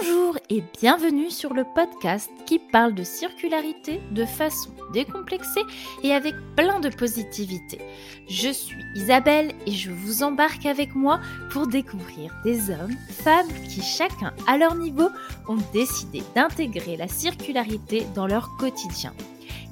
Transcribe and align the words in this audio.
Bonjour 0.00 0.36
et 0.50 0.62
bienvenue 0.80 1.30
sur 1.30 1.54
le 1.54 1.62
podcast 1.62 2.28
qui 2.46 2.58
parle 2.58 2.94
de 2.94 3.04
circularité 3.04 4.00
de 4.10 4.24
façon 4.24 4.70
décomplexée 4.92 5.62
et 6.02 6.12
avec 6.12 6.34
plein 6.56 6.80
de 6.80 6.88
positivité. 6.88 7.78
Je 8.28 8.50
suis 8.50 8.82
Isabelle 8.96 9.52
et 9.66 9.70
je 9.70 9.92
vous 9.92 10.24
embarque 10.24 10.66
avec 10.66 10.96
moi 10.96 11.20
pour 11.50 11.68
découvrir 11.68 12.34
des 12.44 12.70
hommes, 12.70 12.96
femmes 13.08 13.52
qui 13.68 13.82
chacun 13.82 14.32
à 14.48 14.58
leur 14.58 14.74
niveau 14.74 15.10
ont 15.46 15.58
décidé 15.72 16.24
d'intégrer 16.34 16.96
la 16.96 17.06
circularité 17.06 18.04
dans 18.16 18.26
leur 18.26 18.56
quotidien. 18.56 19.12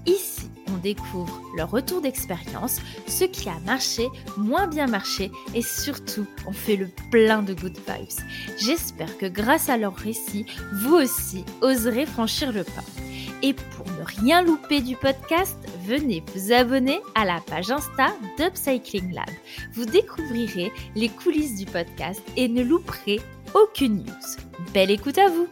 Ici, 0.07 0.52
on 0.73 0.79
découvre 0.79 1.41
leur 1.57 1.70
retour 1.70 2.00
d'expérience, 2.00 2.80
ce 3.07 3.25
qui 3.25 3.48
a 3.48 3.59
marché, 3.66 4.09
moins 4.36 4.66
bien 4.66 4.87
marché 4.87 5.30
et 5.55 5.62
surtout, 5.62 6.27
on 6.46 6.52
fait 6.52 6.77
le 6.77 6.88
plein 7.10 7.42
de 7.42 7.55
good 7.55 7.77
vibes. 7.77 8.27
J'espère 8.59 9.19
que 9.19 9.27
grâce 9.27 9.69
à 9.69 9.77
leur 9.77 9.95
récit, 9.95 10.47
vous 10.73 10.95
aussi 10.95 11.45
oserez 11.61 12.06
franchir 12.06 12.52
le 12.52 12.64
pas. 12.64 12.84
Et 13.42 13.55
pour 13.55 13.87
ne 13.87 14.05
rien 14.20 14.42
louper 14.42 14.80
du 14.80 14.97
podcast, 14.97 15.56
venez 15.84 16.23
vous 16.34 16.52
abonner 16.52 17.00
à 17.14 17.25
la 17.25 17.41
page 17.41 17.70
Insta 17.70 18.12
d'Upcycling 18.39 19.12
Lab. 19.12 19.28
Vous 19.75 19.84
découvrirez 19.84 20.73
les 20.95 21.09
coulisses 21.09 21.56
du 21.56 21.66
podcast 21.66 22.23
et 22.36 22.48
ne 22.48 22.62
louperez 22.62 23.20
aucune 23.55 24.05
news. 24.05 24.66
Belle 24.73 24.92
écoute 24.92 25.19
à 25.19 25.28
vous! 25.28 25.48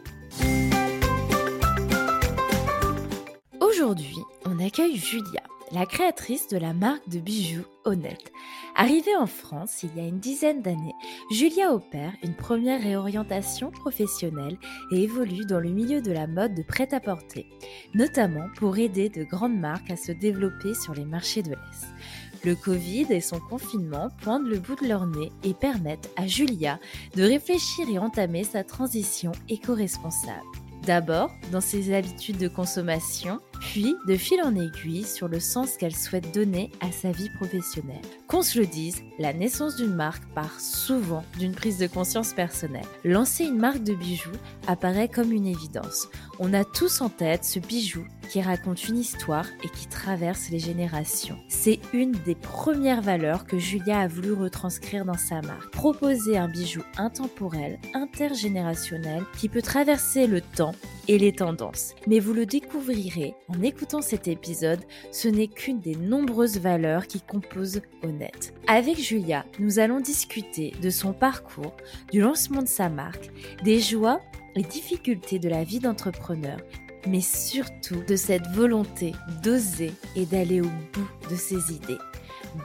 Aujourd'hui, 3.60 4.18
accueille 4.60 4.96
Julia, 4.96 5.42
la 5.72 5.86
créatrice 5.86 6.48
de 6.48 6.58
la 6.58 6.72
marque 6.72 7.08
de 7.08 7.18
bijoux 7.18 7.64
Honnête. 7.84 8.32
Arrivée 8.76 9.16
en 9.16 9.26
France 9.26 9.82
il 9.82 9.96
y 9.96 10.00
a 10.00 10.06
une 10.06 10.18
dizaine 10.18 10.62
d'années, 10.62 10.94
Julia 11.30 11.72
opère 11.72 12.12
une 12.22 12.34
première 12.34 12.82
réorientation 12.82 13.70
professionnelle 13.70 14.58
et 14.92 15.02
évolue 15.02 15.46
dans 15.46 15.60
le 15.60 15.70
milieu 15.70 16.02
de 16.02 16.12
la 16.12 16.26
mode 16.26 16.54
de 16.54 16.62
prêt-à-porter, 16.62 17.46
notamment 17.94 18.48
pour 18.56 18.78
aider 18.78 19.08
de 19.08 19.24
grandes 19.24 19.58
marques 19.58 19.90
à 19.90 19.96
se 19.96 20.12
développer 20.12 20.74
sur 20.74 20.94
les 20.94 21.04
marchés 21.04 21.42
de 21.42 21.50
l'Est. 21.50 22.44
Le 22.44 22.56
Covid 22.56 23.06
et 23.10 23.20
son 23.20 23.38
confinement 23.38 24.08
pointent 24.22 24.48
le 24.48 24.58
bout 24.58 24.76
de 24.76 24.88
leur 24.88 25.06
nez 25.06 25.30
et 25.44 25.52
permettent 25.52 26.10
à 26.16 26.26
Julia 26.26 26.78
de 27.14 27.22
réfléchir 27.22 27.86
et 27.90 27.98
entamer 27.98 28.44
sa 28.44 28.64
transition 28.64 29.32
éco-responsable. 29.48 30.40
D'abord 30.86 31.30
dans 31.52 31.60
ses 31.60 31.94
habitudes 31.94 32.38
de 32.38 32.48
consommation, 32.48 33.38
puis 33.60 33.96
de 34.06 34.16
fil 34.16 34.40
en 34.42 34.56
aiguille 34.56 35.04
sur 35.04 35.28
le 35.28 35.38
sens 35.38 35.76
qu'elle 35.76 35.94
souhaite 35.94 36.34
donner 36.34 36.72
à 36.80 36.90
sa 36.90 37.12
vie 37.12 37.30
professionnelle. 37.30 38.00
Qu'on 38.26 38.42
se 38.42 38.58
le 38.58 38.66
dise, 38.66 39.02
la 39.18 39.32
naissance 39.32 39.76
d'une 39.76 39.94
marque 39.94 40.24
part 40.34 40.58
souvent 40.58 41.24
d'une 41.38 41.54
prise 41.54 41.78
de 41.78 41.86
conscience 41.86 42.32
personnelle. 42.32 42.86
Lancer 43.04 43.44
une 43.44 43.58
marque 43.58 43.84
de 43.84 43.94
bijoux 43.94 44.30
apparaît 44.66 45.08
comme 45.08 45.32
une 45.32 45.46
évidence. 45.46 46.08
On 46.38 46.54
a 46.54 46.64
tous 46.64 47.00
en 47.00 47.08
tête 47.08 47.44
ce 47.44 47.58
bijou 47.58 48.04
qui 48.30 48.40
raconte 48.40 48.88
une 48.88 48.98
histoire 48.98 49.46
et 49.64 49.68
qui 49.68 49.88
traverse 49.88 50.50
les 50.50 50.60
générations. 50.60 51.36
C'est 51.48 51.80
une 51.92 52.12
des 52.12 52.36
premières 52.36 53.02
valeurs 53.02 53.44
que 53.44 53.58
Julia 53.58 54.00
a 54.00 54.08
voulu 54.08 54.32
retranscrire 54.32 55.04
dans 55.04 55.18
sa 55.18 55.42
marque. 55.42 55.70
Proposer 55.70 56.38
un 56.38 56.48
bijou 56.48 56.82
intemporel, 56.96 57.78
intergénérationnel, 57.92 59.24
qui 59.36 59.48
peut 59.48 59.62
traverser 59.62 60.26
le 60.26 60.40
temps 60.40 60.74
les 61.18 61.32
tendances. 61.32 61.94
Mais 62.06 62.20
vous 62.20 62.32
le 62.32 62.46
découvrirez 62.46 63.34
en 63.48 63.62
écoutant 63.62 64.02
cet 64.02 64.28
épisode, 64.28 64.80
ce 65.12 65.28
n'est 65.28 65.48
qu'une 65.48 65.80
des 65.80 65.96
nombreuses 65.96 66.58
valeurs 66.58 67.06
qui 67.06 67.20
composent 67.20 67.82
Honnête. 68.02 68.54
Avec 68.66 68.98
Julia, 68.98 69.44
nous 69.58 69.78
allons 69.78 70.00
discuter 70.00 70.72
de 70.80 70.90
son 70.90 71.12
parcours, 71.12 71.74
du 72.12 72.20
lancement 72.20 72.62
de 72.62 72.68
sa 72.68 72.88
marque, 72.88 73.30
des 73.62 73.80
joies 73.80 74.20
et 74.54 74.62
difficultés 74.62 75.38
de 75.38 75.48
la 75.48 75.64
vie 75.64 75.80
d'entrepreneur, 75.80 76.58
mais 77.06 77.20
surtout 77.20 78.02
de 78.06 78.16
cette 78.16 78.46
volonté 78.48 79.12
d'oser 79.42 79.92
et 80.16 80.26
d'aller 80.26 80.60
au 80.60 80.70
bout 80.92 81.08
de 81.30 81.36
ses 81.36 81.72
idées. 81.72 81.98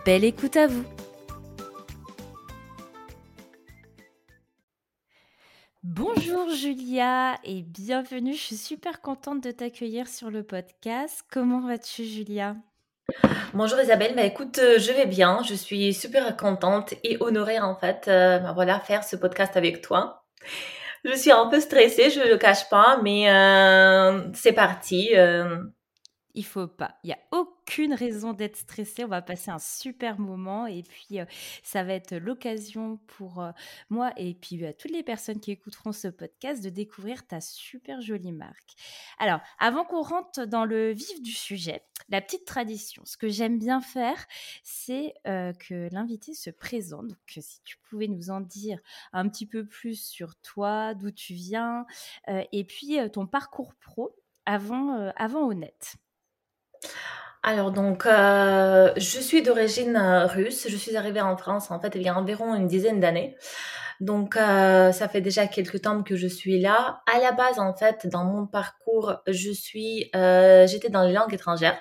Belle 0.05 0.23
écoute 0.23 0.57
à 0.57 0.67
vous 0.67 0.83
Bonjour 5.87 6.49
Julia 6.49 7.35
et 7.43 7.61
bienvenue. 7.61 8.33
Je 8.33 8.41
suis 8.41 8.57
super 8.57 9.01
contente 9.01 9.43
de 9.43 9.51
t'accueillir 9.51 10.07
sur 10.07 10.31
le 10.31 10.41
podcast. 10.41 11.23
Comment 11.31 11.59
vas-tu 11.59 12.05
Julia? 12.05 12.55
Bonjour 13.53 13.79
Isabelle, 13.79 14.15
bah 14.15 14.23
écoute, 14.23 14.57
euh, 14.57 14.79
je 14.79 14.91
vais 14.91 15.05
bien, 15.05 15.43
je 15.43 15.53
suis 15.53 15.93
super 15.93 16.35
contente 16.37 16.95
et 17.03 17.17
honorée 17.19 17.59
en 17.59 17.75
fait, 17.75 18.07
euh, 18.07 18.39
bah 18.39 18.53
voilà, 18.53 18.79
faire 18.79 19.03
ce 19.03 19.15
podcast 19.15 19.57
avec 19.57 19.83
toi. 19.83 20.25
Je 21.03 21.13
suis 21.13 21.31
un 21.31 21.45
peu 21.49 21.59
stressée, 21.59 22.09
je 22.09 22.31
le 22.31 22.37
cache 22.37 22.67
pas, 22.67 22.99
mais 23.03 23.29
euh, 23.29 24.23
c'est 24.33 24.53
parti. 24.53 25.11
Il 26.37 26.43
faut 26.43 26.67
pas. 26.67 26.97
Il 27.03 27.09
y 27.09 27.13
a 27.13 27.19
aucune 27.31 27.93
raison 27.93 28.33
d'être 28.33 28.57
stressé. 28.57 29.05
On 29.05 29.07
va 29.07 29.21
passer 29.21 29.51
un 29.51 29.59
super 29.59 30.19
moment 30.19 30.67
et 30.67 30.83
puis 30.83 31.21
euh, 31.21 31.25
ça 31.63 31.81
va 31.83 31.93
être 31.93 32.13
l'occasion 32.15 32.97
pour 33.07 33.41
euh, 33.41 33.51
moi 33.89 34.11
et 34.17 34.33
puis 34.33 34.65
euh, 34.65 34.73
toutes 34.77 34.91
les 34.91 35.01
personnes 35.01 35.39
qui 35.39 35.51
écouteront 35.51 35.93
ce 35.93 36.09
podcast 36.09 36.61
de 36.61 36.69
découvrir 36.69 37.25
ta 37.25 37.39
super 37.39 38.01
jolie 38.01 38.33
marque. 38.33 38.75
Alors, 39.17 39.39
avant 39.59 39.85
qu'on 39.85 40.01
rentre 40.01 40.45
dans 40.45 40.65
le 40.65 40.91
vif 40.91 41.21
du 41.21 41.31
sujet, 41.31 41.83
la 42.09 42.19
petite 42.19 42.43
tradition, 42.43 43.01
ce 43.05 43.15
que 43.15 43.29
j'aime 43.29 43.57
bien 43.57 43.79
faire, 43.79 44.27
c'est 44.63 45.13
que 45.23 45.89
l'invité 45.91 46.33
se 46.33 46.49
présente. 46.49 47.07
Donc, 47.07 47.37
si 47.39 47.61
tu 47.63 47.77
pouvais 47.89 48.07
nous 48.07 48.29
en 48.29 48.41
dire 48.41 48.79
un 49.13 49.27
petit 49.29 49.45
peu 49.45 49.65
plus 49.65 49.99
sur 49.99 50.35
toi, 50.35 50.93
d'où 50.93 51.11
tu 51.11 51.33
viens 51.33 51.85
et 52.27 52.63
puis 52.65 52.97
ton 53.11 53.25
parcours 53.25 53.73
pro 53.75 54.15
avant, 54.45 55.11
avant 55.15 55.47
Honnête. 55.47 55.97
Alors 57.47 57.69
donc, 57.69 58.07
euh, 58.07 58.91
je 58.97 59.19
suis 59.19 59.43
d'origine 59.43 59.95
euh, 59.95 60.25
russe. 60.25 60.67
Je 60.67 60.75
suis 60.75 60.97
arrivée 60.97 61.21
en 61.21 61.37
France 61.37 61.69
en 61.69 61.79
fait 61.79 61.93
il 61.93 62.01
y 62.01 62.09
a 62.09 62.17
environ 62.17 62.55
une 62.55 62.67
dizaine 62.67 62.99
d'années. 62.99 63.37
Donc, 64.01 64.35
euh, 64.35 64.91
ça 64.91 65.07
fait 65.07 65.21
déjà 65.21 65.45
quelques 65.47 65.83
temps 65.83 66.01
que 66.01 66.15
je 66.15 66.27
suis 66.27 66.59
là. 66.59 67.01
À 67.13 67.19
la 67.19 67.31
base, 67.31 67.59
en 67.59 67.73
fait, 67.75 68.07
dans 68.07 68.25
mon 68.25 68.47
parcours, 68.47 69.17
je 69.27 69.51
suis, 69.51 70.11
j'étais 70.13 70.89
dans 70.89 71.03
les 71.03 71.13
langues 71.13 71.33
étrangères. 71.33 71.79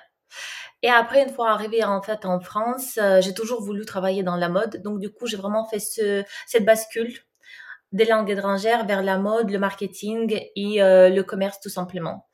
Et 0.83 0.89
après, 0.89 1.23
une 1.23 1.29
fois 1.29 1.49
arrivée 1.51 1.83
en 1.83 2.01
fait 2.01 2.25
en 2.25 2.39
France, 2.39 2.99
j'ai 3.21 3.33
toujours 3.33 3.61
voulu 3.61 3.85
travailler 3.85 4.23
dans 4.23 4.37
la 4.37 4.49
mode. 4.49 4.81
Donc, 4.83 4.99
du 4.99 5.09
coup, 5.11 5.27
j'ai 5.27 5.37
vraiment 5.37 5.65
fait 5.67 5.79
ce, 5.79 6.23
cette 6.47 6.63
bascule 6.63 7.13
des 7.91 8.05
langues 8.05 8.29
étrangères 8.29 8.85
vers 8.85 9.01
la 9.03 9.17
mode, 9.17 9.49
le 9.49 9.59
marketing 9.59 10.39
et 10.55 10.77
le 10.79 11.21
commerce 11.23 11.59
tout 11.59 11.69
simplement. 11.69 12.27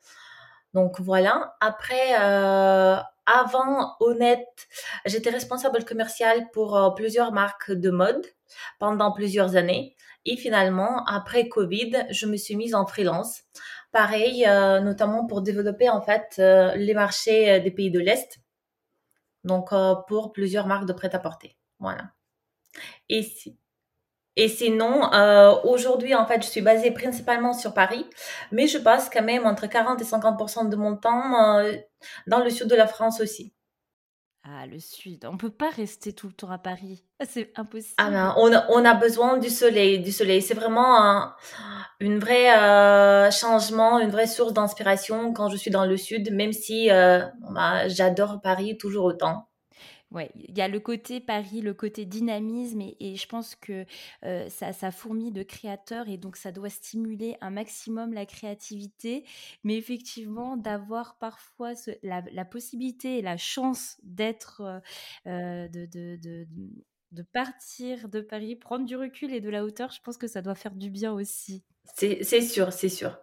Donc 0.74 1.00
voilà. 1.00 1.54
Après, 1.60 2.20
euh, 2.20 2.96
avant 3.26 3.96
Honnête, 4.00 4.68
j'étais 5.04 5.30
responsable 5.30 5.84
commercial 5.84 6.50
pour 6.52 6.76
euh, 6.76 6.90
plusieurs 6.90 7.32
marques 7.32 7.70
de 7.72 7.90
mode 7.90 8.26
pendant 8.78 9.12
plusieurs 9.12 9.56
années. 9.56 9.96
Et 10.24 10.36
finalement, 10.36 11.04
après 11.06 11.48
Covid, 11.48 12.06
je 12.10 12.26
me 12.26 12.36
suis 12.36 12.56
mise 12.56 12.74
en 12.74 12.86
freelance. 12.86 13.42
Pareil, 13.90 14.46
euh, 14.46 14.80
notamment 14.80 15.26
pour 15.26 15.42
développer 15.42 15.88
en 15.90 16.00
fait 16.00 16.40
les 16.76 16.94
marchés 16.94 17.60
des 17.60 17.70
pays 17.70 17.90
de 17.90 18.00
l'Est. 18.00 18.38
Donc 19.44 19.70
pour 20.06 20.32
plusieurs 20.32 20.66
marques 20.66 20.86
de 20.86 20.92
prêt-à-porter. 20.92 21.56
Voilà. 21.80 22.12
Et 23.08 23.22
si, 23.22 23.58
et 24.36 24.48
sinon, 24.48 25.12
euh, 25.12 25.54
aujourd'hui, 25.64 26.14
en 26.14 26.24
fait, 26.26 26.42
je 26.42 26.48
suis 26.48 26.62
basée 26.62 26.90
principalement 26.90 27.52
sur 27.52 27.74
Paris, 27.74 28.06
mais 28.50 28.66
je 28.66 28.78
passe 28.78 29.10
quand 29.10 29.22
même 29.22 29.46
entre 29.46 29.66
40 29.66 30.00
et 30.00 30.04
50% 30.04 30.70
de 30.70 30.76
mon 30.76 30.96
temps 30.96 31.58
euh, 31.58 31.74
dans 32.26 32.42
le 32.42 32.48
sud 32.48 32.68
de 32.68 32.74
la 32.74 32.86
France 32.86 33.20
aussi. 33.20 33.52
Ah, 34.44 34.66
le 34.66 34.80
sud. 34.80 35.24
On 35.30 35.36
peut 35.36 35.50
pas 35.52 35.70
rester 35.70 36.12
tout 36.14 36.26
le 36.26 36.32
temps 36.32 36.50
à 36.50 36.58
Paris. 36.58 37.04
Ah, 37.20 37.24
c'est 37.28 37.52
impossible. 37.54 37.94
Ah 37.98 38.10
ben, 38.10 38.34
on, 38.36 38.52
a, 38.52 38.66
on 38.70 38.84
a 38.84 38.94
besoin 38.94 39.36
du 39.36 39.48
soleil, 39.48 40.00
du 40.00 40.10
soleil. 40.10 40.42
C'est 40.42 40.54
vraiment 40.54 41.00
un 41.00 41.36
une 42.00 42.18
vraie 42.18 42.58
euh, 42.58 43.30
changement, 43.30 44.00
une 44.00 44.10
vraie 44.10 44.26
source 44.26 44.52
d'inspiration 44.52 45.32
quand 45.32 45.48
je 45.48 45.56
suis 45.56 45.70
dans 45.70 45.86
le 45.86 45.96
sud, 45.96 46.32
même 46.32 46.52
si 46.52 46.88
bah, 46.88 47.86
j'adore 47.86 48.40
Paris 48.42 48.76
toujours 48.76 49.04
autant. 49.04 49.46
Ouais, 50.12 50.30
il 50.34 50.56
y 50.56 50.60
a 50.60 50.68
le 50.68 50.78
côté 50.78 51.20
Paris, 51.20 51.62
le 51.62 51.72
côté 51.72 52.04
dynamisme, 52.04 52.82
et, 53.00 53.16
je 53.16 53.26
pense 53.26 53.54
que 53.54 53.86
euh, 54.24 54.48
ça, 54.50 54.74
ça 54.74 54.90
fourmille 54.90 55.32
de 55.32 55.42
créateurs, 55.42 56.08
et 56.08 56.18
donc 56.18 56.36
ça 56.36 56.52
doit 56.52 56.68
stimuler 56.68 57.36
un 57.40 57.50
maximum 57.50 58.12
la 58.12 58.26
créativité, 58.26 59.24
mais 59.64 59.76
effectivement 59.76 60.58
d'avoir 60.58 61.16
parfois 61.16 61.72
la, 62.02 62.44
possibilité 62.44 63.18
et 63.18 63.22
la 63.22 63.38
chance 63.38 63.96
d'être, 64.02 64.60
euh, 64.60 64.80
euh, 65.26 65.68
de, 65.68 67.22
partir 67.32 68.10
de 68.10 68.20
Paris, 68.20 68.56
prendre 68.56 68.84
du 68.84 68.96
recul 68.96 69.32
et 69.32 69.40
de 69.40 69.48
la 69.48 69.64
hauteur, 69.64 69.92
je 69.92 70.00
pense 70.02 70.18
que 70.18 70.26
ça 70.26 70.42
doit 70.42 70.54
faire 70.54 70.74
du 70.74 70.90
bien 70.90 71.12
aussi. 71.12 71.64
C'est 71.94 72.22
sûr, 72.42 72.70
c'est 72.72 72.90
sûr. 72.90 73.18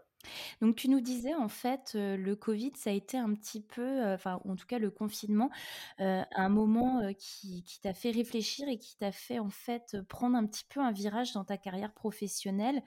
Donc 0.61 0.75
tu 0.75 0.89
nous 0.89 1.01
disais 1.01 1.33
en 1.33 1.47
fait, 1.49 1.91
le 1.95 2.33
Covid, 2.35 2.71
ça 2.75 2.89
a 2.89 2.93
été 2.93 3.17
un 3.17 3.33
petit 3.33 3.61
peu, 3.61 4.03
enfin 4.13 4.41
en 4.45 4.55
tout 4.55 4.65
cas 4.67 4.79
le 4.79 4.91
confinement, 4.91 5.49
un 5.99 6.49
moment, 6.49 7.01
qui 7.17 7.63
qui 7.63 7.79
t'a 7.81 7.93
fait 7.93 8.11
réfléchir 8.11 8.67
et 8.69 8.77
qui 8.77 8.97
t'a 8.97 9.11
fait 9.11 9.39
en 9.39 9.49
fait, 9.49 9.97
prendre 10.09 10.35
un 10.37 10.45
petit 10.45 10.65
peu 10.69 10.79
un 10.81 10.91
virage 10.91 11.33
dans 11.33 11.45
ta 11.45 11.57
carrière 11.57 11.93
professionnelle. 11.93 12.83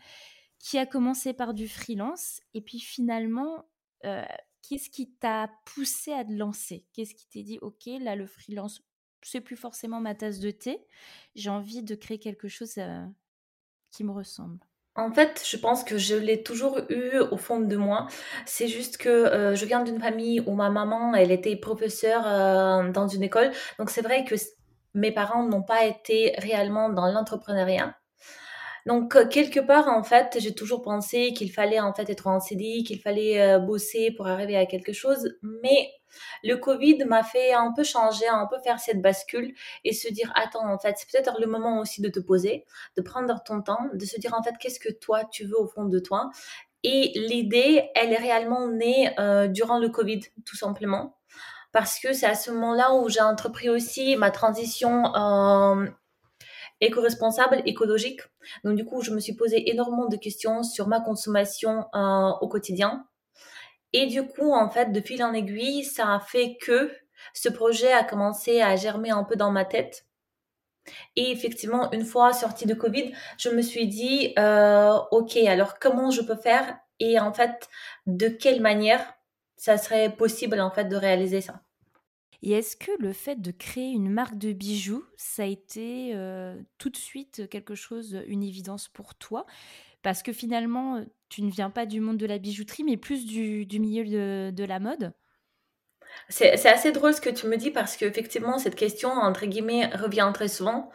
qui 0.59 0.79
a 0.79 0.87
commencé 0.87 1.33
par 1.35 1.55
du 1.55 1.69
freelance 1.69 2.41
et 2.55 2.61
puis 2.63 2.81
finalement, 2.81 3.65
qu'est-ce 4.63 4.91
qui 4.91 5.11
t'a 5.13 5.51
poussé 5.67 6.13
à 6.13 6.25
te 6.25 6.33
lancer? 6.33 6.87
Qu'est-ce 6.93 7.15
qui 7.15 7.29
t'a 7.29 7.43
dit, 7.43 7.59
OK, 7.63 7.87
là, 8.01 8.17
le 8.17 8.27
freelance, 8.27 8.83
c'est 9.23 9.41
plus 9.41 9.57
forcément 9.57 10.01
ma 10.01 10.15
tasse 10.15 10.41
de 10.41 10.51
thé, 10.51 10.85
j'ai 11.35 11.51
envie 11.51 11.83
de 11.83 11.95
créer 11.95 12.19
quelque 12.19 12.49
chose 12.49 12.79
qui 13.93 14.03
me 14.05 14.11
ressemble? 14.13 14.59
En 14.95 15.11
fait, 15.13 15.43
je 15.47 15.57
pense 15.57 15.85
que 15.85 15.97
je 15.99 16.15
l'ai 16.15 16.43
toujours 16.43 16.79
eu 16.91 17.19
au 17.31 17.37
fond 17.37 17.61
de 17.61 17.77
moi. 17.77 18.07
C'est 18.47 18.69
juste 18.69 18.99
que 18.99 19.55
je 19.55 19.65
viens 19.65 19.83
d'une 19.83 20.01
famille 20.01 20.41
où 20.47 20.55
ma 20.55 20.71
maman, 20.71 21.15
elle 21.15 21.31
était 21.31 21.57
professeure 21.57 22.25
dans 22.93 23.09
une 23.09 23.23
école. 23.23 23.51
Donc 23.79 23.91
c'est 23.91 24.03
vrai 24.03 24.25
que 24.25 24.35
mes 24.95 25.13
parents 25.13 25.45
n'ont 25.45 25.63
pas 25.63 25.87
été 25.87 26.35
réellement 26.39 26.91
dans 26.91 27.07
l'entrepreneuriat. 27.07 27.97
Donc 28.87 29.15
euh, 29.17 29.27
quelque 29.27 29.61
part 29.61 29.89
en 29.89 30.03
fait, 30.03 30.37
j'ai 30.41 30.55
toujours 30.55 30.83
pensé 30.83 31.33
qu'il 31.33 31.53
fallait 31.53 31.81
en 31.81 31.93
fait 31.95 32.09
être 32.11 32.27
en 32.27 32.41
CDI, 32.41 32.85
qu'il 32.85 33.01
fallait 33.01 33.41
euh, 33.41 33.59
bosser 33.59 34.13
pour 34.17 34.27
arriver 34.27 34.57
à 34.57 34.67
quelque 34.67 34.93
chose, 34.93 35.37
mais 35.43 35.91
le 36.43 36.57
Covid 36.57 37.05
m'a 37.07 37.23
fait 37.23 37.53
un 37.53 37.73
peu 37.75 37.85
changer, 37.85 38.27
un 38.29 38.47
peu 38.47 38.59
faire 38.63 38.81
cette 38.81 39.01
bascule 39.01 39.55
et 39.85 39.93
se 39.93 40.13
dire 40.13 40.33
attends 40.35 40.69
en 40.69 40.79
fait, 40.79 40.97
c'est 40.99 41.11
peut-être 41.11 41.41
le 41.41 41.47
moment 41.47 41.79
aussi 41.81 42.03
de 42.03 42.09
te 42.09 42.21
poser, 42.21 42.65
de 42.97 43.03
prendre 43.03 43.43
ton 43.45 43.63
temps, 43.63 43.89
de 43.95 44.05
se 44.05 44.19
dire 44.19 44.35
en 44.35 44.43
fait 44.43 44.55
qu'est-ce 44.59 44.81
que 44.81 44.93
toi 44.93 45.25
tu 45.31 45.45
veux 45.45 45.59
au 45.59 45.67
fond 45.67 45.85
de 45.85 45.99
toi? 45.99 46.31
Et 46.85 47.13
l'idée, 47.15 47.91
elle 47.95 48.13
est 48.13 48.17
réellement 48.17 48.69
née 48.69 49.15
euh, 49.21 49.47
durant 49.47 49.79
le 49.79 49.89
Covid, 49.89 50.21
tout 50.45 50.57
simplement 50.57 51.17
parce 51.73 51.99
que 51.99 52.13
c'est 52.13 52.27
à 52.27 52.35
ce 52.35 52.51
moment-là 52.51 52.95
où 52.95 53.09
j'ai 53.09 53.23
entrepris 53.23 53.71
aussi 53.71 54.15
ma 54.17 54.31
transition 54.31 55.15
euh, 55.17 55.87
éco-responsable, 56.83 57.63
écologique. 57.65 58.21
Donc 58.65 58.77
du 58.77 58.85
coup, 58.85 59.01
je 59.03 59.13
me 59.13 59.21
suis 59.21 59.35
posé 59.35 59.71
énormément 59.71 60.07
de 60.07 60.17
questions 60.17 60.63
sur 60.63 60.89
ma 60.89 61.01
consommation 61.01 61.87
euh, 61.95 62.31
au 62.41 62.49
quotidien. 62.49 63.07
Et 63.93 64.07
du 64.07 64.27
coup, 64.27 64.53
en 64.53 64.69
fait, 64.71 64.93
de 64.93 65.01
fil 65.01 65.23
en 65.23 65.33
aiguille, 65.33 65.85
ça 65.85 66.15
a 66.15 66.21
fait 66.21 66.57
que 66.61 66.93
ce 67.35 67.49
projet 67.49 67.93
a 67.93 68.05
commencé 68.05 68.61
à 68.61 68.77
germer 68.77 69.11
un 69.11 69.25
peu 69.25 69.37
dans 69.37 69.51
ma 69.51 69.65
tête. 69.65 70.07
Et 71.15 71.31
effectivement, 71.31 71.93
une 71.93 72.05
fois 72.05 72.33
sortie 72.33 72.67
de 72.67 72.75
Covid, 72.75 73.13
je 73.39 73.51
me 73.51 73.63
suis 73.63 73.87
dit, 73.87 74.35
euh, 74.39 74.99
ok, 75.13 75.37
alors 75.37 75.79
comment 75.79 76.11
je 76.11 76.23
peux 76.23 76.37
faire 76.37 76.77
et 76.99 77.19
en 77.19 77.33
fait, 77.33 77.69
de 78.07 78.29
quelle 78.29 78.61
manière 78.61 79.15
ça 79.57 79.77
serait 79.79 80.15
possible 80.15 80.61
en 80.61 80.71
fait 80.71 80.87
de 80.87 80.97
réaliser 80.97 81.41
ça? 81.41 81.63
Et 82.43 82.53
est-ce 82.53 82.77
que 82.77 82.91
le 82.99 83.13
fait 83.13 83.41
de 83.41 83.53
créer 83.53 83.93
une 83.93 84.11
marque 84.11 84.37
de 84.37 84.53
bijoux, 84.53 85.05
ça 85.17 85.45
a 85.45 85.47
été 85.47 86.13
euh, 86.15 86.61
tout 86.77 86.91
de 86.91 86.97
suite 86.97 87.49
quelque 87.49 87.77
chose, 87.77 88.21
une 88.27 88.43
évidence 88.43 88.89
pour 88.89 89.15
toi? 89.15 89.47
Parce 90.03 90.25
que 90.25 90.33
finalement, 90.33 91.05
tu 91.29 91.43
ne 91.43 91.51
viens 91.51 91.71
pas 91.71 91.87
du 91.87 92.01
monde 92.01 92.17
de 92.17 92.27
la 92.27 92.39
bijouterie, 92.39 92.83
mais 92.83 92.97
plus 92.97 93.27
du, 93.27 93.67
milieu 93.79 94.51
de, 94.51 94.65
la 94.65 94.81
mode? 94.81 95.13
C'est, 96.29 96.67
assez 96.67 96.91
drôle 96.91 97.15
ce 97.15 97.21
que 97.21 97.31
tu 97.31 97.47
me 97.47 97.57
dis 97.57 97.71
parce 97.71 97.97
qu'effectivement, 97.97 98.59
cette 98.59 98.75
question, 98.75 99.11
entre 99.11 99.47
guillemets, 99.47 99.87
revient 99.95 100.31
très 100.35 100.49
souvent. 100.49 100.91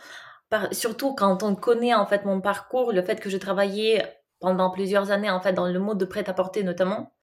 surtout 0.73 1.15
quand 1.15 1.43
on 1.43 1.55
connaît 1.55 1.95
en 1.95 2.05
fait 2.05 2.25
mon 2.25 2.41
parcours, 2.41 2.91
le 2.91 3.01
fait 3.01 3.21
que 3.21 3.29
je 3.29 3.37
travaillais 3.37 4.03
pendant 4.39 4.69
plusieurs 4.69 5.11
années 5.11 5.31
en 5.31 5.39
fait 5.39 5.53
dans 5.53 5.67
le 5.67 5.79
mode 5.79 5.97
de 5.97 6.05
prêt-à-porter 6.05 6.63
notamment 6.63 7.16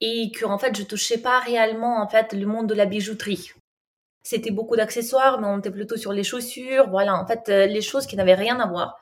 et 0.00 0.30
que 0.30 0.44
en 0.44 0.58
fait 0.58 0.76
je 0.76 0.82
touchais 0.82 1.18
pas 1.18 1.40
réellement 1.40 2.02
en 2.02 2.08
fait 2.08 2.32
le 2.32 2.46
monde 2.46 2.68
de 2.68 2.74
la 2.74 2.86
bijouterie. 2.86 3.52
C'était 4.22 4.50
beaucoup 4.50 4.76
d'accessoires, 4.76 5.40
mais 5.40 5.46
on 5.46 5.58
était 5.58 5.70
plutôt 5.70 5.96
sur 5.96 6.12
les 6.12 6.22
chaussures, 6.22 6.90
voilà, 6.90 7.14
en 7.14 7.26
fait, 7.26 7.48
euh, 7.48 7.64
les 7.64 7.80
choses 7.80 8.06
qui 8.06 8.14
n'avaient 8.14 8.34
rien 8.34 8.60
à 8.60 8.66
voir. 8.66 9.00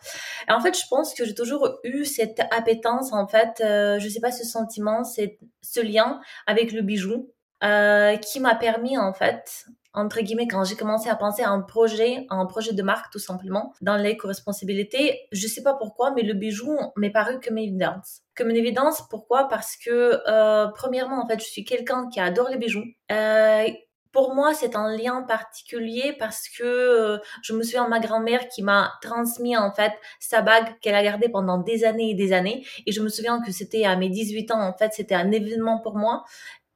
Et 0.48 0.52
en 0.52 0.60
fait, 0.60 0.78
je 0.78 0.86
pense 0.88 1.14
que 1.14 1.24
j'ai 1.24 1.34
toujours 1.34 1.80
eu 1.82 2.04
cette 2.04 2.40
appétence, 2.52 3.12
en 3.12 3.26
fait, 3.26 3.60
euh, 3.60 3.98
je 3.98 4.08
sais 4.08 4.20
pas, 4.20 4.30
ce 4.30 4.44
sentiment, 4.44 5.02
c'est 5.02 5.40
ce 5.62 5.80
lien 5.80 6.20
avec 6.46 6.70
le 6.70 6.82
bijou, 6.82 7.32
euh, 7.64 8.16
qui 8.18 8.38
m'a 8.38 8.54
permis, 8.54 8.98
en 8.98 9.12
fait, 9.12 9.64
entre 9.96 10.20
guillemets, 10.20 10.46
quand 10.46 10.62
j'ai 10.62 10.76
commencé 10.76 11.08
à 11.08 11.16
penser 11.16 11.42
à 11.42 11.50
un 11.50 11.62
projet, 11.62 12.26
à 12.28 12.36
un 12.36 12.46
projet 12.46 12.74
de 12.74 12.82
marque 12.82 13.10
tout 13.10 13.18
simplement, 13.18 13.72
dans 13.80 13.96
l'éco-responsabilité, 13.96 15.26
je 15.32 15.46
sais 15.48 15.62
pas 15.62 15.74
pourquoi, 15.74 16.12
mais 16.12 16.22
le 16.22 16.34
bijou 16.34 16.76
m'est 16.96 17.10
paru 17.10 17.40
comme 17.40 17.56
évidence. 17.56 18.20
Comme 18.36 18.50
une 18.50 18.56
évidence, 18.56 19.02
pourquoi? 19.08 19.48
Parce 19.48 19.76
que, 19.76 20.20
euh, 20.28 20.68
premièrement, 20.74 21.22
en 21.22 21.26
fait, 21.26 21.40
je 21.40 21.46
suis 21.46 21.64
quelqu'un 21.64 22.08
qui 22.10 22.20
adore 22.20 22.50
les 22.50 22.58
bijoux. 22.58 22.84
Euh, 23.10 23.66
pour 24.12 24.34
moi, 24.34 24.54
c'est 24.54 24.76
un 24.76 24.94
lien 24.96 25.22
particulier 25.22 26.14
parce 26.18 26.48
que 26.48 26.62
euh, 26.62 27.18
je 27.42 27.52
me 27.52 27.62
souviens 27.62 27.84
de 27.84 27.90
ma 27.90 28.00
grand-mère 28.00 28.48
qui 28.48 28.62
m'a 28.62 28.92
transmis 29.02 29.56
en 29.58 29.70
fait 29.72 29.92
sa 30.20 30.40
bague 30.40 30.78
qu'elle 30.80 30.94
a 30.94 31.02
gardée 31.02 31.28
pendant 31.28 31.58
des 31.58 31.84
années 31.84 32.10
et 32.10 32.14
des 32.14 32.32
années. 32.32 32.66
Et 32.86 32.92
je 32.92 33.02
me 33.02 33.08
souviens 33.08 33.42
que 33.42 33.52
c'était 33.52 33.84
à 33.84 33.94
mes 33.96 34.08
18 34.08 34.52
ans, 34.52 34.60
en 34.60 34.72
fait, 34.72 34.92
c'était 34.94 35.14
un 35.14 35.30
événement 35.32 35.80
pour 35.80 35.96
moi. 35.96 36.24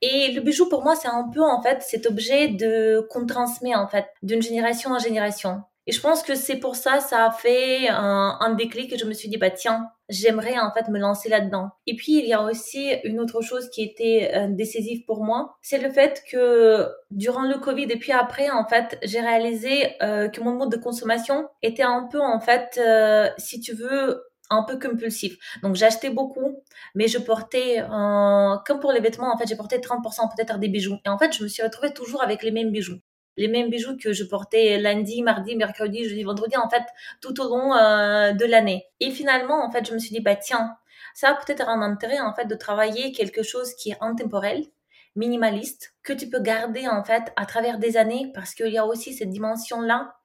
Et 0.02 0.32
le 0.32 0.40
bijou, 0.40 0.68
pour 0.68 0.82
moi, 0.82 0.96
c'est 0.96 1.08
un 1.08 1.28
peu, 1.32 1.42
en 1.42 1.62
fait, 1.62 1.82
cet 1.82 2.06
objet 2.06 2.48
de, 2.48 3.06
qu'on 3.10 3.26
transmet, 3.26 3.74
en 3.74 3.86
fait, 3.86 4.06
d'une 4.22 4.42
génération 4.42 4.90
en 4.90 4.98
génération. 4.98 5.62
Et 5.86 5.92
je 5.92 6.00
pense 6.00 6.22
que 6.22 6.34
c'est 6.34 6.56
pour 6.56 6.76
ça, 6.76 7.00
ça 7.00 7.26
a 7.26 7.30
fait 7.30 7.88
un, 7.88 8.36
un 8.40 8.54
déclic 8.54 8.92
et 8.92 8.98
je 8.98 9.06
me 9.06 9.12
suis 9.12 9.28
dit, 9.28 9.38
bah, 9.38 9.50
tiens, 9.50 9.90
j'aimerais, 10.08 10.58
en 10.58 10.70
fait, 10.72 10.88
me 10.88 10.98
lancer 10.98 11.28
là-dedans. 11.28 11.70
Et 11.86 11.96
puis, 11.96 12.18
il 12.18 12.26
y 12.26 12.32
a 12.32 12.42
aussi 12.42 12.92
une 13.04 13.20
autre 13.20 13.40
chose 13.40 13.70
qui 13.70 13.82
était 13.82 14.30
euh, 14.34 14.46
décisive 14.48 15.04
pour 15.06 15.24
moi. 15.24 15.56
C'est 15.62 15.78
le 15.78 15.90
fait 15.90 16.22
que 16.30 16.88
durant 17.10 17.42
le 17.42 17.58
Covid 17.58 17.84
et 17.90 17.96
puis 17.96 18.12
après, 18.12 18.50
en 18.50 18.66
fait, 18.66 18.98
j'ai 19.02 19.20
réalisé 19.20 19.96
euh, 20.02 20.28
que 20.28 20.40
mon 20.40 20.52
mode 20.52 20.70
de 20.70 20.76
consommation 20.76 21.48
était 21.62 21.82
un 21.82 22.08
peu, 22.10 22.20
en 22.20 22.40
fait, 22.40 22.78
euh, 22.78 23.28
si 23.38 23.60
tu 23.60 23.74
veux, 23.74 24.22
un 24.50 24.64
peu 24.64 24.78
compulsif. 24.78 25.36
Donc 25.62 25.76
j'achetais 25.76 26.10
beaucoup, 26.10 26.62
mais 26.94 27.08
je 27.08 27.18
portais, 27.18 27.80
euh, 27.80 28.56
comme 28.66 28.80
pour 28.80 28.92
les 28.92 29.00
vêtements, 29.00 29.32
en 29.32 29.38
fait, 29.38 29.46
j'ai 29.46 29.56
porté 29.56 29.78
30% 29.78 30.28
peut-être 30.36 30.58
des 30.58 30.68
bijoux. 30.68 30.98
Et 31.06 31.08
en 31.08 31.18
fait, 31.18 31.32
je 31.32 31.42
me 31.42 31.48
suis 31.48 31.62
retrouvée 31.62 31.92
toujours 31.92 32.22
avec 32.22 32.42
les 32.42 32.50
mêmes 32.50 32.70
bijoux. 32.70 32.98
Les 33.36 33.48
mêmes 33.48 33.70
bijoux 33.70 33.96
que 33.96 34.12
je 34.12 34.24
portais 34.24 34.78
lundi, 34.78 35.22
mardi, 35.22 35.56
mercredi, 35.56 36.08
jeudi, 36.08 36.24
vendredi, 36.24 36.56
en 36.56 36.68
fait, 36.68 36.82
tout 37.22 37.40
au 37.40 37.48
long 37.48 37.74
euh, 37.74 38.32
de 38.32 38.44
l'année. 38.44 38.84
Et 38.98 39.10
finalement, 39.10 39.64
en 39.64 39.70
fait, 39.70 39.86
je 39.86 39.94
me 39.94 39.98
suis 39.98 40.10
dit, 40.10 40.20
bah 40.20 40.36
tiens, 40.36 40.76
ça 41.14 41.30
a 41.30 41.34
peut-être 41.34 41.68
un 41.68 41.80
intérêt, 41.80 42.20
en 42.20 42.34
fait, 42.34 42.46
de 42.46 42.54
travailler 42.54 43.12
quelque 43.12 43.42
chose 43.42 43.74
qui 43.74 43.90
est 43.90 43.98
intemporel, 44.00 44.64
minimaliste, 45.16 45.94
que 46.02 46.12
tu 46.12 46.28
peux 46.28 46.40
garder, 46.40 46.88
en 46.88 47.04
fait, 47.04 47.32
à 47.36 47.46
travers 47.46 47.78
des 47.78 47.96
années, 47.96 48.30
parce 48.34 48.54
qu'il 48.54 48.72
y 48.72 48.78
a 48.78 48.86
aussi 48.86 49.14
cette 49.14 49.30
dimension-là 49.30 50.19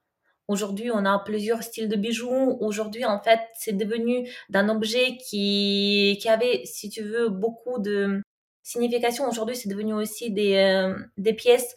Aujourd'hui, 0.47 0.91
on 0.91 1.05
a 1.05 1.17
plusieurs 1.19 1.63
styles 1.63 1.89
de 1.89 1.95
bijoux. 1.95 2.57
Aujourd'hui, 2.59 3.05
en 3.05 3.19
fait, 3.19 3.39
c'est 3.53 3.73
devenu 3.73 4.29
d'un 4.49 4.69
objet 4.69 5.17
qui, 5.17 6.17
qui 6.21 6.29
avait, 6.29 6.61
si 6.65 6.89
tu 6.89 7.01
veux, 7.01 7.29
beaucoup 7.29 7.79
de 7.79 8.21
signification. 8.61 9.27
Aujourd'hui, 9.27 9.55
c'est 9.55 9.69
devenu 9.69 9.93
aussi 9.93 10.31
des, 10.31 10.55
euh, 10.55 10.95
des 11.17 11.33
pièces 11.33 11.75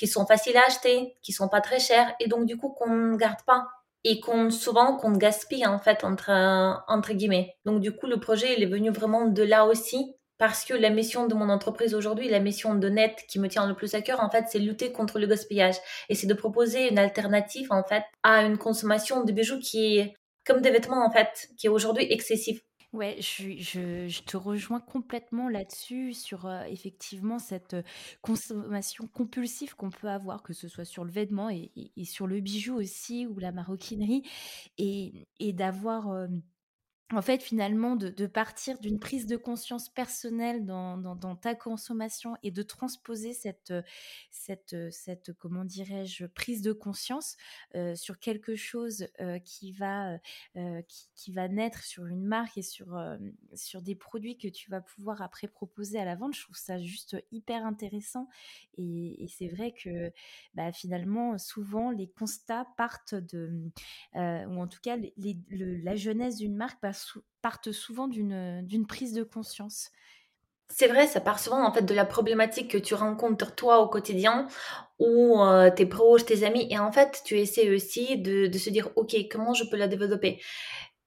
qui 0.00 0.06
sont 0.06 0.26
faciles 0.26 0.56
à 0.56 0.66
acheter, 0.66 1.14
qui 1.22 1.32
sont 1.32 1.48
pas 1.48 1.60
très 1.60 1.78
chères 1.78 2.14
et 2.20 2.26
donc 2.26 2.46
du 2.46 2.56
coup 2.56 2.70
qu'on 2.70 2.90
ne 2.90 3.16
garde 3.16 3.42
pas 3.46 3.68
et 4.02 4.18
qu'on 4.18 4.50
souvent 4.50 4.96
qu'on 4.96 5.12
gaspille 5.12 5.66
en 5.66 5.78
fait 5.78 6.04
entre 6.04 6.30
entre 6.88 7.12
guillemets. 7.12 7.54
Donc 7.66 7.82
du 7.82 7.92
coup 7.94 8.06
le 8.06 8.18
projet 8.18 8.54
il 8.56 8.62
est 8.62 8.66
venu 8.66 8.90
vraiment 8.90 9.26
de 9.26 9.42
là 9.42 9.66
aussi 9.66 10.14
parce 10.40 10.64
que 10.64 10.72
la 10.72 10.88
mission 10.88 11.26
de 11.26 11.34
mon 11.34 11.50
entreprise 11.50 11.94
aujourd'hui, 11.94 12.30
la 12.30 12.40
mission 12.40 12.74
de 12.74 12.88
Net 12.88 13.26
qui 13.28 13.38
me 13.38 13.46
tient 13.46 13.66
le 13.66 13.74
plus 13.74 13.94
à 13.94 14.00
cœur, 14.00 14.20
en 14.20 14.30
fait, 14.30 14.46
c'est 14.48 14.58
lutter 14.58 14.90
contre 14.90 15.18
le 15.18 15.26
gaspillage 15.26 15.76
et 16.08 16.14
c'est 16.14 16.26
de 16.26 16.32
proposer 16.32 16.88
une 16.90 16.98
alternative, 16.98 17.66
en 17.70 17.84
fait, 17.84 18.04
à 18.22 18.42
une 18.42 18.56
consommation 18.56 19.22
de 19.22 19.32
bijoux 19.32 19.58
qui 19.58 19.98
est 19.98 20.14
comme 20.46 20.62
des 20.62 20.70
vêtements, 20.70 21.04
en 21.04 21.10
fait, 21.10 21.50
qui 21.58 21.66
est 21.66 21.70
aujourd'hui 21.70 22.06
excessif. 22.10 22.62
Ouais, 22.94 23.18
je, 23.20 23.58
je, 23.58 24.22
te 24.22 24.38
rejoins 24.38 24.80
complètement 24.80 25.50
là-dessus, 25.50 26.14
sur 26.14 26.46
euh, 26.46 26.62
effectivement 26.62 27.38
cette 27.38 27.74
euh, 27.74 27.82
consommation 28.22 29.06
compulsive 29.08 29.76
qu'on 29.76 29.90
peut 29.90 30.08
avoir, 30.08 30.42
que 30.42 30.54
ce 30.54 30.68
soit 30.68 30.86
sur 30.86 31.04
le 31.04 31.12
vêtement 31.12 31.50
et, 31.50 31.70
sur 32.04 32.26
le 32.26 32.40
bijou 32.40 32.76
aussi, 32.76 33.26
ou 33.26 33.38
la 33.38 33.52
maroquinerie, 33.52 34.22
et, 34.78 35.28
et 35.38 35.52
d'avoir... 35.52 36.08
Euh, 36.08 36.28
en 37.12 37.22
fait, 37.22 37.42
finalement, 37.42 37.96
de, 37.96 38.26
partir 38.26 38.78
d'une 38.78 39.00
prise 39.00 39.26
de 39.26 39.36
conscience 39.36 39.88
personnelle 39.88 40.64
dans, 40.64 41.36
ta 41.40 41.54
consommation 41.54 42.36
et 42.42 42.52
de 42.52 42.62
transposer 42.62 43.32
cette, 43.32 43.72
cette, 44.30 44.76
cette 44.92 45.32
comment 45.32 45.64
dirais-je, 45.64 46.26
prise 46.26 46.62
de 46.62 46.72
conscience 46.72 47.36
sur 47.94 48.20
quelque 48.20 48.54
chose 48.54 49.08
qui, 49.44 49.72
va, 49.72 50.18
qui, 51.16 51.32
va 51.32 51.48
naître 51.48 51.82
sur 51.82 52.06
une 52.06 52.24
marque 52.24 52.58
et 52.58 52.62
sur, 52.62 52.98
sur 53.54 53.82
des 53.82 53.96
produits 53.96 54.38
que 54.38 54.48
tu 54.48 54.70
vas 54.70 54.80
pouvoir 54.80 55.20
après 55.20 55.48
proposer 55.48 55.98
à 55.98 56.04
la 56.04 56.14
vente. 56.14 56.34
Je 56.34 56.42
trouve 56.42 56.56
ça 56.56 56.78
juste 56.78 57.16
hyper 57.32 57.66
intéressant. 57.66 58.28
Et, 58.78 59.26
c'est 59.36 59.48
vrai 59.48 59.72
que 59.72 60.12
bah, 60.54 60.72
finalement, 60.72 61.38
souvent, 61.38 61.90
les 61.90 62.08
constats 62.08 62.66
partent 62.76 63.14
de, 63.14 63.50
ou 64.14 64.60
en 64.60 64.68
tout 64.68 64.80
cas, 64.80 64.96
la 65.50 65.96
jeunesse 65.96 66.36
d'une 66.36 66.56
marque 66.56 66.80
partent 67.42 67.72
souvent 67.72 68.08
d'une 68.08 68.86
prise 68.88 69.12
de 69.12 69.22
conscience. 69.22 69.90
C'est 70.72 70.86
vrai, 70.86 71.08
ça 71.08 71.20
part 71.20 71.40
souvent 71.40 71.66
en 71.66 71.72
fait 71.72 71.82
de 71.82 71.94
la 71.94 72.04
problématique 72.04 72.70
que 72.70 72.78
tu 72.78 72.94
rencontres 72.94 73.56
toi 73.56 73.80
au 73.80 73.88
quotidien 73.88 74.46
ou 75.00 75.42
euh, 75.42 75.68
tes 75.68 75.84
proches, 75.84 76.24
tes 76.24 76.44
amis, 76.44 76.68
et 76.70 76.78
en 76.78 76.92
fait 76.92 77.22
tu 77.24 77.38
essaies 77.38 77.74
aussi 77.74 78.18
de, 78.18 78.46
de, 78.46 78.58
se 78.58 78.70
dire 78.70 78.90
ok 78.94 79.16
comment 79.30 79.52
je 79.52 79.64
peux 79.64 79.76
la 79.76 79.88
développer? 79.88 80.40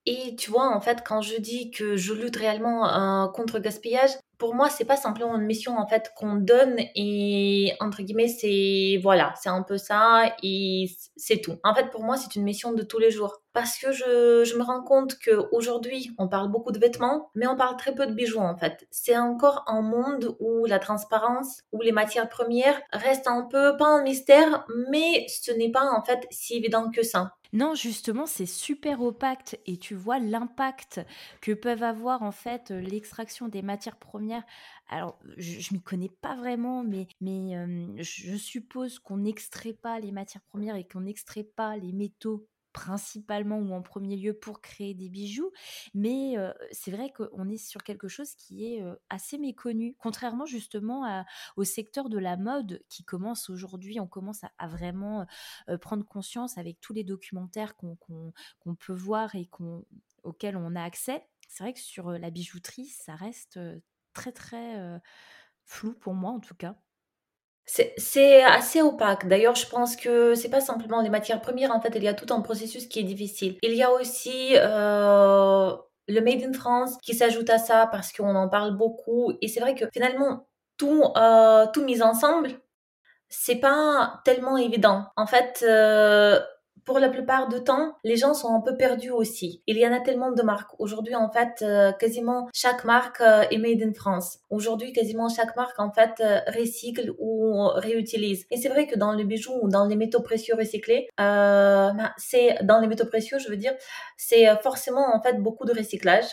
Et 0.05 0.35
tu 0.35 0.51
vois, 0.51 0.75
en 0.75 0.81
fait, 0.81 1.01
quand 1.05 1.21
je 1.21 1.37
dis 1.37 1.71
que 1.71 1.95
je 1.95 2.13
lutte 2.13 2.35
réellement 2.35 3.23
euh, 3.25 3.27
contre 3.29 3.55
le 3.55 3.61
gaspillage, 3.61 4.11
pour 4.37 4.53
moi, 4.53 4.69
c'est 4.69 4.83
pas 4.83 4.97
simplement 4.97 5.35
une 5.37 5.45
mission 5.45 5.77
en 5.77 5.87
fait 5.87 6.11
qu'on 6.17 6.35
donne 6.35 6.75
et 6.95 7.73
entre 7.79 8.03
guillemets, 8.03 8.27
c'est 8.27 8.99
voilà, 9.01 9.33
c'est 9.41 9.49
un 9.49 9.63
peu 9.63 9.77
ça 9.77 10.35
et 10.43 10.89
c'est 11.15 11.39
tout. 11.39 11.57
En 11.63 11.73
fait, 11.73 11.89
pour 11.91 12.03
moi, 12.03 12.17
c'est 12.17 12.35
une 12.35 12.43
mission 12.43 12.73
de 12.73 12.83
tous 12.83 12.99
les 12.99 13.11
jours 13.11 13.42
parce 13.53 13.77
que 13.77 13.91
je, 13.91 14.57
me 14.57 14.63
rends 14.63 14.83
compte 14.83 15.19
que 15.19 15.47
aujourd'hui, 15.51 16.11
on 16.17 16.27
parle 16.27 16.49
beaucoup 16.49 16.71
de 16.71 16.79
vêtements, 16.79 17.29
mais 17.35 17.47
on 17.47 17.55
parle 17.55 17.77
très 17.77 17.93
peu 17.93 18.07
de 18.07 18.13
bijoux 18.13 18.39
en 18.39 18.57
fait. 18.57 18.87
C'est 18.89 19.17
encore 19.17 19.63
un 19.67 19.81
monde 19.81 20.35
où 20.39 20.65
la 20.65 20.79
transparence, 20.79 21.61
où 21.71 21.81
les 21.81 21.91
matières 21.91 22.29
premières 22.29 22.81
restent 22.91 23.27
un 23.27 23.43
peu 23.43 23.77
pas 23.77 23.87
un 23.87 24.03
mystère, 24.03 24.65
mais 24.89 25.25
ce 25.29 25.51
n'est 25.51 25.71
pas 25.71 25.89
en 25.91 26.03
fait 26.03 26.25
si 26.31 26.55
évident 26.55 26.89
que 26.89 27.03
ça. 27.03 27.35
Non, 27.53 27.75
justement, 27.75 28.25
c'est 28.25 28.47
super 28.47 28.99
opaque 29.01 29.59
et 29.67 29.77
tu 29.77 29.93
vois 29.93 30.17
l'impact 30.17 31.01
que 31.39 31.51
peuvent 31.51 31.83
avoir 31.83 32.23
en 32.23 32.31
fait 32.31 32.71
l'extraction 32.71 33.47
des 33.47 33.61
matières 33.61 33.97
premières. 33.97 34.41
Alors, 34.89 35.19
je, 35.37 35.59
je 35.59 35.73
m'y 35.75 35.81
connais 35.81 36.09
pas 36.09 36.35
vraiment, 36.35 36.83
mais, 36.83 37.07
mais 37.21 37.53
je 37.99 38.35
suppose 38.37 38.97
qu'on 38.97 39.17
n'extrait 39.17 39.73
pas 39.73 39.99
les 39.99 40.11
matières 40.11 40.41
premières 40.49 40.75
et 40.75 40.83
qu'on 40.83 41.01
n'extrait 41.01 41.43
pas 41.43 41.77
les 41.77 41.93
métaux 41.93 42.47
principalement 42.73 43.59
ou 43.59 43.71
en 43.73 43.81
premier 43.81 44.17
lieu 44.17 44.33
pour 44.33 44.61
créer 44.61 44.93
des 44.93 45.09
bijoux, 45.09 45.51
mais 45.93 46.35
c'est 46.71 46.91
vrai 46.91 47.11
qu'on 47.11 47.49
est 47.49 47.57
sur 47.57 47.83
quelque 47.83 48.07
chose 48.07 48.33
qui 48.35 48.65
est 48.65 48.83
assez 49.09 49.37
méconnu, 49.37 49.95
contrairement 49.99 50.45
justement 50.45 51.23
au 51.55 51.63
secteur 51.63 52.09
de 52.09 52.17
la 52.17 52.37
mode 52.37 52.83
qui 52.89 53.03
commence 53.03 53.49
aujourd'hui, 53.49 53.99
on 53.99 54.07
commence 54.07 54.41
à, 54.57 54.67
vraiment 54.67 55.25
prendre 55.81 56.05
conscience 56.05 56.57
avec 56.57 56.81
tous 56.81 56.93
les 56.93 57.03
documentaires 57.03 57.75
qu'on 57.75 58.75
peut 58.79 58.93
voir 58.93 59.35
et 59.35 59.49
auxquels 60.23 60.57
on 60.57 60.75
a 60.75 60.83
accès. 60.83 61.25
C'est 61.47 61.63
vrai 61.63 61.73
que 61.73 61.79
sur 61.79 62.11
la 62.11 62.29
bijouterie, 62.31 62.87
ça 62.87 63.15
reste 63.15 63.59
très 64.13 64.31
très 64.31 64.99
flou 65.65 65.93
pour 65.93 66.13
moi 66.13 66.31
en 66.31 66.39
tout 66.39 66.55
cas. 66.55 66.82
C'est 67.65 68.43
assez 68.43 68.81
opaque. 68.81 69.27
D'ailleurs, 69.27 69.55
je 69.55 69.67
pense 69.67 69.95
que 69.95 70.35
c'est 70.35 70.49
pas 70.49 70.59
simplement 70.61 71.01
les 71.01 71.09
matières 71.09 71.41
premières. 71.41 71.71
En 71.71 71.79
fait, 71.81 71.93
il 71.95 72.03
y 72.03 72.07
a 72.07 72.13
tout 72.13 72.31
un 72.33 72.41
processus 72.41 72.87
qui 72.87 72.99
est 72.99 73.03
difficile. 73.03 73.57
Il 73.63 73.73
y 73.73 73.83
a 73.83 73.91
aussi 73.91 74.55
euh, 74.57 75.73
le 76.07 76.21
Made 76.21 76.43
in 76.43 76.53
France 76.53 76.97
qui 77.01 77.15
s'ajoute 77.15 77.49
à 77.49 77.57
ça 77.59 77.87
parce 77.91 78.11
qu'on 78.11 78.35
en 78.35 78.49
parle 78.49 78.75
beaucoup. 78.75 79.31
Et 79.41 79.47
c'est 79.47 79.61
vrai 79.61 79.75
que 79.75 79.85
finalement, 79.93 80.47
tout, 80.77 81.03
euh, 81.15 81.65
tout 81.73 81.83
mis 81.85 82.01
ensemble, 82.01 82.51
c'est 83.29 83.57
pas 83.57 84.21
tellement 84.25 84.57
évident. 84.57 85.05
En 85.17 85.27
fait, 85.27 85.63
euh, 85.67 86.39
pour 86.85 86.99
la 86.99 87.09
plupart 87.09 87.47
du 87.47 87.63
temps, 87.63 87.95
les 88.03 88.15
gens 88.15 88.33
sont 88.33 88.53
un 88.53 88.61
peu 88.61 88.75
perdus 88.75 89.11
aussi. 89.11 89.63
Il 89.67 89.77
y 89.77 89.87
en 89.87 89.93
a 89.93 89.99
tellement 89.99 90.31
de 90.31 90.41
marques. 90.41 90.71
Aujourd'hui, 90.79 91.15
en 91.15 91.29
fait, 91.31 91.61
euh, 91.61 91.91
quasiment 91.93 92.49
chaque 92.53 92.83
marque 92.83 93.21
euh, 93.21 93.43
est 93.51 93.57
made 93.57 93.81
in 93.81 93.93
France. 93.93 94.39
Aujourd'hui, 94.49 94.93
quasiment 94.93 95.29
chaque 95.29 95.55
marque, 95.55 95.79
en 95.79 95.91
fait, 95.91 96.13
euh, 96.19 96.39
recycle 96.57 97.13
ou 97.19 97.67
réutilise. 97.75 98.45
Et 98.51 98.57
c'est 98.57 98.69
vrai 98.69 98.87
que 98.87 98.97
dans 98.97 99.13
le 99.13 99.23
bijou 99.23 99.53
ou 99.61 99.69
dans 99.69 99.85
les 99.85 99.95
métaux 99.95 100.21
précieux 100.21 100.55
recyclés, 100.55 101.07
ben, 101.17 102.11
c'est 102.17 102.57
dans 102.63 102.79
les 102.79 102.87
métaux 102.87 103.05
précieux, 103.05 103.39
je 103.39 103.49
veux 103.49 103.57
dire, 103.57 103.73
c'est 104.17 104.45
forcément 104.61 105.15
en 105.15 105.21
fait 105.21 105.41
beaucoup 105.41 105.65
de 105.65 105.73
recyclage 105.73 106.25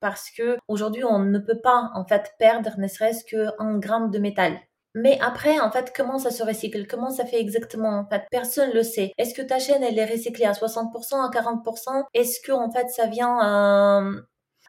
parce 0.00 0.30
que 0.30 0.56
aujourd'hui, 0.68 1.04
on 1.04 1.18
ne 1.18 1.38
peut 1.38 1.60
pas 1.60 1.90
en 1.94 2.04
fait 2.04 2.32
perdre 2.38 2.70
ne 2.78 2.86
serait-ce 2.86 3.24
qu'un 3.24 3.78
gramme 3.78 4.10
de 4.10 4.18
métal. 4.18 4.58
Mais 5.00 5.16
après, 5.20 5.60
en 5.60 5.70
fait, 5.70 5.92
comment 5.94 6.18
ça 6.18 6.32
se 6.32 6.42
recycle? 6.42 6.88
Comment 6.88 7.10
ça 7.10 7.24
fait 7.24 7.40
exactement? 7.40 8.00
En 8.00 8.06
fait, 8.08 8.24
personne 8.32 8.72
le 8.72 8.82
sait. 8.82 9.12
Est-ce 9.16 9.32
que 9.32 9.42
ta 9.42 9.60
chaîne, 9.60 9.82
elle 9.84 9.98
est 9.98 10.04
recyclée 10.10 10.44
à 10.44 10.52
60%, 10.52 11.24
à 11.24 11.30
40% 11.30 12.04
Est-ce 12.14 12.40
que, 12.40 12.50
en 12.50 12.68
fait, 12.72 12.88
ça 12.88 13.06
vient 13.06 14.02
euh, 14.02 14.20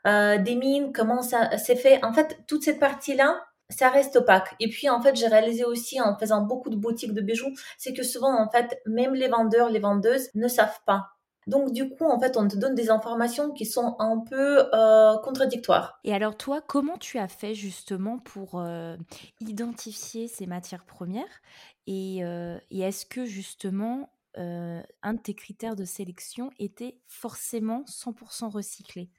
euh, 0.06 0.38
des 0.38 0.56
mines? 0.56 0.92
Comment 0.94 1.24
ça 1.24 1.58
s'est 1.58 1.76
fait? 1.76 2.04
En 2.06 2.14
fait, 2.14 2.38
toute 2.48 2.64
cette 2.64 2.80
partie-là, 2.80 3.44
ça 3.70 3.90
reste 3.90 4.18
opaque. 4.18 4.56
Et 4.60 4.70
puis, 4.70 4.88
en 4.88 5.02
fait, 5.02 5.16
j'ai 5.16 5.28
réalisé 5.28 5.66
aussi 5.66 6.00
en 6.00 6.16
faisant 6.16 6.42
beaucoup 6.42 6.70
de 6.70 6.76
boutiques 6.76 7.14
de 7.14 7.22
bijoux, 7.22 7.54
c'est 7.80 7.94
que 7.94 8.04
souvent, 8.04 8.40
en 8.40 8.50
fait, 8.52 8.80
même 8.86 9.16
les 9.16 9.30
vendeurs, 9.30 9.70
les 9.70 9.80
vendeuses 9.80 10.30
ne 10.36 10.48
savent 10.48 10.80
pas 10.86 11.08
donc 11.50 11.72
du 11.72 11.90
coup, 11.90 12.06
en 12.06 12.20
fait, 12.20 12.38
on 12.38 12.48
te 12.48 12.56
donne 12.56 12.76
des 12.76 12.90
informations 12.90 13.52
qui 13.52 13.66
sont 13.66 13.96
un 14.00 14.20
peu 14.20 14.70
euh, 14.74 15.18
contradictoires. 15.18 16.00
Et 16.04 16.14
alors 16.14 16.38
toi, 16.38 16.62
comment 16.62 16.98
tu 16.98 17.18
as 17.18 17.28
fait 17.28 17.56
justement 17.56 18.20
pour 18.20 18.60
euh, 18.60 18.96
identifier 19.42 20.28
ces 20.28 20.46
matières 20.46 20.86
premières 20.86 21.42
Et, 21.88 22.20
euh, 22.24 22.58
et 22.70 22.82
est-ce 22.82 23.06
que 23.06 23.26
justement, 23.26 24.10
un 24.36 25.14
de 25.14 25.20
tes 25.20 25.34
critères 25.34 25.76
de 25.76 25.84
sélection 25.84 26.52
était 26.60 26.98
forcément 27.08 27.84
100% 27.88 28.50
recyclé? 28.50 29.10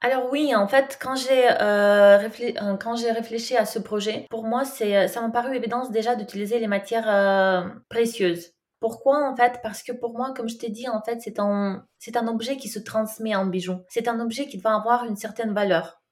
Alors 0.00 0.28
oui, 0.32 0.54
en 0.56 0.66
fait, 0.66 0.98
quand 1.00 1.14
j'ai 1.14 1.50
réfléchi, 3.12 3.56
à 3.56 3.64
ce 3.64 3.78
projet, 3.78 4.26
pour 4.30 4.44
moi, 4.44 4.64
ça 4.64 5.20
m'a 5.20 5.30
paru 5.30 5.54
évident 5.54 5.88
déjà 5.88 6.16
d'utiliser 6.16 6.58
les 6.58 6.66
matières 6.66 7.74
précieuses. 7.88 8.53
Pourquoi 8.84 9.26
en 9.26 9.34
fait? 9.34 9.60
Parce 9.62 9.82
que 9.82 9.92
pour 9.92 10.12
moi, 10.12 10.34
comme 10.36 10.46
je 10.46 10.58
t'ai 10.58 10.68
dit, 10.68 10.90
en 10.90 11.00
fait, 11.00 11.18
c'est 11.22 11.38
un, 11.38 11.86
c'est 11.98 12.18
un 12.18 12.28
objet 12.28 12.58
qui 12.58 12.68
se 12.68 12.78
transmet 12.78 13.34
en 13.34 13.46
bijou. 13.46 13.76
C'est 13.88 14.08
un 14.08 14.20
objet 14.20 14.46
qui 14.46 14.58
doit 14.58 14.74
avoir 14.74 15.06
une 15.06 15.16
certaine 15.16 15.54
valeur. 15.54 16.02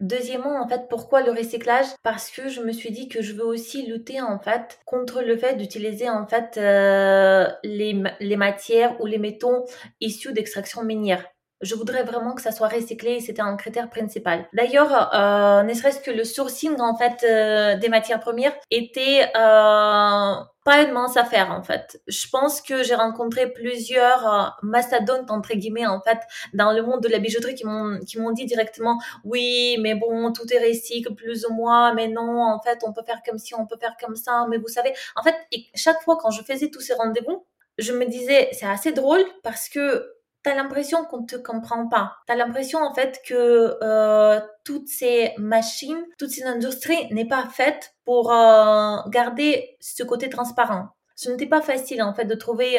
Deuxièmement, 0.00 0.60
en 0.62 0.68
fait, 0.68 0.90
pourquoi 0.90 1.22
le 1.22 1.30
recyclage? 1.30 1.86
Parce 2.02 2.30
que 2.30 2.50
je 2.50 2.60
me 2.60 2.72
suis 2.72 2.90
dit 2.90 3.08
que 3.08 3.22
je 3.22 3.32
veux 3.32 3.46
aussi 3.46 3.86
lutter 3.86 4.20
en 4.20 4.38
fait 4.38 4.78
contre 4.84 5.22
le 5.22 5.38
fait 5.38 5.56
d'utiliser 5.56 6.10
en 6.10 6.26
fait 6.26 6.58
euh, 6.58 7.48
les, 7.64 7.98
les 8.20 8.36
matières 8.36 9.00
ou 9.00 9.06
les 9.06 9.16
métaux 9.16 9.64
issus 10.02 10.34
d'extraction 10.34 10.82
minière. 10.82 11.24
Je 11.60 11.74
voudrais 11.74 12.04
vraiment 12.04 12.34
que 12.34 12.42
ça 12.42 12.52
soit 12.52 12.68
recyclé 12.68 13.18
c'était 13.20 13.42
un 13.42 13.56
critère 13.56 13.90
principal. 13.90 14.46
D'ailleurs, 14.52 15.12
euh, 15.14 15.62
ne 15.64 15.74
serait-ce 15.74 15.98
que 16.00 16.12
le 16.12 16.22
sourcing 16.22 16.80
en 16.80 16.96
fait 16.96 17.24
euh, 17.24 17.76
des 17.76 17.88
matières 17.88 18.20
premières 18.20 18.54
était 18.70 19.22
euh, 19.36 20.34
pas 20.64 20.82
une 20.82 20.92
mince 20.92 21.16
affaire 21.16 21.50
en 21.50 21.64
fait. 21.64 22.00
Je 22.06 22.28
pense 22.30 22.60
que 22.60 22.84
j'ai 22.84 22.94
rencontré 22.94 23.52
plusieurs 23.52 24.32
euh, 24.32 24.46
mastodontes 24.62 25.32
entre 25.32 25.54
guillemets 25.54 25.86
en 25.86 26.00
fait 26.00 26.18
dans 26.54 26.70
le 26.72 26.82
monde 26.82 27.02
de 27.02 27.08
la 27.08 27.18
bijouterie 27.18 27.56
qui 27.56 27.64
m'ont 27.66 27.98
qui 28.06 28.20
m'ont 28.20 28.30
dit 28.30 28.46
directement 28.46 28.96
oui 29.24 29.78
mais 29.80 29.96
bon 29.96 30.32
tout 30.32 30.46
est 30.52 30.64
recycle 30.64 31.14
plus 31.14 31.44
ou 31.44 31.52
moins 31.54 31.92
mais 31.92 32.06
non 32.06 32.40
en 32.40 32.60
fait 32.60 32.78
on 32.86 32.92
peut 32.92 33.02
faire 33.04 33.20
comme 33.26 33.38
si 33.38 33.54
on 33.56 33.66
peut 33.66 33.78
faire 33.80 33.96
comme 34.00 34.14
ça 34.14 34.46
mais 34.48 34.58
vous 34.58 34.68
savez 34.68 34.92
en 35.16 35.22
fait 35.24 35.34
chaque 35.74 36.00
fois 36.02 36.18
quand 36.20 36.30
je 36.30 36.42
faisais 36.42 36.70
tous 36.70 36.80
ces 36.80 36.94
rendez-vous 36.94 37.44
je 37.78 37.92
me 37.92 38.04
disais 38.06 38.48
c'est 38.52 38.66
assez 38.66 38.92
drôle 38.92 39.24
parce 39.42 39.68
que 39.68 40.17
t'as 40.48 40.54
l'impression 40.54 41.04
qu'on 41.04 41.26
te 41.26 41.36
comprend 41.36 41.88
pas. 41.88 42.16
T'as 42.26 42.34
l'impression 42.34 42.78
en 42.78 42.94
fait 42.94 43.20
que 43.26 43.76
euh, 43.82 44.40
toutes 44.64 44.88
ces 44.88 45.34
machines, 45.36 46.02
toute 46.18 46.30
cette 46.30 46.46
industrie 46.46 46.96
n'est 47.10 47.28
pas 47.28 47.46
faite 47.48 47.92
pour 48.06 48.32
euh, 48.32 48.96
garder 49.08 49.76
ce 49.78 50.02
côté 50.04 50.30
transparent. 50.30 50.88
Ce 51.16 51.28
n'était 51.28 51.46
pas 51.46 51.60
facile 51.60 52.02
en 52.02 52.14
fait 52.14 52.24
de 52.24 52.34
trouver 52.34 52.78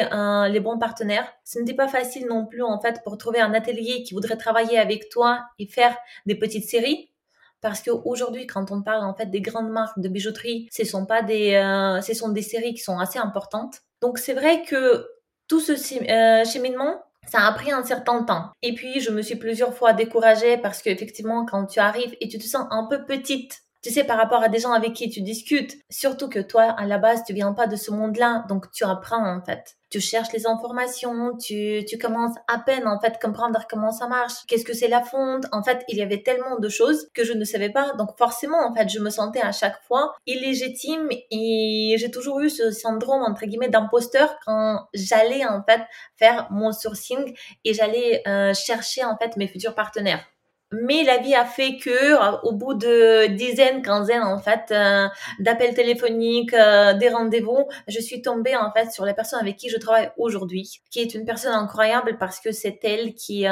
les 0.50 0.60
bons 0.60 0.78
partenaires. 0.78 1.30
Ce 1.44 1.58
n'était 1.58 1.74
pas 1.74 1.88
facile 1.88 2.26
non 2.26 2.46
plus 2.46 2.62
en 2.62 2.80
fait 2.80 3.02
pour 3.04 3.18
trouver 3.18 3.38
un 3.38 3.52
atelier 3.52 4.02
qui 4.02 4.14
voudrait 4.14 4.38
travailler 4.38 4.78
avec 4.78 5.10
toi 5.10 5.44
et 5.58 5.66
faire 5.66 5.94
des 6.24 6.34
petites 6.34 6.68
séries. 6.68 7.12
Parce 7.60 7.82
qu'aujourd'hui, 7.82 8.46
quand 8.46 8.72
on 8.72 8.82
parle 8.82 9.04
en 9.04 9.14
fait 9.14 9.26
des 9.26 9.42
grandes 9.42 9.70
marques 9.70 10.00
de 10.00 10.08
bijouterie, 10.08 10.68
ce 10.72 10.84
sont 10.84 11.04
pas 11.04 11.22
des, 11.22 11.54
euh, 11.54 12.00
ce 12.00 12.14
sont 12.14 12.30
des 12.30 12.42
séries 12.42 12.72
qui 12.72 12.80
sont 12.80 12.98
assez 12.98 13.18
importantes. 13.18 13.82
Donc 14.00 14.18
c'est 14.18 14.32
vrai 14.32 14.62
que 14.62 15.06
tout 15.46 15.60
ce 15.60 15.76
cheminement, 15.76 17.02
ça 17.30 17.46
a 17.46 17.52
pris 17.52 17.70
un 17.70 17.84
certain 17.84 18.24
temps. 18.24 18.50
Et 18.62 18.74
puis, 18.74 19.00
je 19.00 19.10
me 19.10 19.22
suis 19.22 19.36
plusieurs 19.36 19.74
fois 19.74 19.92
découragée 19.92 20.56
parce 20.58 20.82
qu'effectivement, 20.82 21.46
quand 21.46 21.66
tu 21.66 21.78
arrives 21.78 22.16
et 22.20 22.28
tu 22.28 22.38
te 22.38 22.44
sens 22.44 22.66
un 22.70 22.86
peu 22.86 23.04
petite, 23.04 23.60
tu 23.82 23.90
sais, 23.90 24.04
par 24.04 24.18
rapport 24.18 24.42
à 24.42 24.48
des 24.48 24.58
gens 24.58 24.72
avec 24.72 24.92
qui 24.92 25.08
tu 25.08 25.22
discutes, 25.22 25.76
surtout 25.90 26.28
que 26.28 26.40
toi, 26.40 26.62
à 26.62 26.86
la 26.86 26.98
base, 26.98 27.22
tu 27.26 27.32
viens 27.32 27.52
pas 27.52 27.66
de 27.66 27.76
ce 27.76 27.90
monde-là, 27.90 28.44
donc 28.48 28.70
tu 28.72 28.84
apprends 28.84 29.26
en 29.26 29.42
fait 29.42 29.76
tu 29.90 30.00
cherches 30.00 30.32
les 30.32 30.46
informations, 30.46 31.36
tu, 31.36 31.84
tu 31.86 31.98
commences 31.98 32.36
à 32.46 32.58
peine 32.58 32.86
en 32.86 33.00
fait 33.00 33.20
comprendre 33.20 33.66
comment 33.68 33.90
ça 33.90 34.06
marche, 34.06 34.34
qu'est-ce 34.46 34.64
que 34.64 34.72
c'est 34.72 34.88
la 34.88 35.02
fonte. 35.02 35.46
En 35.52 35.62
fait, 35.64 35.84
il 35.88 35.98
y 35.98 36.02
avait 36.02 36.22
tellement 36.22 36.58
de 36.58 36.68
choses 36.68 37.08
que 37.12 37.24
je 37.24 37.32
ne 37.32 37.44
savais 37.44 37.70
pas. 37.70 37.92
Donc 37.98 38.16
forcément, 38.16 38.64
en 38.64 38.72
fait, 38.74 38.88
je 38.88 39.00
me 39.00 39.10
sentais 39.10 39.40
à 39.40 39.50
chaque 39.50 39.82
fois 39.82 40.14
illégitime 40.26 41.08
et 41.30 41.96
j'ai 41.98 42.10
toujours 42.10 42.40
eu 42.40 42.50
ce 42.50 42.70
syndrome 42.70 43.22
entre 43.22 43.46
guillemets 43.46 43.68
d'imposteur 43.68 44.36
quand 44.46 44.86
j'allais 44.94 45.44
en 45.44 45.62
fait 45.68 45.80
faire 46.16 46.46
mon 46.50 46.70
sourcing 46.72 47.36
et 47.64 47.74
j'allais 47.74 48.22
euh, 48.28 48.54
chercher 48.54 49.04
en 49.04 49.16
fait 49.16 49.36
mes 49.36 49.48
futurs 49.48 49.74
partenaires. 49.74 50.24
Mais 50.72 51.02
la 51.02 51.18
vie 51.18 51.34
a 51.34 51.44
fait 51.44 51.78
que, 51.78 51.90
euh, 51.90 52.38
au 52.44 52.52
bout 52.52 52.74
de 52.74 53.26
dizaines, 53.34 53.82
quinzaines 53.82 54.22
en 54.22 54.38
fait 54.38 54.70
euh, 54.70 55.08
d'appels 55.40 55.74
téléphoniques, 55.74 56.54
euh, 56.54 56.94
des 56.94 57.08
rendez-vous, 57.08 57.66
je 57.88 57.98
suis 58.00 58.22
tombée 58.22 58.54
en 58.54 58.70
fait 58.72 58.92
sur 58.92 59.04
la 59.04 59.12
personne 59.12 59.40
avec 59.40 59.56
qui 59.56 59.68
je 59.68 59.78
travaille 59.78 60.12
aujourd'hui, 60.16 60.80
qui 60.92 61.00
est 61.00 61.14
une 61.14 61.24
personne 61.24 61.54
incroyable 61.54 62.18
parce 62.18 62.38
que 62.38 62.52
c'est 62.52 62.78
elle 62.84 63.14
qui 63.14 63.46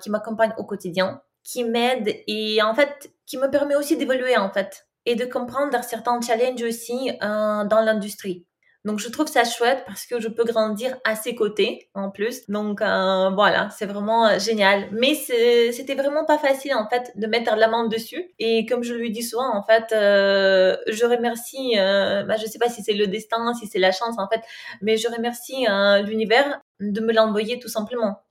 qui 0.00 0.10
m'accompagne 0.10 0.54
au 0.58 0.64
quotidien, 0.64 1.22
qui 1.44 1.62
m'aide 1.62 2.16
et 2.26 2.60
en 2.62 2.74
fait 2.74 3.12
qui 3.26 3.38
me 3.38 3.48
permet 3.48 3.76
aussi 3.76 3.96
d'évoluer 3.96 4.36
en 4.36 4.50
fait 4.50 4.88
et 5.04 5.14
de 5.14 5.24
comprendre 5.24 5.78
certains 5.84 6.20
challenges 6.20 6.62
aussi 6.62 7.12
dans 7.20 7.82
l'industrie. 7.84 8.44
Donc 8.86 9.00
je 9.00 9.08
trouve 9.08 9.26
ça 9.26 9.42
chouette 9.42 9.82
parce 9.84 10.06
que 10.06 10.20
je 10.20 10.28
peux 10.28 10.44
grandir 10.44 10.96
à 11.02 11.16
ses 11.16 11.34
côtés 11.34 11.90
en 11.94 12.08
plus. 12.08 12.48
Donc 12.48 12.80
euh, 12.80 13.30
voilà, 13.30 13.68
c'est 13.70 13.84
vraiment 13.84 14.28
euh, 14.28 14.38
génial. 14.38 14.88
Mais 14.92 15.16
c'était 15.16 15.96
vraiment 15.96 16.24
pas 16.24 16.38
facile 16.38 16.72
en 16.72 16.88
fait 16.88 17.10
de 17.16 17.26
mettre 17.26 17.56
la 17.56 17.66
main 17.66 17.88
dessus. 17.88 18.30
Et 18.38 18.64
comme 18.64 18.84
je 18.84 18.94
lui 18.94 19.10
dis 19.10 19.24
souvent 19.24 19.52
en 19.56 19.64
fait, 19.64 19.92
euh, 19.92 20.76
je 20.86 21.04
remercie, 21.04 21.76
euh, 21.76 22.22
bah, 22.22 22.36
je 22.36 22.46
sais 22.46 22.60
pas 22.60 22.68
si 22.68 22.84
c'est 22.84 22.92
le 22.92 23.08
destin, 23.08 23.54
si 23.54 23.66
c'est 23.66 23.80
la 23.80 23.90
chance 23.90 24.20
en 24.20 24.28
fait, 24.28 24.42
mais 24.82 24.96
je 24.96 25.08
remercie 25.08 25.66
l'univers 26.08 26.60
de 26.78 27.00
me 27.00 27.12
l'envoyer 27.12 27.58
tout 27.58 27.68
simplement. 27.68 28.22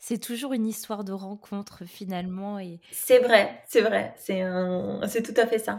C'est 0.00 0.18
toujours 0.18 0.52
une 0.52 0.66
histoire 0.66 1.04
de 1.04 1.12
rencontre 1.12 1.84
finalement 1.86 2.58
et 2.58 2.80
c'est 2.90 3.20
vrai, 3.20 3.62
c'est 3.68 3.82
vrai, 3.82 4.14
c'est 4.16 4.42
c'est 5.06 5.22
tout 5.22 5.40
à 5.40 5.46
fait 5.46 5.60
ça. 5.60 5.78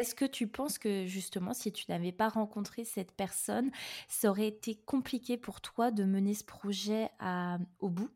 Est-ce 0.00 0.14
que 0.14 0.24
tu 0.24 0.46
penses 0.46 0.78
que 0.78 1.06
justement, 1.06 1.54
si 1.54 1.72
tu 1.72 1.84
n'avais 1.88 2.12
pas 2.12 2.28
rencontré 2.28 2.84
cette 2.84 3.12
personne, 3.12 3.70
ça 4.08 4.28
aurait 4.28 4.48
été 4.48 4.74
compliqué 4.74 5.36
pour 5.36 5.60
toi 5.60 5.90
de 5.90 6.04
mener 6.04 6.34
ce 6.34 6.44
projet 6.44 7.08
à, 7.18 7.58
au 7.78 7.88
bout? 7.88 8.10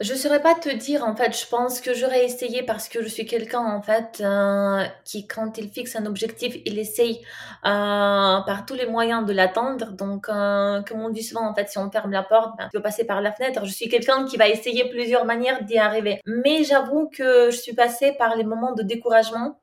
Je 0.00 0.14
saurais 0.14 0.40
pas 0.40 0.54
te 0.54 0.70
dire 0.70 1.04
en 1.04 1.14
fait. 1.14 1.38
Je 1.38 1.46
pense 1.46 1.82
que 1.82 1.92
j'aurais 1.92 2.24
essayé 2.24 2.62
parce 2.62 2.88
que 2.88 3.02
je 3.02 3.08
suis 3.08 3.26
quelqu'un 3.26 3.60
en 3.60 3.82
fait 3.82 4.22
euh, 4.22 4.82
qui, 5.04 5.26
quand 5.26 5.58
il 5.58 5.68
fixe 5.68 5.94
un 5.94 6.06
objectif, 6.06 6.56
il 6.64 6.78
essaye 6.78 7.18
euh, 7.66 8.40
par 8.40 8.64
tous 8.66 8.74
les 8.74 8.86
moyens 8.86 9.26
de 9.26 9.34
l'atteindre. 9.34 9.92
Donc, 9.92 10.30
euh, 10.30 10.80
comme 10.88 11.02
on 11.02 11.10
dit 11.10 11.22
souvent 11.22 11.46
en 11.46 11.54
fait, 11.54 11.68
si 11.68 11.76
on 11.76 11.90
ferme 11.90 12.12
la 12.12 12.22
porte, 12.22 12.56
ben, 12.56 12.68
tu 12.72 12.78
peux 12.78 12.82
passer 12.82 13.04
par 13.04 13.20
la 13.20 13.30
fenêtre. 13.30 13.66
Je 13.66 13.72
suis 13.72 13.90
quelqu'un 13.90 14.24
qui 14.24 14.38
va 14.38 14.48
essayer 14.48 14.88
plusieurs 14.88 15.26
manières 15.26 15.64
d'y 15.64 15.76
arriver. 15.76 16.22
Mais 16.24 16.64
j'avoue 16.64 17.10
que 17.10 17.50
je 17.50 17.56
suis 17.56 17.74
passée 17.74 18.12
par 18.12 18.36
les 18.36 18.44
moments 18.44 18.72
de 18.72 18.82
découragement 18.82 19.60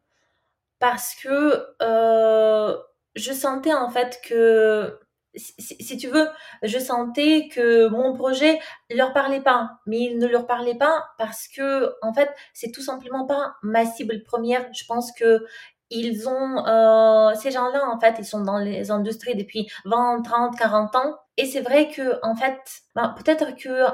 parce 0.79 1.15
que 1.15 1.65
euh, 1.81 2.77
je 3.15 3.33
sentais 3.33 3.73
en 3.73 3.89
fait 3.89 4.19
que 4.23 4.99
si, 5.35 5.97
tu 5.97 6.07
veux, 6.07 6.27
je 6.63 6.79
sentais 6.79 7.47
que 7.51 7.87
mon 7.89 8.13
projet 8.13 8.59
leur 8.89 9.13
parlait 9.13 9.41
pas, 9.41 9.79
mais 9.85 9.99
il 9.99 10.17
ne 10.17 10.27
leur 10.27 10.47
parlait 10.47 10.77
pas 10.77 11.05
parce 11.17 11.47
que 11.47 11.93
en 12.01 12.13
fait, 12.13 12.29
c'est 12.53 12.71
tout 12.71 12.81
simplement 12.81 13.25
pas 13.25 13.55
ma 13.61 13.85
cible 13.85 14.23
première. 14.23 14.65
Je 14.73 14.85
pense 14.85 15.11
que 15.11 15.45
ils 15.89 16.27
ont 16.27 16.65
euh, 16.67 17.33
ces 17.35 17.51
gens-là 17.51 17.87
en 17.89 17.99
fait, 17.99 18.15
ils 18.19 18.25
sont 18.25 18.41
dans 18.41 18.57
les 18.57 18.91
industries 18.91 19.35
depuis 19.35 19.69
20, 19.85 20.21
30, 20.23 20.57
40 20.57 20.95
ans 20.95 21.17
et 21.37 21.45
c'est 21.45 21.61
vrai 21.61 21.89
que 21.89 22.19
en 22.23 22.35
fait, 22.35 22.59
ben, 22.95 23.15
peut-être 23.17 23.55
que 23.55 23.85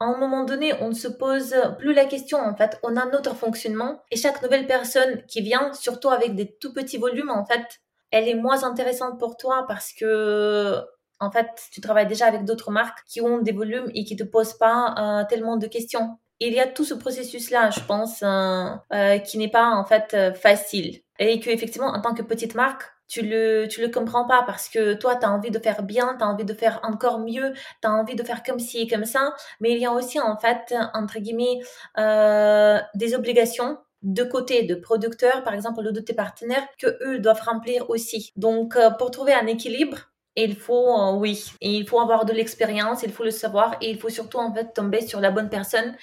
à 0.00 0.04
un 0.04 0.16
moment 0.16 0.44
donné, 0.44 0.72
on 0.80 0.88
ne 0.88 0.94
se 0.94 1.08
pose 1.08 1.54
plus 1.78 1.92
la 1.92 2.04
question, 2.04 2.38
en 2.38 2.54
fait. 2.54 2.78
On 2.82 2.96
a 2.96 3.06
notre 3.06 3.34
fonctionnement 3.34 4.02
et 4.10 4.16
chaque 4.16 4.42
nouvelle 4.42 4.66
personne 4.66 5.22
qui 5.26 5.40
vient, 5.40 5.72
surtout 5.72 6.08
avec 6.08 6.34
des 6.34 6.56
tout 6.60 6.72
petits 6.72 6.98
volumes, 6.98 7.30
en 7.30 7.44
fait, 7.44 7.80
elle 8.10 8.28
est 8.28 8.34
moins 8.34 8.64
intéressante 8.64 9.18
pour 9.18 9.36
toi 9.36 9.64
parce 9.66 9.92
que, 9.92 10.80
en 11.20 11.30
fait, 11.30 11.48
tu 11.72 11.80
travailles 11.80 12.06
déjà 12.06 12.26
avec 12.26 12.44
d'autres 12.44 12.70
marques 12.70 13.00
qui 13.06 13.20
ont 13.20 13.38
des 13.38 13.52
volumes 13.52 13.90
et 13.94 14.04
qui 14.04 14.16
te 14.16 14.24
posent 14.24 14.54
pas 14.54 14.94
euh, 14.98 15.24
tellement 15.28 15.56
de 15.56 15.66
questions. 15.66 16.18
Il 16.40 16.52
y 16.52 16.60
a 16.60 16.66
tout 16.68 16.84
ce 16.84 16.94
processus-là, 16.94 17.70
je 17.70 17.80
pense, 17.80 18.22
euh, 18.22 18.68
euh, 18.92 19.18
qui 19.18 19.38
n'est 19.38 19.50
pas, 19.50 19.70
en 19.70 19.84
fait, 19.84 20.16
facile. 20.36 21.00
Et 21.18 21.40
que, 21.40 21.50
effectivement, 21.50 21.88
en 21.88 22.00
tant 22.00 22.14
que 22.14 22.22
petite 22.22 22.54
marque, 22.54 22.84
tu 23.08 23.22
le, 23.22 23.66
tu 23.68 23.80
le 23.80 23.88
comprends 23.88 24.26
pas 24.26 24.42
parce 24.46 24.68
que 24.68 24.94
toi, 24.94 25.16
tu 25.16 25.26
as 25.26 25.32
envie 25.32 25.50
de 25.50 25.58
faire 25.58 25.82
bien, 25.82 26.14
tu 26.18 26.24
as 26.24 26.28
envie 26.28 26.44
de 26.44 26.54
faire 26.54 26.80
encore 26.82 27.18
mieux, 27.20 27.52
tu 27.82 27.88
as 27.88 27.92
envie 27.92 28.14
de 28.14 28.22
faire 28.22 28.42
comme 28.42 28.58
ci 28.58 28.80
et 28.82 28.88
comme 28.88 29.04
ça. 29.04 29.34
Mais 29.60 29.72
il 29.72 29.78
y 29.78 29.86
a 29.86 29.92
aussi, 29.92 30.20
en 30.20 30.36
fait, 30.36 30.74
entre 30.94 31.18
guillemets, 31.18 31.58
euh, 31.98 32.78
des 32.94 33.14
obligations 33.14 33.78
de 34.02 34.22
côté 34.22 34.62
de 34.62 34.74
producteurs, 34.74 35.42
par 35.42 35.54
exemple, 35.54 35.80
ou 35.80 35.92
de 35.92 36.00
tes 36.00 36.14
partenaires, 36.14 36.66
que 36.78 36.98
eux 37.04 37.18
doivent 37.18 37.42
remplir 37.42 37.90
aussi. 37.90 38.32
Donc, 38.36 38.76
euh, 38.76 38.90
pour 38.90 39.10
trouver 39.10 39.32
un 39.34 39.46
équilibre, 39.46 39.98
il 40.36 40.54
faut, 40.56 40.96
euh, 41.00 41.14
oui, 41.14 41.52
il 41.60 41.86
faut 41.88 42.00
avoir 42.00 42.24
de 42.24 42.32
l'expérience, 42.32 43.02
il 43.02 43.12
faut 43.12 43.24
le 43.24 43.32
savoir 43.32 43.76
et 43.80 43.90
il 43.90 43.98
faut 43.98 44.08
surtout, 44.08 44.38
en 44.38 44.54
fait, 44.54 44.72
tomber 44.72 45.00
sur 45.06 45.20
la 45.20 45.30
bonne 45.32 45.48
personne 45.48 45.96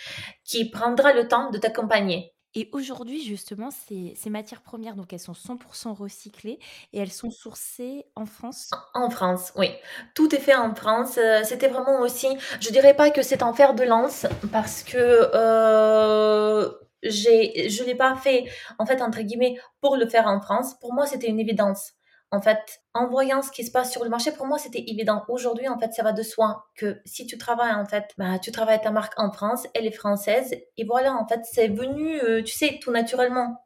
qui 0.44 0.70
prendra 0.70 1.14
le 1.14 1.28
temps 1.28 1.50
de 1.52 1.58
t'accompagner. 1.58 2.35
Et 2.57 2.70
aujourd'hui, 2.72 3.22
justement, 3.22 3.70
ces, 3.70 4.29
matières 4.29 4.61
premières, 4.61 4.96
donc 4.96 5.11
elles 5.11 5.20
sont 5.20 5.33
100% 5.33 5.94
recyclées 5.94 6.57
et 6.94 7.00
elles 7.00 7.11
sont 7.11 7.29
sourcées 7.29 8.05
en 8.15 8.25
France? 8.25 8.72
En 8.94 9.09
France, 9.09 9.51
oui. 9.57 9.72
Tout 10.13 10.33
est 10.33 10.39
fait 10.39 10.55
en 10.55 10.74
France. 10.74 11.18
Euh, 11.18 11.41
c'était 11.44 11.68
vraiment 11.68 12.00
aussi, 12.00 12.27
je 12.61 12.70
dirais 12.70 12.94
pas 12.94 13.11
que 13.11 13.22
c'est 13.22 13.44
en 13.44 13.53
fer 13.53 13.75
de 13.75 13.83
lance 13.83 14.25
parce 14.53 14.83
que 14.83 14.98
euh, 14.98 16.72
je 17.03 17.83
l'ai 17.83 17.96
pas 17.96 18.15
fait, 18.15 18.46
en 18.79 18.85
fait, 18.85 19.01
entre 19.01 19.20
guillemets, 19.20 19.57
pour 19.81 19.98
le 19.98 20.07
faire 20.07 20.27
en 20.27 20.39
France. 20.39 20.75
Pour 20.79 20.94
moi, 20.94 21.05
c'était 21.05 21.27
une 21.27 21.41
évidence 21.41 21.91
en 22.36 22.42
fait, 22.42 22.82
en 22.94 23.08
voyant 23.08 23.42
ce 23.42 23.50
qui 23.50 23.66
se 23.66 23.72
passe 23.72 23.92
sur 23.92 24.04
le 24.04 24.10
marché, 24.10 24.32
pour 24.32 24.46
moi, 24.46 24.58
c'était 24.58 24.84
évident. 24.88 25.24
Aujourd'hui, 25.30 25.70
en 25.70 25.80
fait, 25.80 25.94
ça 25.94 26.04
va 26.04 26.12
de 26.12 26.22
soi 26.22 26.66
que 26.76 27.02
si 27.06 27.26
tu 27.26 27.38
travailles, 27.38 27.74
en 27.74 27.86
fait, 27.86 28.12
bah, 28.18 28.40
tu 28.40 28.52
travailles 28.52 28.82
ta 28.82 28.92
marque 28.92 29.18
en 29.18 29.32
France, 29.32 29.66
elle 29.74 29.86
est 29.86 29.92
française. 29.92 30.54
Et 30.78 30.84
voilà, 30.84 31.14
en 31.14 31.26
fait, 31.28 31.42
c'est 31.44 31.70
venu, 31.70 32.20
euh, 32.22 32.44
tu 32.44 32.54
sais, 32.54 32.80
tout 32.82 32.92
naturellement. 32.92 33.62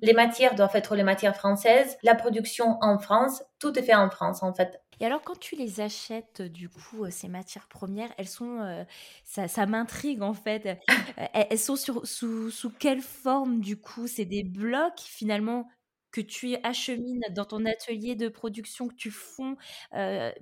Les 0.00 0.12
matières 0.12 0.54
doivent 0.54 0.76
être 0.76 0.94
les 0.94 1.02
matières 1.02 1.34
françaises, 1.34 1.98
la 2.04 2.14
production 2.14 2.78
en 2.82 3.00
France, 3.00 3.42
tout 3.58 3.76
est 3.76 3.82
fait 3.82 3.96
en 3.96 4.10
France, 4.10 4.44
en 4.44 4.54
fait. 4.54 4.80
Et 5.00 5.06
alors, 5.06 5.22
quand 5.22 5.38
tu 5.38 5.56
les 5.56 5.80
achètes, 5.80 6.42
du 6.42 6.68
coup, 6.68 7.04
euh, 7.04 7.10
ces 7.10 7.28
matières 7.28 7.66
premières, 7.66 8.10
elles 8.16 8.28
sont, 8.28 8.60
euh, 8.60 8.84
ça, 9.24 9.48
ça 9.48 9.66
m'intrigue 9.66 10.22
en 10.22 10.34
fait. 10.34 10.78
elles 11.34 11.58
sont 11.58 11.76
sur, 11.76 12.06
sous, 12.06 12.50
sous 12.50 12.70
quelle 12.70 13.00
forme, 13.00 13.60
du 13.60 13.80
coup? 13.80 14.06
C'est 14.06 14.24
des 14.24 14.44
blocs 14.44 15.00
finalement 15.00 15.68
que 16.10 16.20
tu 16.20 16.56
achemines 16.62 17.22
dans 17.30 17.44
ton 17.44 17.64
atelier 17.66 18.14
de 18.14 18.28
production, 18.28 18.88
que 18.88 18.94
tu 18.94 19.10
fonds 19.10 19.56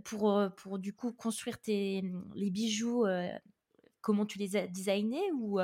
pour, 0.05 0.41
pour 0.57 0.79
du 0.79 0.93
coup 0.93 1.13
construire 1.13 1.61
tes, 1.61 2.03
mmh, 2.03 2.31
les 2.35 2.51
bijoux, 2.51 3.05
comment 4.01 4.27
tu 4.27 4.39
les 4.39 4.57
as 4.57 4.67
designés 4.67 5.31
ou 5.41 5.61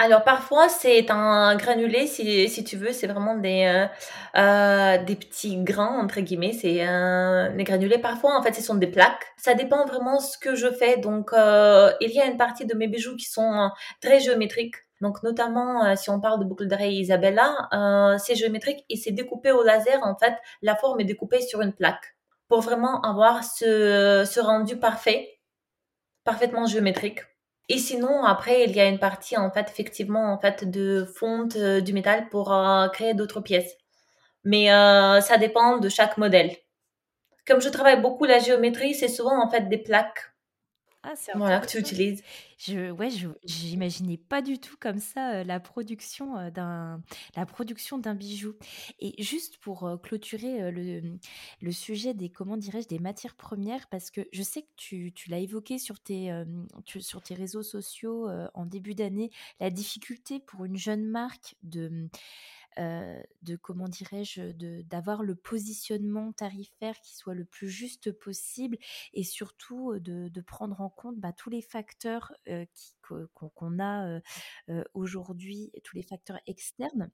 alors 0.00 0.22
parfois 0.22 0.68
c'est 0.68 1.10
un 1.10 1.56
granulé 1.56 2.06
si, 2.06 2.48
si 2.48 2.62
tu 2.62 2.76
veux, 2.76 2.92
c'est 2.92 3.08
vraiment 3.08 3.36
des, 3.36 3.88
euh, 4.36 4.98
des 5.04 5.16
petits 5.16 5.56
grains 5.56 5.98
entre 6.00 6.20
guillemets, 6.20 6.52
c'est 6.52 6.86
euh, 6.86 7.50
des 7.56 7.64
granulés. 7.64 7.98
Parfois 7.98 8.38
en 8.38 8.42
fait 8.42 8.52
ce 8.52 8.62
sont 8.62 8.76
des 8.76 8.86
plaques. 8.86 9.26
Ça 9.36 9.54
dépend 9.54 9.84
vraiment 9.86 10.20
ce 10.20 10.38
que 10.38 10.54
je 10.54 10.70
fais. 10.70 10.98
Donc 10.98 11.30
il 11.34 12.10
y 12.12 12.20
a 12.20 12.26
une 12.26 12.36
partie 12.36 12.64
de 12.64 12.74
mes 12.76 12.86
bijoux 12.86 13.16
qui 13.16 13.24
sont 13.24 13.70
très 14.00 14.20
géométriques. 14.20 14.76
Donc 15.00 15.22
notamment 15.22 15.84
euh, 15.84 15.94
si 15.96 16.10
on 16.10 16.20
parle 16.20 16.40
de 16.40 16.44
boucle 16.44 16.66
d'oreille 16.66 16.98
Isabella, 16.98 17.68
euh, 17.72 18.18
c'est 18.18 18.34
géométrique 18.34 18.84
et 18.88 18.96
c'est 18.96 19.12
découpé 19.12 19.52
au 19.52 19.62
laser. 19.62 20.00
En 20.02 20.16
fait, 20.16 20.34
la 20.62 20.76
forme 20.76 21.00
est 21.00 21.04
découpée 21.04 21.40
sur 21.40 21.60
une 21.60 21.72
plaque 21.72 22.16
pour 22.48 22.60
vraiment 22.60 23.00
avoir 23.02 23.44
ce, 23.44 24.40
rendu 24.40 24.76
parfait, 24.76 25.38
parfaitement 26.24 26.66
géométrique. 26.66 27.20
Et 27.68 27.78
sinon, 27.78 28.24
après, 28.24 28.64
il 28.64 28.74
y 28.74 28.80
a 28.80 28.86
une 28.86 28.98
partie 28.98 29.36
en 29.36 29.50
fait 29.50 29.68
effectivement 29.68 30.32
en 30.32 30.38
fait 30.38 30.68
de 30.68 31.04
fonte 31.16 31.56
euh, 31.56 31.80
du 31.80 31.92
métal 31.92 32.28
pour 32.30 32.54
créer 32.92 33.14
d'autres 33.14 33.40
pièces. 33.40 33.74
Mais 34.44 34.68
ça 35.20 35.36
dépend 35.38 35.78
de 35.78 35.88
chaque 35.88 36.16
modèle. 36.16 36.56
Comme 37.46 37.60
je 37.60 37.68
travaille 37.68 38.00
beaucoup 38.00 38.24
la 38.24 38.38
géométrie, 38.38 38.94
c'est 38.94 39.08
souvent 39.08 39.42
en 39.42 39.50
fait 39.50 39.68
des 39.68 39.78
plaques 39.78 40.32
ah, 41.10 41.14
voilà, 41.36 41.60
que 41.60 41.66
tu 41.66 41.78
utilises. 41.78 42.22
Je, 42.58 42.90
ouais, 42.90 43.08
je, 43.08 43.28
j'imaginais 43.44 44.18
pas 44.18 44.42
du 44.42 44.58
tout 44.58 44.76
comme 44.78 44.98
ça 44.98 45.36
euh, 45.36 45.44
la 45.44 45.58
production 45.58 46.36
euh, 46.36 46.50
d'un, 46.50 47.02
la 47.34 47.46
production 47.46 47.96
d'un 47.98 48.14
bijou. 48.14 48.54
Et 48.98 49.22
juste 49.22 49.56
pour 49.58 49.84
euh, 49.84 49.96
clôturer 49.96 50.70
le, 50.70 51.18
le 51.60 51.72
sujet 51.72 52.12
des, 52.12 52.28
comment 52.28 52.56
dirais-je, 52.58 52.88
des 52.88 52.98
matières 52.98 53.36
premières, 53.36 53.88
parce 53.88 54.10
que 54.10 54.28
je 54.32 54.42
sais 54.42 54.62
que 54.62 54.72
tu, 54.76 55.12
tu 55.14 55.30
l'as 55.30 55.38
évoqué 55.38 55.78
sur 55.78 55.98
tes, 55.98 56.30
sur 56.98 57.22
tes 57.22 57.34
réseaux 57.34 57.62
sociaux 57.62 58.28
en 58.54 58.66
début 58.66 58.94
d'année, 58.94 59.30
la 59.60 59.70
difficulté 59.70 60.40
pour 60.40 60.64
une 60.64 60.76
jeune 60.76 61.06
marque 61.06 61.54
de 61.62 62.08
euh, 62.78 63.20
de 63.42 63.56
comment 63.56 63.88
dirais-je, 63.88 64.52
d'avoir 64.82 65.22
le 65.22 65.34
positionnement 65.34 66.32
tarifaire 66.32 67.00
qui 67.00 67.16
soit 67.16 67.34
le 67.34 67.44
plus 67.44 67.68
juste 67.68 68.12
possible 68.12 68.78
et 69.12 69.24
surtout 69.24 69.98
de, 69.98 70.40
prendre 70.46 70.80
en 70.80 70.88
compte 70.88 71.18
bah, 71.18 71.32
tous 71.32 71.50
les 71.50 71.62
facteurs 71.62 72.32
qu'on 73.34 73.78
a 73.80 74.20
aujourd'hui, 74.94 75.72
tous 75.84 75.96
les 75.96 76.02
facteurs 76.02 76.38
externes. 76.46 77.10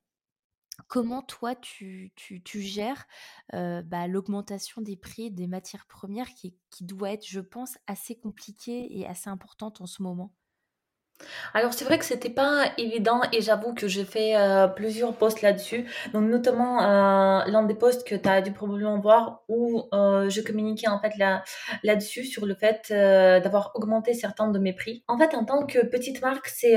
Comment 0.89 1.23
toi 1.23 1.55
tu, 1.55 2.13
gères 2.55 3.07
bah, 3.53 4.07
l'augmentation 4.07 4.83
des 4.83 4.97
prix 4.97 5.31
des 5.31 5.47
matières 5.47 5.87
premières 5.87 6.33
qui, 6.35 6.57
qui 6.71 6.85
doit 6.85 7.13
être, 7.13 7.27
je 7.27 7.41
pense, 7.41 7.79
assez 7.87 8.19
compliquée 8.19 8.99
et 8.99 9.07
assez 9.07 9.31
importante 9.31 9.81
en 9.81 9.87
ce 9.87 10.03
moment? 10.03 10.35
Alors 11.53 11.73
c'est 11.73 11.85
vrai 11.85 11.99
que 11.99 12.05
c'était 12.05 12.31
pas 12.31 12.67
évident 12.79 13.21
et 13.33 13.41
j'avoue 13.41 13.75
que 13.75 13.89
j'ai 13.89 14.05
fait 14.05 14.37
euh, 14.37 14.67
plusieurs 14.67 15.15
posts 15.15 15.43
là-dessus. 15.43 15.87
Donc 16.13 16.25
notamment 16.25 16.83
euh, 16.83 17.45
l'un 17.47 17.63
des 17.63 17.75
posts 17.75 18.07
que 18.07 18.15
tu 18.15 18.29
as 18.29 18.43
dû 18.43 18.53
probablement 18.53 18.99
voir 18.99 19.43
où 19.49 19.85
euh, 19.93 20.29
je 20.29 20.41
communiquais 20.41 20.89
en 20.89 21.01
fait 21.01 21.17
là 21.17 21.43
là-dessus 21.83 22.25
sur 22.25 22.47
le 22.47 22.55
fait 22.55 22.93
d'avoir 23.43 23.73
augmenté 23.75 24.15
certains 24.15 24.49
de 24.49 24.59
mes 24.59 24.73
prix. 24.73 25.05
En 25.09 25.19
fait 25.19 25.35
en 25.35 25.45
tant 25.45 25.65
que 25.67 25.85
petite 25.87 26.21
marque 26.23 26.49
c'est 26.49 26.77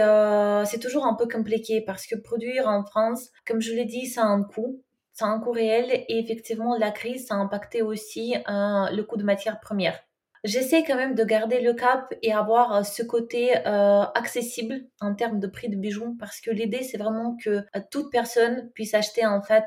toujours 0.82 1.06
un 1.06 1.16
peu 1.16 1.28
compliqué 1.28 1.82
parce 1.82 2.06
que 2.06 2.16
produire 2.16 2.68
en 2.68 2.84
France, 2.86 3.30
comme 3.46 3.62
je 3.62 3.74
l'ai 3.74 3.86
dit, 3.86 4.06
ça 4.08 4.24
a 4.24 4.26
un 4.26 4.44
coût 4.44 4.82
c'est 5.14 5.26
un 5.26 5.40
coût 5.40 5.52
réel 5.52 5.88
et 5.90 6.20
effectivement 6.20 6.78
la 6.78 6.92
crise 6.92 7.26
ça 7.28 7.36
a 7.36 7.38
impacté 7.38 7.82
aussi 7.82 8.36
le 8.48 9.02
coût 9.02 9.18
de 9.18 9.24
matières 9.24 9.60
premières. 9.60 10.07
J'essaie 10.48 10.86
quand 10.86 10.96
même 10.96 11.14
de 11.14 11.26
garder 11.26 11.60
le 11.60 11.74
cap 11.74 12.14
et 12.22 12.32
avoir 12.32 12.74
euh, 12.74 12.84
ce 12.84 13.04
côté 13.04 13.58
euh, 13.68 14.04
accessible 14.16 14.86
en 15.02 15.14
termes 15.14 15.42
de 15.42 15.48
prix 15.48 15.68
de 15.68 15.76
bijoux 15.76 16.16
parce 16.18 16.40
que 16.40 16.52
l'idée 16.52 16.84
c'est 16.84 16.98
vraiment 16.98 17.36
que 17.36 17.50
euh, 17.50 17.82
toute 17.92 18.10
personne 18.14 18.70
puisse 18.74 18.94
acheter 18.94 19.26
en 19.26 19.42
fait 19.42 19.66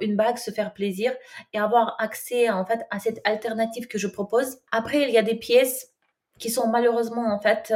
une 0.00 0.14
bague, 0.14 0.38
se 0.38 0.52
faire 0.52 0.72
plaisir 0.72 1.12
et 1.52 1.58
avoir 1.58 1.96
accès 1.98 2.48
en 2.48 2.64
fait 2.64 2.86
à 2.92 3.00
cette 3.00 3.20
alternative 3.24 3.88
que 3.88 3.98
je 3.98 4.06
propose. 4.06 4.58
Après 4.70 5.02
il 5.02 5.10
y 5.10 5.18
a 5.18 5.22
des 5.22 5.34
pièces 5.34 5.88
qui 6.38 6.48
sont 6.48 6.68
malheureusement 6.68 7.34
en 7.34 7.40
fait 7.40 7.74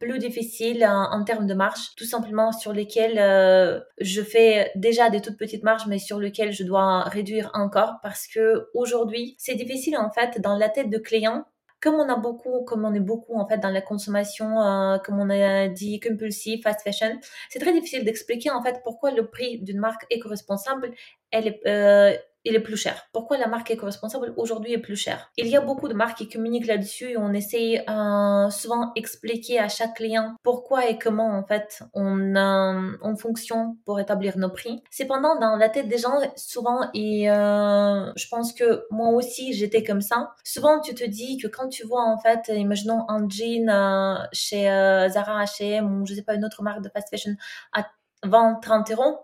plus 0.00 0.18
difficiles 0.18 0.84
en, 0.84 1.22
termes 1.22 1.46
de 1.46 1.54
marge, 1.54 1.94
tout 1.96 2.04
simplement 2.04 2.50
sur 2.50 2.72
lesquelles 2.72 3.84
je 4.00 4.22
fais 4.22 4.72
déjà 4.74 5.10
des 5.10 5.20
toutes 5.20 5.38
petites 5.38 5.62
marges, 5.62 5.86
mais 5.86 5.98
sur 5.98 6.18
lesquelles 6.18 6.52
je 6.52 6.64
dois 6.64 7.02
réduire 7.02 7.50
encore 7.54 8.00
parce 8.02 8.26
que 8.26 8.68
aujourd'hui 8.74 9.36
c'est 9.38 9.54
difficile 9.54 9.96
en 9.96 10.10
fait 10.10 10.40
dans 10.40 10.56
la 10.56 10.68
tête 10.68 10.90
de 10.90 10.98
client 10.98 11.44
comme 11.82 11.96
on 11.96 12.08
a 12.08 12.16
beaucoup, 12.16 12.64
comme 12.64 12.84
on 12.84 12.94
est 12.94 13.00
beaucoup 13.00 13.34
en 13.36 13.46
fait 13.46 13.58
dans 13.58 13.70
la 13.70 13.82
consommation, 13.82 14.60
euh, 14.62 14.98
comme 14.98 15.18
on 15.18 15.28
a 15.30 15.68
dit, 15.68 16.00
compulsive, 16.00 16.62
fast 16.62 16.82
fashion, 16.82 17.18
c'est 17.50 17.58
très 17.58 17.72
difficile 17.72 18.04
d'expliquer 18.04 18.50
en 18.50 18.62
fait 18.62 18.80
pourquoi 18.84 19.10
le 19.10 19.28
prix 19.28 19.58
d'une 19.58 19.80
marque 19.80 20.06
éco-responsable, 20.10 20.92
elle 21.32 21.48
est, 21.48 21.60
euh, 21.66 22.16
il 22.44 22.54
est 22.54 22.60
plus 22.60 22.76
cher. 22.76 23.02
Pourquoi 23.12 23.38
la 23.38 23.46
marque 23.46 23.70
éco-responsable 23.70 24.34
aujourd'hui 24.36 24.72
est 24.72 24.78
plus 24.78 24.96
chère? 24.96 25.30
Il 25.36 25.46
y 25.48 25.56
a 25.56 25.60
beaucoup 25.60 25.88
de 25.88 25.94
marques 25.94 26.18
qui 26.18 26.28
communiquent 26.28 26.66
là-dessus 26.66 27.10
et 27.10 27.16
on 27.16 27.32
essaye 27.32 27.82
euh, 27.88 28.50
souvent 28.50 28.92
expliquer 28.96 29.58
à 29.58 29.68
chaque 29.68 29.94
client 29.94 30.34
pourquoi 30.42 30.88
et 30.88 30.98
comment 30.98 31.36
en 31.36 31.44
fait 31.44 31.82
on, 31.94 32.34
euh, 32.34 32.96
on 33.02 33.16
fonctionne 33.16 33.76
pour 33.84 34.00
établir 34.00 34.38
nos 34.38 34.50
prix. 34.50 34.82
Cependant, 34.90 35.38
dans 35.38 35.56
la 35.56 35.68
tête 35.68 35.88
des 35.88 35.98
gens, 35.98 36.18
souvent, 36.36 36.88
et 36.94 37.30
euh, 37.30 38.12
je 38.16 38.28
pense 38.28 38.52
que 38.52 38.84
moi 38.90 39.10
aussi 39.10 39.52
j'étais 39.52 39.82
comme 39.82 40.00
ça, 40.00 40.34
souvent 40.44 40.80
tu 40.80 40.94
te 40.94 41.04
dis 41.04 41.36
que 41.38 41.46
quand 41.46 41.68
tu 41.68 41.86
vois 41.86 42.04
en 42.04 42.18
fait, 42.18 42.52
imaginons 42.54 43.04
un 43.08 43.28
jean 43.28 43.68
euh, 43.68 44.16
chez 44.32 44.70
euh, 44.70 45.08
Zara, 45.08 45.44
H&M 45.44 46.00
ou 46.00 46.06
je 46.06 46.14
sais 46.14 46.22
pas 46.22 46.34
une 46.34 46.44
autre 46.44 46.62
marque 46.62 46.82
de 46.82 46.88
fast 46.88 47.08
fashion 47.10 47.36
à 47.72 47.86
20-30 48.24 48.92
euros, 48.92 49.18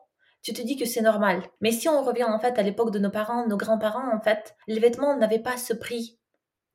tu 0.49 0.55
te 0.55 0.67
dis 0.67 0.77
que 0.77 0.87
c'est 0.87 1.03
normal. 1.03 1.43
Mais 1.61 1.73
si 1.73 1.91
on 1.91 2.03
revient 2.03 2.25
en 2.25 2.39
fait 2.39 2.59
à 2.59 2.63
l'époque 2.63 2.91
de 2.91 2.99
nos 2.99 3.11
parents, 3.11 3.47
nos 3.47 3.59
grands-parents, 3.59 4.15
en 4.15 4.21
fait, 4.21 4.57
les 4.67 4.81
vêtements 4.81 5.15
n'avaient 5.15 5.39
pas 5.39 5.59
ce 5.59 5.75
prix. 5.75 6.19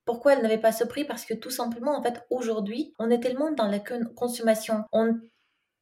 Pourquoi 0.06 0.34
elles 0.34 0.44
n'avaient 0.44 0.60
pas 0.60 0.72
ce 0.72 0.84
prix? 0.84 1.06
Parce 1.06 1.26
que 1.26 1.34
tout 1.34 1.50
simplement, 1.50 1.98
en 1.98 2.04
fait, 2.04 2.24
aujourd'hui, 2.30 2.94
on 3.00 3.10
est 3.10 3.20
tellement 3.20 3.52
dans 3.52 3.68
la 3.68 3.80
consommation. 4.16 4.84
On, 4.92 5.18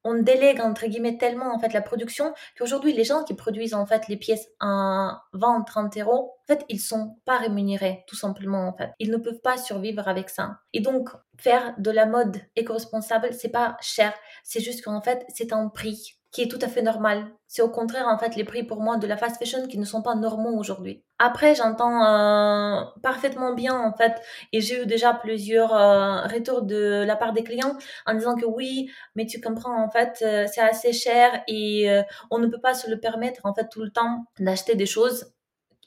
on 0.05 0.21
délègue, 0.21 0.61
entre 0.61 0.87
guillemets, 0.87 1.17
tellement, 1.17 1.53
en 1.53 1.59
fait, 1.59 1.73
la 1.73 1.81
production 1.81 2.33
qu'aujourd'hui, 2.57 2.93
les 2.93 3.03
gens 3.03 3.25
qui 3.25 3.33
produisent, 3.33 3.73
en 3.73 3.85
fait, 3.85 4.07
les 4.07 4.15
pièces 4.15 4.47
à 4.61 5.23
20, 5.33 5.63
30 5.63 5.97
euros, 5.97 6.35
en 6.43 6.47
fait, 6.47 6.63
ils 6.69 6.79
sont 6.79 7.17
pas 7.25 7.39
rémunérés, 7.39 8.05
tout 8.07 8.15
simplement, 8.15 8.69
en 8.69 8.77
fait. 8.77 8.91
Ils 8.99 9.11
ne 9.11 9.17
peuvent 9.17 9.41
pas 9.41 9.57
survivre 9.57 10.07
avec 10.07 10.29
ça. 10.29 10.59
Et 10.71 10.79
donc, 10.79 11.09
faire 11.37 11.73
de 11.77 11.91
la 11.91 12.05
mode 12.05 12.37
éco-responsable, 12.55 13.33
c'est 13.33 13.49
pas 13.49 13.75
cher. 13.81 14.13
C'est 14.45 14.61
juste 14.61 14.85
qu'en 14.85 15.01
fait, 15.01 15.25
c'est 15.27 15.51
un 15.51 15.67
prix 15.67 16.20
qui 16.31 16.43
est 16.43 16.47
tout 16.47 16.59
à 16.61 16.67
fait 16.67 16.81
normal. 16.81 17.27
C'est 17.47 17.61
au 17.61 17.69
contraire 17.69 18.07
en 18.07 18.17
fait 18.17 18.35
les 18.35 18.45
prix 18.45 18.63
pour 18.63 18.81
moi 18.81 18.97
de 18.97 19.05
la 19.05 19.17
fast 19.17 19.37
fashion 19.37 19.67
qui 19.67 19.77
ne 19.77 19.85
sont 19.85 20.01
pas 20.01 20.15
normaux 20.15 20.57
aujourd'hui. 20.57 21.03
Après, 21.19 21.53
j'entends 21.53 22.03
euh, 22.05 22.83
parfaitement 23.03 23.53
bien 23.53 23.77
en 23.77 23.93
fait 23.93 24.13
et 24.53 24.61
j'ai 24.61 24.81
eu 24.81 24.85
déjà 24.85 25.13
plusieurs 25.13 25.73
euh, 25.73 26.21
retours 26.23 26.63
de 26.63 27.03
la 27.05 27.15
part 27.15 27.33
des 27.33 27.43
clients 27.43 27.77
en 28.05 28.13
disant 28.13 28.35
que 28.35 28.45
oui, 28.45 28.89
mais 29.15 29.25
tu 29.25 29.41
comprends 29.41 29.83
en 29.83 29.89
fait 29.89 30.19
euh, 30.21 30.47
c'est 30.51 30.61
assez 30.61 30.93
cher 30.93 31.43
et 31.47 31.89
on 32.31 32.39
ne 32.39 32.47
peut 32.47 32.61
pas 32.61 32.73
se 32.73 32.89
le 32.89 32.99
permettre 32.99 33.41
en 33.45 33.53
fait 33.53 33.67
tout 33.69 33.81
le 33.81 33.91
temps 33.91 34.25
d'acheter 34.39 34.75
des 34.75 34.85
choses 34.85 35.33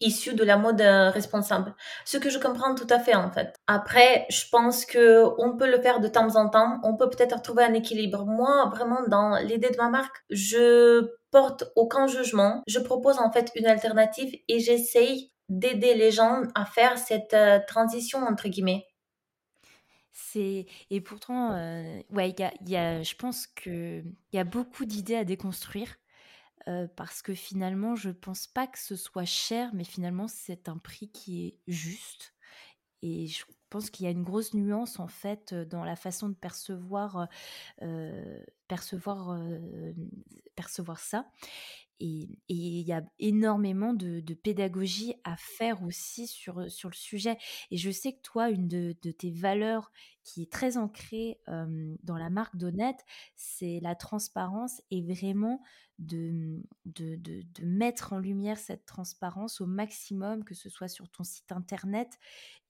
issu 0.04 0.34
de 0.34 0.44
la 0.44 0.56
mode 0.56 0.80
euh, 0.80 1.10
responsable. 1.10 1.74
Ce 2.04 2.18
que 2.18 2.30
je 2.30 2.38
comprends 2.38 2.74
tout 2.74 2.86
à 2.90 3.00
fait 3.00 3.14
en 3.14 3.30
fait. 3.30 3.56
Après, 3.66 4.26
je 4.30 4.44
pense 4.52 4.84
que 4.84 5.24
on 5.38 5.56
peut 5.56 5.68
le 5.68 5.80
faire 5.80 6.00
de 6.00 6.08
temps 6.08 6.36
en 6.36 6.48
temps. 6.48 6.78
On 6.84 6.96
peut 6.96 7.10
peut-être 7.10 7.42
trouver 7.42 7.64
un 7.64 7.74
équilibre. 7.74 8.24
Moi, 8.26 8.70
vraiment, 8.74 9.00
dans 9.08 9.36
l'idée 9.38 9.70
de 9.70 9.76
ma 9.76 9.88
marque, 9.88 10.16
je 10.30 11.10
porte 11.30 11.64
aucun 11.74 12.06
jugement. 12.06 12.62
Je 12.68 12.78
propose 12.78 13.18
en 13.18 13.32
fait 13.32 13.50
une 13.56 13.66
alternative 13.66 14.32
et 14.48 14.60
j'essaye 14.60 15.32
d'aider 15.48 15.94
les 15.94 16.10
gens 16.10 16.42
à 16.54 16.64
faire 16.64 16.98
cette 16.98 17.34
euh, 17.34 17.58
transition 17.66 18.20
entre 18.20 18.48
guillemets. 18.48 18.86
C'est 20.12 20.66
et 20.90 21.00
pourtant, 21.00 21.52
euh, 21.52 22.00
ouais, 22.10 22.30
y 22.30 22.70
y 22.70 22.76
a, 22.76 23.02
je 23.02 23.14
pense 23.16 23.48
que 23.48 24.00
il 24.00 24.36
y 24.36 24.38
a 24.38 24.44
beaucoup 24.44 24.84
d'idées 24.84 25.16
à 25.16 25.24
déconstruire 25.24 25.96
parce 26.96 27.22
que 27.22 27.34
finalement, 27.34 27.96
je 27.96 28.10
pense 28.10 28.46
pas 28.46 28.66
que 28.66 28.78
ce 28.78 28.96
soit 28.96 29.24
cher, 29.24 29.70
mais 29.74 29.84
finalement, 29.84 30.28
c'est 30.28 30.68
un 30.68 30.78
prix 30.78 31.10
qui 31.10 31.46
est 31.46 31.58
juste. 31.66 32.34
Et 33.02 33.26
je 33.26 33.44
pense 33.70 33.90
qu'il 33.90 34.04
y 34.06 34.08
a 34.08 34.12
une 34.12 34.22
grosse 34.24 34.54
nuance 34.54 34.98
en 35.00 35.08
fait 35.08 35.54
dans 35.54 35.84
la 35.84 35.96
façon 35.96 36.28
de 36.30 36.34
percevoir, 36.34 37.28
percevoir, 38.68 39.38
percevoir 40.56 40.98
ça. 41.00 41.30
Et 42.00 42.28
il 42.48 42.86
y 42.86 42.92
a 42.92 43.02
énormément 43.18 43.94
de, 43.94 44.20
pédagogie 44.34 45.14
à 45.24 45.36
faire 45.36 45.82
aussi 45.82 46.26
sur, 46.26 46.70
sur 46.70 46.88
le 46.88 46.94
sujet. 46.94 47.36
Et 47.70 47.76
je 47.76 47.90
sais 47.90 48.14
que 48.14 48.20
toi, 48.22 48.50
une 48.50 48.68
de, 48.68 48.92
tes 48.92 49.30
valeurs 49.30 49.92
qui 50.24 50.42
est 50.42 50.50
très 50.50 50.76
ancrée 50.76 51.38
dans 51.46 52.16
la 52.16 52.30
marque 52.30 52.56
d'Honnête, 52.56 53.04
c'est 53.36 53.78
la 53.80 53.94
transparence 53.94 54.82
et 54.90 55.02
vraiment 55.02 55.62
de, 55.98 56.62
de, 56.84 57.16
de, 57.16 57.64
mettre 57.64 58.12
en 58.12 58.18
lumière 58.18 58.58
cette 58.58 58.86
transparence 58.86 59.60
au 59.60 59.66
maximum, 59.66 60.42
que 60.42 60.54
ce 60.54 60.68
soit 60.68 60.88
sur 60.88 61.08
ton 61.08 61.22
site 61.22 61.52
internet. 61.52 62.18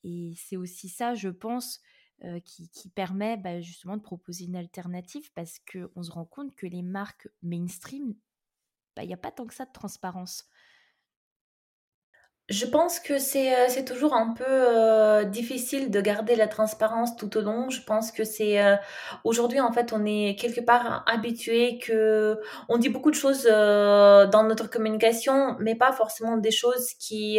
Et 0.02 0.34
c'est 0.37 0.56
aussi 0.56 0.88
ça, 0.88 1.14
je 1.14 1.30
pense, 1.30 1.80
qui, 2.44 2.68
qui, 2.68 2.88
permet 2.88 3.37
bah, 3.37 3.60
justement 3.60 3.96
de 3.96 4.02
proposer 4.02 4.44
une 4.44 4.56
alternative 4.56 5.30
parce 5.34 5.58
qu'on 5.60 6.02
se 6.02 6.10
rend 6.10 6.24
compte 6.24 6.54
que 6.54 6.66
les 6.66 6.82
marques 6.82 7.28
mainstream 7.42 8.14
bah, 8.96 9.02
il 9.04 9.09
n'y 9.09 9.14
a 9.14 9.18
pas 9.18 9.30
tant 9.33 9.46
que 9.46 9.54
ça 9.54 9.64
de 9.66 9.72
transparence. 9.72 10.46
Je 12.50 12.66
pense 12.66 13.00
que 13.00 13.18
c'est 13.18 13.54
euh, 13.57 13.68
c'est 13.70 13.87
toujours 13.87 14.12
un 14.12 14.35
peu 14.35 14.44
euh, 14.46 15.24
difficile 15.24 15.90
de 15.90 15.98
garder 16.02 16.37
la 16.37 16.46
transparence 16.46 17.16
tout 17.16 17.38
au 17.38 17.40
long. 17.40 17.70
Je 17.70 17.80
pense 17.80 18.12
que 18.12 18.22
c'est 18.22 18.62
euh, 18.62 18.76
aujourd'hui 19.24 19.61
en 19.61 19.72
fait 19.72 19.94
on 19.94 20.04
est 20.04 20.37
quelque 20.38 20.61
part 20.61 21.04
habitué 21.07 21.78
que 21.78 22.38
on 22.68 22.76
dit 22.76 22.90
beaucoup 22.90 23.11
de 23.11 23.16
choses 23.16 23.44
dans 23.44 24.44
notre 24.46 24.68
communication, 24.68 25.57
mais 25.59 25.74
pas 25.74 25.92
forcément 25.92 26.37
des 26.37 26.50
choses 26.50 26.92
qui 27.00 27.38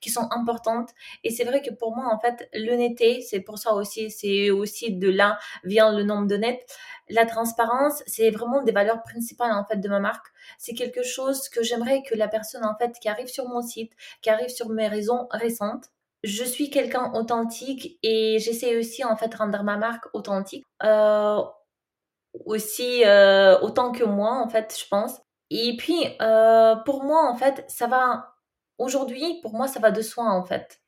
qui 0.00 0.10
sont 0.10 0.28
importantes. 0.30 0.90
Et 1.24 1.30
c'est 1.30 1.44
vrai 1.44 1.60
que 1.60 1.70
pour 1.72 1.96
moi 1.96 2.06
en 2.12 2.20
fait 2.20 2.48
l'honnêteté, 2.54 3.22
c'est 3.22 3.40
pour 3.40 3.58
ça 3.58 3.74
aussi 3.74 4.08
c'est 4.12 4.50
aussi 4.50 4.92
de 4.92 5.10
là 5.10 5.38
vient 5.64 5.92
le 5.92 6.04
nombre 6.04 6.28
d'honnêtes 6.28 6.64
la 7.12 7.26
transparence, 7.26 8.02
c'est 8.06 8.30
vraiment 8.30 8.62
des 8.62 8.72
valeurs 8.72 9.02
principales 9.02 9.52
en 9.52 9.64
fait 9.64 9.76
de 9.76 9.88
ma 9.88 10.00
marque. 10.00 10.26
C'est 10.58 10.74
quelque 10.74 11.02
chose 11.02 11.48
que 11.48 11.62
j'aimerais 11.62 12.02
que 12.02 12.14
la 12.14 12.28
personne 12.28 12.64
en 12.64 12.74
fait 12.76 12.98
qui 13.00 13.08
arrive 13.08 13.28
sur 13.28 13.48
mon 13.48 13.62
site, 13.62 13.92
qui 14.20 14.30
arrive 14.30 14.48
sur 14.48 14.68
mes 14.68 14.88
raisons 14.88 15.28
récentes, 15.30 15.86
je 16.22 16.44
suis 16.44 16.70
quelqu'un 16.70 17.12
authentique 17.14 17.98
et 18.02 18.38
j'essaie 18.38 18.76
aussi 18.76 19.04
en 19.04 19.16
fait 19.16 19.34
rendre 19.34 19.62
ma 19.62 19.76
marque 19.76 20.06
authentique. 20.14 20.64
Euh, 20.84 21.42
aussi 22.46 23.04
euh, 23.04 23.58
autant 23.60 23.92
que 23.92 24.04
moi 24.04 24.32
en 24.38 24.48
fait, 24.48 24.76
je 24.78 24.86
pense. 24.88 25.20
Et 25.50 25.76
puis 25.76 26.06
euh, 26.20 26.76
pour 26.76 27.02
moi 27.04 27.28
en 27.28 27.36
fait, 27.36 27.64
ça 27.68 27.86
va 27.86 28.34
aujourd'hui 28.78 29.40
pour 29.42 29.52
moi 29.54 29.68
ça 29.68 29.80
va 29.80 29.90
de 29.90 30.02
soi 30.02 30.24
en 30.24 30.44
fait 30.44 30.82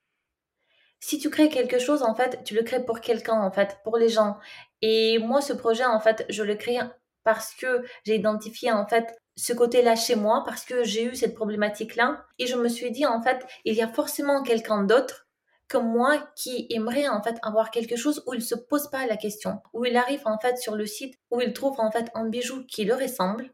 si 1.05 1.19
tu 1.19 1.29
crées 1.29 1.51
quelque 1.51 1.79
chose, 1.79 2.03
en 2.03 2.15
fait, 2.15 2.43
tu 2.45 2.55
le 2.55 2.63
crées 2.63 2.83
pour 2.83 3.01
quelqu'un, 3.01 3.39
en 3.39 3.51
fait, 3.51 3.77
pour 3.85 3.99
les 3.99 4.09
gens. 4.09 4.39
Et 4.81 5.19
moi, 5.19 5.43
ce 5.43 5.53
projet, 5.53 5.85
en 5.85 6.01
fait, 6.01 6.25
je 6.31 6.43
le 6.43 6.55
crée 6.55 6.79
parce 7.25 7.55
que 7.55 7.85
j'ai 8.07 8.15
identifié, 8.15 8.73
en 8.73 8.87
fait, 8.87 9.15
ce 9.37 9.53
côté-là 9.53 9.97
chez 9.97 10.17
moi, 10.17 10.43
parce 10.45 10.65
que 10.65 10.85
j'ai 10.85 11.05
eu 11.05 11.15
cette 11.15 11.35
problématique-là. 11.35 12.25
Et 12.39 12.47
je 12.47 12.57
me 12.57 12.69
suis 12.69 12.91
dit, 12.91 13.07
en 13.07 13.23
fait, 13.23 13.45
il 13.65 13.75
y 13.75 13.83
a 13.83 13.89
forcément 13.89 14.43
quelqu'un 14.43 14.85
d'autre 14.85 15.27
comme 15.67 15.89
moi 15.89 16.19
qui 16.37 16.67
aimerait, 16.71 17.09
en 17.09 17.23
fait, 17.23 17.37
avoir 17.43 17.71
quelque 17.71 17.97
chose 17.97 18.23
où 18.27 18.35
il 18.35 18.43
se 18.43 18.55
pose 18.55 18.91
pas 18.91 19.07
la 19.07 19.17
question, 19.17 19.61
où 19.73 19.85
il 19.87 19.97
arrive, 19.97 20.21
en 20.27 20.39
fait, 20.39 20.59
sur 20.59 20.77
le 20.77 20.87
site, 20.87 21.19
où 21.31 21.41
il 21.41 21.53
trouve, 21.53 21.81
en 21.81 21.91
fait, 21.91 22.11
un 22.15 22.29
bijou 22.29 22.65
qui 22.67 22.85
le 22.85 22.95
ressemble 22.95 23.51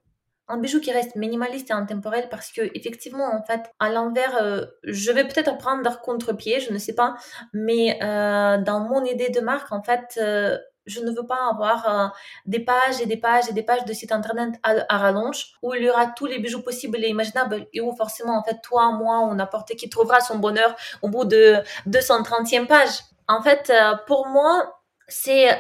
un 0.51 0.59
bijou 0.59 0.81
qui 0.81 0.93
reste 0.93 1.17
minimaliste 1.17 1.71
et 1.71 1.73
intemporel 1.73 2.29
parce 2.29 2.51
que 2.51 2.63
effectivement 2.75 3.33
en 3.33 3.43
fait 3.43 3.73
à 3.79 3.91
l'envers 3.91 4.37
euh, 4.43 4.67
je 4.83 5.13
vais 5.13 5.25
peut-être 5.25 5.57
prendre 5.59 6.01
contre-pied 6.01 6.61
je 6.61 6.73
ne 6.73 6.79
sais 6.79 6.95
pas 6.95 7.17
mais 7.55 7.99
euh, 8.03 8.59
dans 8.59 8.81
mon 8.81 9.05
idée 9.05 9.31
de 9.31 9.41
marque 9.41 9.73
en 9.73 9.83
fait 9.83 10.19
euh, 10.21 10.59
je 10.87 11.01
ne 11.01 11.11
veux 11.11 11.27
pas 11.27 11.49
avoir 11.51 12.15
des 12.47 12.61
pages 12.61 13.01
et 13.01 13.07
des 13.07 13.17
pages 13.17 13.49
et 13.49 13.53
des 13.53 13.63
pages 13.63 13.85
de 13.85 13.93
site 13.93 14.13
internet 14.13 14.55
à, 14.63 14.99
rallonge 14.99 15.53
où 15.63 15.75
il 15.75 15.85
y 15.85 15.91
aura 15.91 16.07
tous 16.07 16.27
les 16.27 16.39
bijoux 16.39 16.63
possibles 16.63 16.99
et 17.05 17.09
imaginables 17.09 17.67
et 17.73 17.81
où 17.81 17.95
forcément 17.95 18.37
en 18.39 18.43
fait 18.43 18.61
toi 18.63 18.93
moi 18.93 19.21
ou 19.27 19.35
n'importe 19.35 19.75
qui 19.77 19.89
trouvera 19.89 20.21
son 20.21 20.39
bonheur 20.39 20.75
au 21.03 21.09
bout 21.09 21.25
de 21.25 21.57
230e 21.89 22.67
page 22.67 23.01
en 23.29 23.43
fait 23.43 23.73
pour 24.07 24.27
moi 24.27 24.81
c'est 25.09 25.51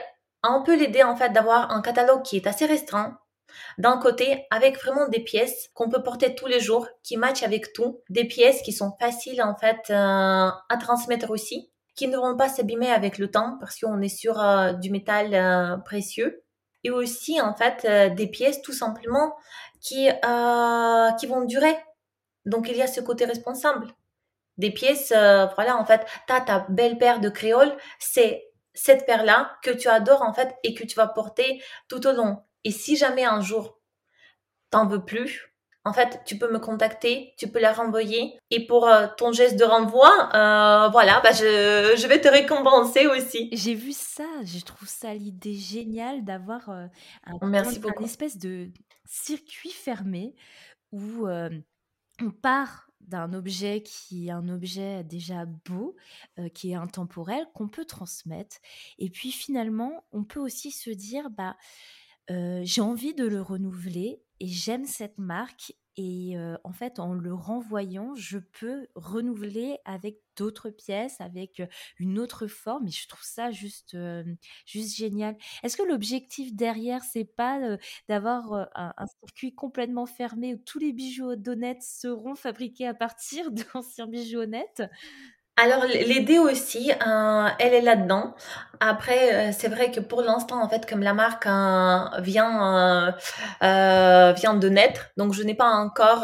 un 0.43 0.63
peu 0.63 0.75
l'idée 0.75 1.03
en 1.03 1.17
fait 1.17 1.31
d'avoir 1.31 1.71
un 1.71 1.83
catalogue 1.83 2.23
qui 2.23 2.37
est 2.37 2.47
assez 2.47 2.67
restreint 2.67 3.19
d'un 3.79 3.99
côté 3.99 4.47
avec 4.51 4.79
vraiment 4.79 5.09
des 5.09 5.21
pièces 5.21 5.71
qu'on 5.75 5.89
peut 5.89 6.03
porter 6.03 6.35
tous 6.35 6.47
les 6.47 6.61
jours, 6.61 6.87
qui 7.03 7.17
matchent 7.17 7.43
avec 7.43 7.73
tout, 7.73 8.01
des 8.09 8.25
pièces 8.25 8.63
qui 8.63 8.73
sont 8.73 8.93
faciles 9.01 9.43
en 9.43 9.55
fait 9.55 9.91
euh, 9.91 9.95
à 10.69 10.77
transmettre 10.79 11.31
aussi, 11.31 11.70
qui 12.01 12.09
ne 12.09 12.17
vont 12.17 12.35
pas 12.35 12.49
s'abîmer 12.49 12.91
avec 12.91 13.19
le 13.19 13.31
temps 13.31 13.59
parce 13.61 13.79
qu'on 13.79 14.01
est 14.01 14.09
sur 14.09 14.41
euh, 14.41 14.73
du 14.73 14.91
métal 14.91 15.35
euh, 15.35 15.77
précieux, 15.77 16.43
et 16.83 16.91
aussi 16.91 17.39
en 17.43 17.55
fait 17.55 17.87
des 18.15 18.27
pièces 18.27 18.63
tout 18.63 18.73
simplement 18.73 19.37
qui 19.83 20.09
qui 20.09 21.27
vont 21.27 21.45
durer. 21.45 21.77
Donc 22.47 22.71
il 22.71 22.77
y 22.79 22.81
a 22.81 22.87
ce 22.87 23.03
côté 23.03 23.27
responsable. 23.27 23.89
Des 24.57 24.71
pièces, 24.71 25.11
voilà 25.11 25.77
en 25.77 25.85
fait, 25.85 26.07
t'as 26.27 26.41
ta 26.41 26.65
belle 26.71 26.97
paire 26.97 27.21
de 27.21 27.29
créoles, 27.29 27.77
c'est 27.99 28.51
cette 28.73 29.05
paire-là 29.05 29.59
que 29.63 29.71
tu 29.71 29.89
adores 29.89 30.23
en 30.23 30.33
fait 30.33 30.57
et 30.65 30.73
que 30.73 30.85
tu 30.87 30.97
vas 30.97 31.07
porter 31.07 31.63
tout 31.89 32.07
au 32.07 32.13
long. 32.13 32.43
Et 32.65 32.71
si 32.71 32.97
jamais 32.97 33.27
un 33.27 33.43
jour 33.43 33.79
t'en 34.71 34.87
veux 34.87 35.05
plus, 35.05 35.50
en 35.85 35.95
fait, 35.95 36.23
tu 36.27 36.37
peux 36.37 36.53
me 36.53 36.59
contacter, 36.59 37.33
tu 37.39 37.49
peux 37.49 37.59
la 37.59 37.73
renvoyer. 37.73 38.39
Et 38.51 38.67
pour 38.67 38.87
euh, 38.87 39.07
ton 39.17 39.33
geste 39.33 39.59
de 39.59 39.65
renvoi, 39.65 40.29
euh, 40.35 40.89
voilà, 40.91 41.21
bah 41.23 41.33
je, 41.33 41.95
je, 41.97 42.07
vais 42.07 42.21
te 42.21 42.29
récompenser 42.29 43.07
aussi. 43.07 43.49
J'ai 43.53 43.75
vu 43.75 43.93
ça, 43.93 44.27
je 44.45 44.61
trouve 44.61 44.89
ça 44.89 45.15
l'idée 45.15 45.55
géniale 45.55 46.23
d'avoir 46.25 46.69
euh, 46.69 46.87
un, 47.25 47.47
Merci 47.49 47.81
un 47.83 48.05
espèce 48.05 48.37
de 48.37 48.69
circuit 49.07 49.71
fermé 49.71 50.35
où 50.93 51.27
on 51.29 52.31
part 52.43 52.91
d'un 53.01 53.33
objet 53.33 53.83
qui 53.83 54.29
est 54.29 54.33
un 54.33 54.49
objet 54.49 55.03
déjà 55.05 55.47
beau, 55.47 55.97
qui 56.53 56.73
est 56.73 56.75
intemporel, 56.75 57.47
qu'on 57.55 57.69
peut 57.69 57.85
transmettre. 57.85 58.57
Et 58.99 59.09
puis 59.09 59.33
finalement, 59.33 60.05
on 60.13 60.25
peut 60.25 60.41
aussi 60.41 60.73
se 60.73 60.91
dire, 60.91 61.31
bah, 61.31 61.57
j'ai 62.29 62.81
envie 62.81 63.15
de 63.15 63.25
le 63.25 63.41
renouveler 63.41 64.21
et 64.41 64.47
j'aime 64.49 64.85
cette 64.85 65.19
marque 65.19 65.75
et 65.97 66.35
en 66.65 66.73
fait, 66.73 66.99
en 66.99 67.13
le 67.13 67.35
renvoyant, 67.35 68.15
je 68.15 68.39
peux 68.39 68.87
renouveler 68.95 69.79
avec 69.85 70.19
d'autres 70.37 70.71
pièces, 70.71 71.21
avec 71.21 71.63
une 71.99 72.19
autre 72.19 72.47
forme. 72.47 72.87
Et 72.89 72.91
je 72.91 73.07
trouve 73.07 73.23
ça 73.23 73.51
juste, 73.51 73.97
juste 74.65 74.97
génial. 74.97 75.37
Est-ce 75.63 75.77
que 75.77 75.83
l'objectif 75.83 76.55
derrière, 76.55 77.03
c'est 77.03 77.27
pas 77.27 77.77
d'avoir 78.09 78.55
un, 78.75 78.95
un, 78.97 79.07
circuit 79.21 79.55
complètement 79.55 80.07
fermé 80.07 80.55
où 80.55 80.59
tous 80.59 80.79
les 80.79 80.93
bijoux 80.95 81.37
d'honnête 81.37 81.83
seront 81.83 82.35
fabriqués 82.35 82.87
à 82.87 82.95
partir 82.95 83.51
d'anciens 83.75 84.07
bijoux 84.07 84.39
honnêtes? 84.39 84.83
Alors 85.61 85.85
l'idée 85.85 86.39
aussi, 86.39 86.91
euh, 86.91 87.49
elle 87.59 87.75
est 87.75 87.83
là-dedans. 87.83 88.35
Après, 88.81 89.51
euh, 89.51 89.53
c'est 89.53 89.69
vrai 89.69 89.91
que 89.91 90.01
pour 90.01 90.23
l'instant, 90.23 90.63
en 90.63 90.69
fait, 90.71 90.89
comme 90.89 91.03
la 91.03 91.13
marque 91.13 91.47
euh, 91.47 92.21
vient 92.21 93.15
vient 93.61 94.55
de 94.55 94.69
naître, 94.71 95.11
donc 95.19 95.35
je 95.35 95.43
n'ai 95.43 95.55
pas 95.55 95.69
encore 95.69 96.23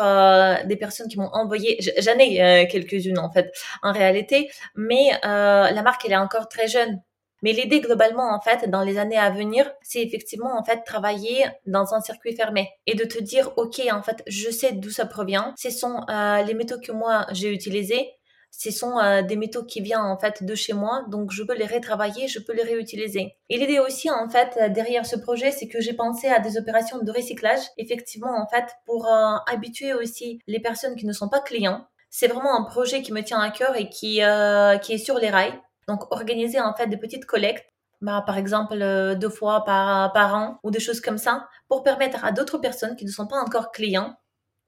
des 0.66 0.76
personnes 0.76 1.08
qui 1.08 1.18
m'ont 1.18 1.30
envoyé. 1.34 1.78
J'en 1.98 2.18
ai 2.18 2.66
quelques-unes 2.68 3.18
en 3.18 3.30
fait, 3.30 3.52
en 3.82 3.92
réalité, 3.92 4.50
mais 4.74 5.10
la 5.22 5.82
marque 5.82 6.06
elle 6.06 6.12
est 6.12 6.16
encore 6.16 6.48
très 6.48 6.66
jeune. 6.66 7.00
Mais 7.42 7.52
l'idée 7.52 7.80
globalement, 7.80 8.34
en 8.34 8.40
fait, 8.40 8.70
dans 8.70 8.82
les 8.82 8.96
années 8.96 9.18
à 9.18 9.30
venir, 9.30 9.70
c'est 9.82 10.00
effectivement, 10.00 10.58
en 10.58 10.64
fait, 10.64 10.82
travailler 10.84 11.44
dans 11.66 11.92
un 11.92 12.00
circuit 12.00 12.34
fermé 12.34 12.70
et 12.86 12.94
de 12.94 13.04
te 13.04 13.22
dire, 13.22 13.52
OK, 13.58 13.82
en 13.92 14.02
fait, 14.02 14.22
je 14.26 14.50
sais 14.50 14.72
d'où 14.72 14.88
ça 14.88 15.04
provient. 15.04 15.52
Ce 15.58 15.68
sont 15.70 16.00
les 16.46 16.54
métaux 16.54 16.80
que 16.80 16.92
moi 16.92 17.26
j'ai 17.32 17.52
utilisés 17.52 18.16
ce 18.58 18.70
sont 18.70 18.98
euh, 18.98 19.22
des 19.22 19.36
métaux 19.36 19.64
qui 19.64 19.80
viennent 19.82 20.00
en 20.00 20.18
fait 20.18 20.42
de 20.42 20.54
chez 20.54 20.72
moi, 20.72 21.04
donc 21.08 21.30
je 21.30 21.42
peux 21.42 21.54
les 21.54 21.66
retravailler, 21.66 22.26
je 22.26 22.38
peux 22.38 22.54
les 22.54 22.62
réutiliser. 22.62 23.34
Et 23.50 23.58
l'idée 23.58 23.78
aussi 23.78 24.10
en 24.10 24.28
fait 24.30 24.72
derrière 24.72 25.04
ce 25.04 25.16
projet, 25.16 25.50
c'est 25.50 25.68
que 25.68 25.80
j'ai 25.80 25.92
pensé 25.92 26.28
à 26.28 26.38
des 26.38 26.56
opérations 26.56 26.98
de 26.98 27.12
recyclage, 27.12 27.60
effectivement 27.76 28.34
en 28.40 28.46
fait 28.48 28.64
pour 28.86 29.06
euh, 29.06 29.36
habituer 29.46 29.92
aussi 29.92 30.40
les 30.46 30.60
personnes 30.60 30.96
qui 30.96 31.06
ne 31.06 31.12
sont 31.12 31.28
pas 31.28 31.40
clients. 31.40 31.86
C'est 32.08 32.28
vraiment 32.28 32.58
un 32.58 32.64
projet 32.64 33.02
qui 33.02 33.12
me 33.12 33.22
tient 33.22 33.40
à 33.40 33.50
cœur 33.50 33.76
et 33.76 33.90
qui 33.90 34.22
euh, 34.22 34.78
qui 34.78 34.94
est 34.94 34.98
sur 34.98 35.18
les 35.18 35.28
rails. 35.28 35.60
Donc 35.86 36.10
organiser 36.10 36.60
en 36.60 36.74
fait 36.74 36.86
des 36.86 36.96
petites 36.96 37.26
collectes 37.26 37.66
bah, 38.00 38.22
par 38.26 38.38
exemple 38.38 38.76
deux 39.16 39.28
fois 39.28 39.64
par, 39.64 40.12
par 40.12 40.34
an 40.34 40.58
ou 40.62 40.70
des 40.70 40.80
choses 40.80 41.00
comme 41.00 41.18
ça, 41.18 41.46
pour 41.68 41.82
permettre 41.82 42.24
à 42.24 42.32
d'autres 42.32 42.58
personnes 42.58 42.96
qui 42.96 43.04
ne 43.04 43.10
sont 43.10 43.26
pas 43.26 43.40
encore 43.40 43.70
clients 43.70 44.16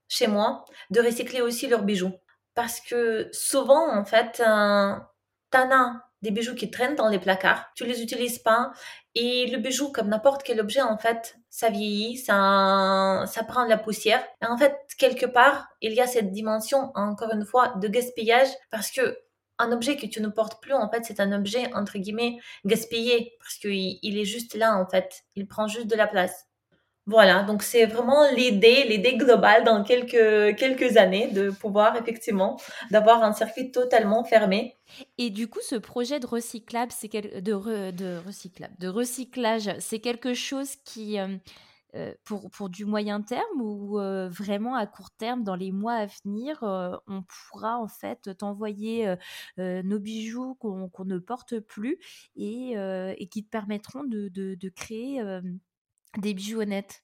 chez 0.07 0.27
moi 0.27 0.65
de 0.89 1.01
recycler 1.01 1.41
aussi 1.41 1.67
leurs 1.67 1.83
bijoux. 1.83 2.11
Parce 2.59 2.81
que 2.81 3.29
souvent, 3.31 3.89
en 3.97 4.03
fait, 4.03 4.41
euh, 4.41 4.93
t'en 5.49 5.71
as 5.71 6.03
des 6.21 6.31
bijoux 6.31 6.55
qui 6.55 6.69
traînent 6.69 6.95
dans 6.95 7.07
les 7.07 7.17
placards, 7.17 7.71
tu 7.73 7.85
les 7.85 8.01
utilises 8.01 8.39
pas, 8.39 8.73
et 9.15 9.47
le 9.47 9.59
bijou, 9.59 9.93
comme 9.93 10.09
n'importe 10.09 10.43
quel 10.43 10.59
objet, 10.59 10.81
en 10.81 10.97
fait, 10.97 11.37
ça 11.49 11.69
vieillit, 11.69 12.17
ça, 12.17 13.23
ça 13.27 13.45
prend 13.45 13.63
de 13.63 13.69
la 13.69 13.77
poussière. 13.77 14.21
Et 14.41 14.45
en 14.45 14.57
fait, 14.57 14.75
quelque 14.97 15.25
part, 15.25 15.69
il 15.79 15.93
y 15.93 16.01
a 16.01 16.05
cette 16.05 16.33
dimension, 16.33 16.91
encore 16.95 17.31
une 17.33 17.45
fois, 17.45 17.75
de 17.77 17.87
gaspillage, 17.87 18.49
parce 18.71 18.91
que 18.91 19.17
un 19.57 19.71
objet 19.71 19.95
que 19.95 20.07
tu 20.07 20.21
ne 20.21 20.27
portes 20.27 20.61
plus, 20.61 20.73
en 20.73 20.89
fait, 20.89 21.05
c'est 21.05 21.21
un 21.21 21.31
objet, 21.31 21.73
entre 21.73 21.97
guillemets, 21.97 22.39
gaspillé, 22.65 23.37
parce 23.39 23.55
qu'il 23.55 23.99
il 24.01 24.17
est 24.17 24.25
juste 24.25 24.53
là, 24.53 24.75
en 24.75 24.85
fait. 24.85 25.23
Il 25.37 25.47
prend 25.47 25.69
juste 25.69 25.87
de 25.87 25.95
la 25.95 26.07
place. 26.07 26.48
Voilà, 27.09 27.41
donc 27.41 27.63
c'est 27.63 27.87
vraiment 27.87 28.29
l'idée, 28.35 28.83
l'idée 28.83 29.17
globale 29.17 29.63
dans 29.63 29.83
quelques, 29.83 30.55
quelques 30.55 30.95
années 30.95 31.31
de 31.31 31.49
pouvoir 31.49 31.95
effectivement 31.95 32.61
d'avoir 32.91 33.23
un 33.23 33.33
circuit 33.33 33.71
totalement 33.71 34.23
fermé. 34.23 34.77
Et 35.17 35.31
du 35.31 35.47
coup, 35.47 35.57
ce 35.63 35.75
projet 35.75 36.19
de 36.19 36.27
recyclable, 36.27 36.91
c'est 36.91 37.11
de, 37.11 37.89
de 37.89 38.87
recyclage, 38.87 39.71
c'est 39.79 39.99
quelque 39.99 40.35
chose 40.35 40.75
qui 40.85 41.17
euh, 41.17 41.35
euh, 41.95 42.13
pour, 42.25 42.51
pour 42.51 42.69
du 42.69 42.85
moyen 42.85 43.23
terme 43.23 43.59
ou 43.59 43.99
euh, 43.99 44.29
vraiment 44.29 44.75
à 44.75 44.85
court 44.85 45.09
terme, 45.09 45.43
dans 45.43 45.55
les 45.55 45.71
mois 45.71 45.93
à 45.93 46.05
venir, 46.05 46.59
on 47.07 47.23
pourra 47.23 47.79
en 47.79 47.87
fait 47.87 48.37
t'envoyer 48.37 49.15
nos 49.57 49.99
bijoux 49.99 50.53
qu'on 50.59 51.05
ne 51.05 51.17
porte 51.17 51.59
plus 51.59 51.97
et, 52.35 52.73
et, 53.17 53.27
qui 53.29 53.43
te 53.43 53.49
permettront 53.49 54.03
de, 54.03 54.27
de 54.29 54.69
créer 54.69 55.23
des 56.17 56.33
bijoux 56.33 56.61
honnêtes 56.61 57.03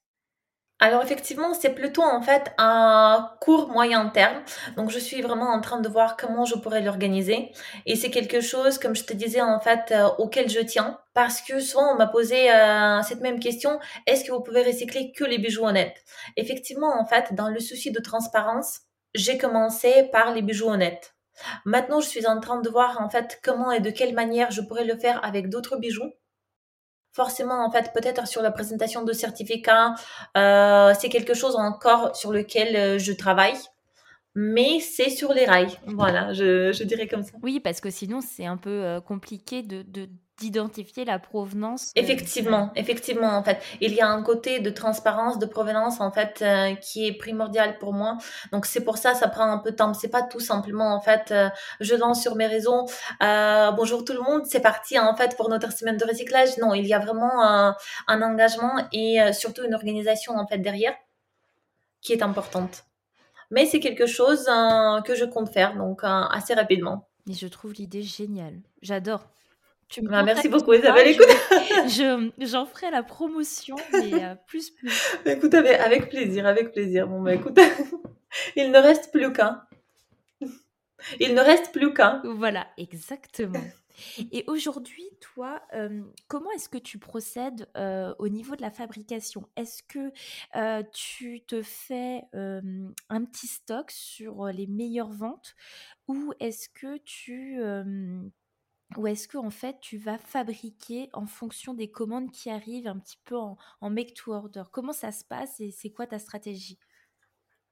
alors 0.79 1.01
effectivement, 1.01 1.53
c'est 1.53 1.73
plutôt 1.73 2.03
en 2.03 2.21
fait 2.21 2.51
un 2.57 3.31
court 3.39 3.69
moyen 3.69 4.09
terme. 4.09 4.41
Donc 4.75 4.89
je 4.89 4.99
suis 4.99 5.21
vraiment 5.21 5.53
en 5.53 5.61
train 5.61 5.79
de 5.79 5.87
voir 5.87 6.17
comment 6.17 6.43
je 6.43 6.55
pourrais 6.55 6.81
l'organiser. 6.81 7.53
Et 7.85 7.95
c'est 7.95 8.09
quelque 8.09 8.41
chose, 8.41 8.77
comme 8.77 8.93
je 8.93 9.05
te 9.05 9.13
disais 9.13 9.41
en 9.41 9.59
fait, 9.61 9.91
euh, 9.91 10.09
auquel 10.17 10.49
je 10.49 10.59
tiens. 10.59 10.99
Parce 11.13 11.41
que 11.41 11.61
souvent 11.61 11.93
on 11.93 11.97
m'a 11.97 12.07
posé 12.07 12.51
euh, 12.51 13.01
cette 13.03 13.21
même 13.21 13.39
question, 13.39 13.79
est-ce 14.05 14.25
que 14.25 14.33
vous 14.33 14.41
pouvez 14.41 14.63
recycler 14.63 15.13
que 15.13 15.23
les 15.23 15.37
bijoux 15.37 15.63
honnêtes? 15.63 16.03
Effectivement, 16.35 16.99
en 16.99 17.05
fait, 17.05 17.33
dans 17.33 17.47
le 17.47 17.59
souci 17.61 17.91
de 17.91 18.01
transparence, 18.01 18.81
j'ai 19.13 19.37
commencé 19.37 20.03
par 20.11 20.33
les 20.33 20.41
bijoux 20.41 20.67
honnêtes. 20.67 21.15
Maintenant, 21.63 22.01
je 22.01 22.09
suis 22.09 22.27
en 22.27 22.41
train 22.41 22.59
de 22.59 22.69
voir 22.69 23.01
en 23.01 23.09
fait 23.09 23.39
comment 23.43 23.71
et 23.71 23.79
de 23.79 23.91
quelle 23.91 24.13
manière 24.13 24.51
je 24.51 24.61
pourrais 24.61 24.85
le 24.85 24.97
faire 24.97 25.23
avec 25.23 25.49
d'autres 25.49 25.77
bijoux 25.77 26.11
forcément 27.15 27.65
en 27.65 27.71
fait 27.71 27.91
peut-être 27.93 28.27
sur 28.27 28.41
la 28.41 28.51
présentation 28.51 29.03
de 29.03 29.13
certificats 29.13 29.95
euh, 30.37 30.93
c'est 30.99 31.09
quelque 31.09 31.33
chose 31.33 31.55
encore 31.55 32.15
sur 32.15 32.31
lequel 32.31 32.75
euh, 32.75 32.99
je 32.99 33.13
travaille 33.13 33.55
mais 34.35 34.79
c'est 34.79 35.09
sur 35.09 35.33
les 35.33 35.45
rails 35.45 35.79
voilà 35.87 36.33
je, 36.33 36.71
je, 36.71 36.83
dirais 36.83 37.07
comme 37.07 37.23
ça 37.23 37.31
oui 37.41 37.59
parce 37.59 37.81
que 37.81 37.89
sinon 37.89 38.19
c'est 38.21 38.45
un 38.45 38.57
peu 38.57 38.69
euh, 38.69 39.01
compliqué 39.01 39.63
de, 39.63 39.81
de 39.81 40.09
d'identifier 40.39 41.05
la 41.05 41.17
provenance. 41.17 41.91
Effectivement, 41.95 42.71
effectivement, 42.75 43.37
en 43.37 43.43
fait, 43.43 43.61
il 43.79 43.93
y 43.93 44.01
a 44.01 44.07
un 44.07 44.21
côté 44.21 44.59
de 44.59 44.69
transparence, 44.69 45.39
de 45.39 45.45
provenance, 45.45 46.01
en 46.01 46.11
fait, 46.11 46.41
euh, 46.41 46.75
qui 46.75 47.07
est 47.07 47.13
primordial 47.13 47.77
pour 47.77 47.93
moi. 47.93 48.17
Donc 48.51 48.65
c'est 48.65 48.83
pour 48.83 48.97
ça, 48.97 49.13
ça 49.15 49.29
prend 49.29 49.49
un 49.49 49.59
peu 49.59 49.71
de 49.71 49.77
temps. 49.77 49.93
C'est 49.93 50.09
pas 50.09 50.23
tout 50.23 50.41
simplement, 50.41 50.93
en 50.93 50.99
fait, 50.99 51.31
euh, 51.31 51.49
je 51.79 51.95
lance 51.95 52.21
sur 52.21 52.35
mes 52.35 52.47
réseaux, 52.47 52.85
euh, 53.23 53.71
bonjour 53.71 54.03
tout 54.03 54.13
le 54.13 54.21
monde, 54.21 54.41
c'est 54.45 54.59
parti, 54.59 54.99
en 54.99 55.15
fait, 55.15 55.37
pour 55.37 55.49
notre 55.49 55.71
semaine 55.71 55.97
de 55.97 56.05
recyclage. 56.05 56.57
Non, 56.57 56.73
il 56.73 56.85
y 56.85 56.93
a 56.93 56.99
vraiment 56.99 57.43
un 58.07 58.21
engagement 58.21 58.73
et 58.91 59.17
surtout 59.33 59.63
une 59.63 59.73
organisation, 59.73 60.35
en 60.35 60.47
fait, 60.47 60.57
derrière, 60.57 60.93
qui 62.01 62.13
est 62.13 62.21
importante. 62.21 62.83
Mais 63.51 63.65
c'est 63.65 63.79
quelque 63.79 64.05
chose 64.05 64.45
que 65.05 65.15
je 65.15 65.25
compte 65.25 65.49
faire, 65.49 65.75
donc 65.75 66.01
assez 66.03 66.53
rapidement. 66.53 67.07
Et 67.29 67.33
je 67.33 67.47
trouve 67.47 67.73
l'idée 67.73 68.03
géniale. 68.03 68.59
J'adore. 68.81 69.27
Bah, 70.01 70.23
merci 70.23 70.49
beaucoup 70.49 70.73
Isabelle. 70.73 71.07
Écoute, 71.07 71.27
je, 71.87 72.29
j'en 72.39 72.65
ferai 72.65 72.91
la 72.91 73.03
promotion, 73.03 73.75
mais 73.93 74.23
euh, 74.23 74.35
plus 74.47 74.71
plus. 74.71 74.91
écoute, 75.25 75.53
avec, 75.53 75.79
avec, 75.79 76.09
plaisir, 76.09 76.45
avec 76.45 76.71
plaisir. 76.71 77.07
Bon, 77.07 77.21
bah 77.21 77.33
écoute, 77.33 77.57
il 78.55 78.71
ne 78.71 78.77
reste 78.77 79.11
plus 79.11 79.31
qu'un. 79.31 79.61
Il 81.19 81.35
ne 81.35 81.39
reste 81.39 81.71
plus 81.71 81.93
qu'un. 81.93 82.21
Voilà, 82.25 82.67
exactement. 82.77 83.61
Et 84.31 84.43
aujourd'hui, 84.47 85.03
toi, 85.21 85.61
euh, 85.73 86.03
comment 86.27 86.51
est-ce 86.51 86.69
que 86.69 86.77
tu 86.77 86.99
procèdes 86.99 87.69
euh, 87.77 88.13
au 88.19 88.29
niveau 88.29 88.55
de 88.55 88.61
la 88.61 88.71
fabrication? 88.71 89.47
Est-ce 89.55 89.83
que 89.83 90.11
tu 90.91 91.41
te 91.45 91.61
fais 91.61 92.23
un 92.33 93.25
petit 93.25 93.47
stock 93.47 93.91
sur 93.91 94.45
les 94.47 94.67
meilleures 94.67 95.11
ventes? 95.11 95.55
Ou 96.07 96.33
est-ce 96.39 96.69
que 96.69 96.97
tu 96.97 97.61
en 99.35 99.49
fait 99.49 99.79
tu 99.81 99.97
vas 99.97 100.17
fabriquer 100.17 101.09
en 101.13 101.25
fonction 101.25 101.73
des 101.73 101.91
commandes 101.91 102.31
qui 102.31 102.49
arrivent 102.49 102.87
un 102.87 102.99
petit 102.99 103.19
peu 103.25 103.37
en, 103.37 103.57
en 103.81 103.89
make 103.89 104.13
to 104.13 104.33
order? 104.33 104.63
Comment 104.71 104.93
ça 104.93 105.11
se 105.11 105.23
passe 105.23 105.59
et 105.59 105.71
c'est 105.71 105.91
quoi 105.91 106.07
ta 106.07 106.19
stratégie? 106.19 106.79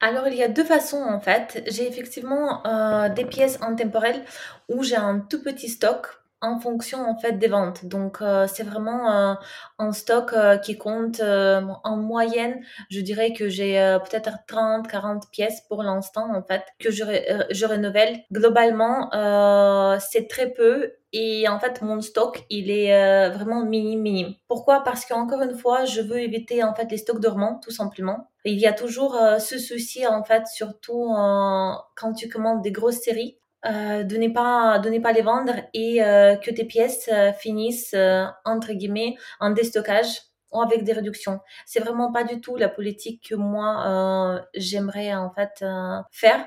Alors, 0.05 0.27
il 0.27 0.35
y 0.35 0.43
a 0.43 0.49
deux 0.49 0.65
façons 0.65 1.01
en 1.01 1.21
fait. 1.21 1.63
J'ai 1.67 1.87
effectivement 1.87 2.61
euh, 2.67 3.07
des 3.07 3.23
pièces 3.23 3.57
intemporelles 3.61 4.21
où 4.67 4.83
j'ai 4.83 4.97
un 4.97 5.19
tout 5.19 5.41
petit 5.41 5.69
stock 5.69 6.07
en 6.43 6.59
fonction 6.59 6.99
en 7.09 7.17
fait 7.17 7.33
des 7.33 7.47
ventes. 7.47 7.85
Donc 7.85 8.21
euh, 8.21 8.45
c'est 8.47 8.63
vraiment 8.63 9.11
euh, 9.11 9.33
un 9.79 9.91
stock 9.93 10.33
euh, 10.33 10.57
qui 10.57 10.77
compte 10.77 11.19
euh, 11.21 11.61
en 11.83 11.97
moyenne, 11.97 12.61
je 12.89 13.01
dirais 13.01 13.33
que 13.33 13.49
j'ai 13.49 13.79
euh, 13.79 13.99
peut-être 13.99 14.29
30 14.47 14.87
40 14.87 15.29
pièces 15.31 15.61
pour 15.69 15.83
l'instant 15.83 16.33
en 16.35 16.43
fait 16.43 16.63
que 16.79 16.91
je, 16.91 17.03
ré- 17.03 17.25
euh, 17.31 17.43
je 17.51 17.65
renouvelle. 17.65 18.19
Globalement, 18.31 19.09
c'est 19.99 20.27
très 20.27 20.49
peu 20.51 20.93
et 21.15 21.47
en 21.47 21.59
fait 21.59 21.81
mon 21.81 22.01
stock, 22.01 22.43
il 22.49 22.71
est 22.71 22.93
euh, 22.93 23.29
vraiment 23.29 23.63
minime 23.63 24.01
minime. 24.01 24.33
Pourquoi? 24.47 24.83
Parce 24.83 25.05
qu'encore 25.05 25.41
une 25.43 25.55
fois, 25.57 25.85
je 25.85 26.01
veux 26.01 26.19
éviter 26.19 26.63
en 26.63 26.73
fait 26.73 26.89
les 26.91 26.97
stocks 26.97 27.19
dormants 27.19 27.59
tout 27.63 27.71
simplement. 27.71 28.29
Il 28.45 28.59
y 28.59 28.65
a 28.67 28.73
toujours 28.73 29.15
euh, 29.15 29.37
ce 29.39 29.57
souci 29.59 30.05
en 30.07 30.23
fait 30.23 30.47
surtout 30.47 31.13
euh, 31.13 31.71
quand 31.95 32.13
tu 32.13 32.29
commandes 32.29 32.61
des 32.61 32.71
grosses 32.71 33.01
séries 33.01 33.37
euh, 33.65 34.03
de 34.03 34.17
ne 34.17 34.27
pas 34.29 34.79
de 34.79 34.89
ne 34.89 34.99
pas 34.99 35.11
les 35.13 35.21
vendre 35.21 35.53
et 35.73 36.03
euh, 36.03 36.35
que 36.35 36.51
tes 36.51 36.65
pièces 36.65 37.09
euh, 37.11 37.31
finissent 37.33 37.93
euh, 37.93 38.25
entre 38.45 38.73
guillemets 38.73 39.15
en 39.39 39.51
déstockage 39.51 40.21
ou 40.51 40.61
avec 40.61 40.83
des 40.83 40.93
réductions. 40.93 41.39
C'est 41.65 41.79
vraiment 41.79 42.11
pas 42.11 42.23
du 42.23 42.41
tout 42.41 42.55
la 42.57 42.69
politique 42.69 43.27
que 43.29 43.35
moi 43.35 44.45
j'aimerais 44.53 45.15
en 45.15 45.31
fait 45.31 45.65
faire. 46.11 46.45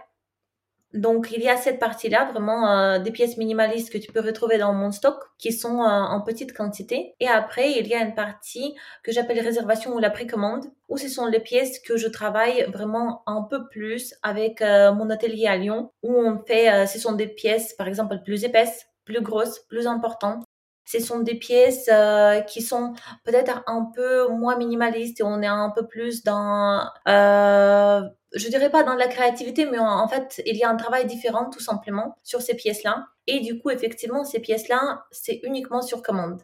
Donc 0.96 1.30
il 1.30 1.42
y 1.42 1.48
a 1.48 1.56
cette 1.56 1.78
partie-là, 1.78 2.30
vraiment 2.32 2.70
euh, 2.70 2.98
des 2.98 3.10
pièces 3.10 3.36
minimalistes 3.36 3.92
que 3.92 3.98
tu 3.98 4.10
peux 4.10 4.20
retrouver 4.20 4.56
dans 4.56 4.72
mon 4.72 4.90
stock, 4.90 5.16
qui 5.38 5.52
sont 5.52 5.82
euh, 5.82 5.86
en 5.86 6.22
petite 6.22 6.54
quantité. 6.54 7.14
Et 7.20 7.28
après, 7.28 7.72
il 7.72 7.86
y 7.86 7.94
a 7.94 8.00
une 8.00 8.14
partie 8.14 8.74
que 9.02 9.12
j'appelle 9.12 9.40
réservation 9.40 9.94
ou 9.94 9.98
la 9.98 10.08
précommande, 10.08 10.64
où 10.88 10.96
ce 10.96 11.08
sont 11.08 11.26
les 11.26 11.40
pièces 11.40 11.80
que 11.80 11.98
je 11.98 12.08
travaille 12.08 12.64
vraiment 12.72 13.22
un 13.26 13.42
peu 13.42 13.68
plus 13.68 14.14
avec 14.22 14.62
euh, 14.62 14.92
mon 14.94 15.10
atelier 15.10 15.46
à 15.46 15.58
Lyon, 15.58 15.90
où 16.02 16.14
on 16.14 16.42
fait, 16.46 16.72
euh, 16.72 16.86
ce 16.86 16.98
sont 16.98 17.12
des 17.12 17.28
pièces 17.28 17.74
par 17.74 17.88
exemple 17.88 18.16
plus 18.24 18.44
épaisses, 18.44 18.86
plus 19.04 19.20
grosses, 19.20 19.60
plus 19.68 19.86
importantes. 19.86 20.45
Ce 20.86 21.00
sont 21.00 21.20
des 21.20 21.34
pièces 21.34 21.90
euh, 21.92 22.40
qui 22.40 22.62
sont 22.62 22.94
peut-être 23.24 23.62
un 23.66 23.90
peu 23.94 24.28
moins 24.28 24.56
minimalistes 24.56 25.20
et 25.20 25.24
on 25.24 25.42
est 25.42 25.46
un 25.46 25.70
peu 25.70 25.86
plus 25.86 26.22
dans 26.22 26.88
euh, 27.08 28.00
je 28.36 28.48
dirais 28.48 28.70
pas 28.70 28.82
dans 28.82 28.94
la 28.94 29.08
créativité, 29.08 29.66
mais 29.66 29.78
en, 29.78 30.06
fait, 30.08 30.42
il 30.46 30.56
y 30.56 30.64
a 30.64 30.70
un 30.70 30.76
travail 30.76 31.06
différent 31.06 31.48
tout 31.50 31.60
simplement 31.60 32.16
sur 32.22 32.42
ces 32.42 32.54
pièces-là. 32.54 33.06
Et 33.26 33.40
du 33.40 33.58
coup, 33.58 33.70
effectivement, 33.70 34.24
ces 34.24 34.40
pièces-là, 34.40 35.04
c'est 35.10 35.40
uniquement 35.42 35.82
sur 35.82 36.02
commande. 36.02 36.42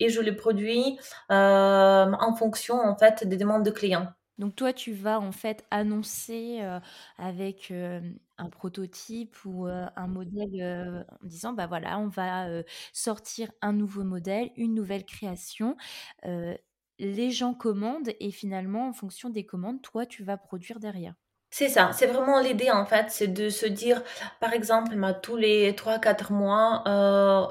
Et 0.00 0.08
je 0.10 0.20
les 0.20 0.32
produis 0.32 0.98
euh, 1.30 2.12
en 2.12 2.34
fonction 2.34 2.76
en 2.76 2.96
fait 2.96 3.26
des 3.26 3.36
demandes 3.36 3.64
de 3.64 3.70
clients. 3.70 4.08
Donc 4.38 4.54
toi, 4.54 4.72
tu 4.72 4.92
vas 4.92 5.18
en 5.18 5.32
fait 5.32 5.64
annoncer 5.70 6.58
euh, 6.60 6.78
avec 7.18 7.72
un 8.38 8.48
prototype 8.48 9.36
ou 9.44 9.66
un 9.66 10.06
modèle 10.06 11.04
en 11.10 11.26
disant, 11.26 11.52
bah 11.52 11.66
voilà, 11.66 11.98
on 11.98 12.08
va 12.08 12.48
sortir 12.92 13.50
un 13.60 13.72
nouveau 13.72 14.04
modèle, 14.04 14.50
une 14.56 14.74
nouvelle 14.74 15.04
création. 15.04 15.76
Les 16.98 17.30
gens 17.30 17.54
commandent 17.54 18.10
et 18.20 18.30
finalement, 18.30 18.88
en 18.88 18.92
fonction 18.92 19.30
des 19.30 19.46
commandes, 19.46 19.82
toi, 19.82 20.06
tu 20.06 20.24
vas 20.24 20.36
produire 20.36 20.80
derrière. 20.80 21.14
C'est 21.50 21.70
ça, 21.70 21.92
c'est 21.94 22.06
vraiment 22.06 22.40
l'idée 22.40 22.70
en 22.70 22.84
fait, 22.84 23.06
c'est 23.08 23.28
de 23.28 23.48
se 23.48 23.64
dire, 23.64 24.02
par 24.38 24.52
exemple, 24.52 24.94
tous 25.22 25.36
les 25.36 25.74
trois 25.74 25.98
quatre 25.98 26.30
mois, 26.30 26.84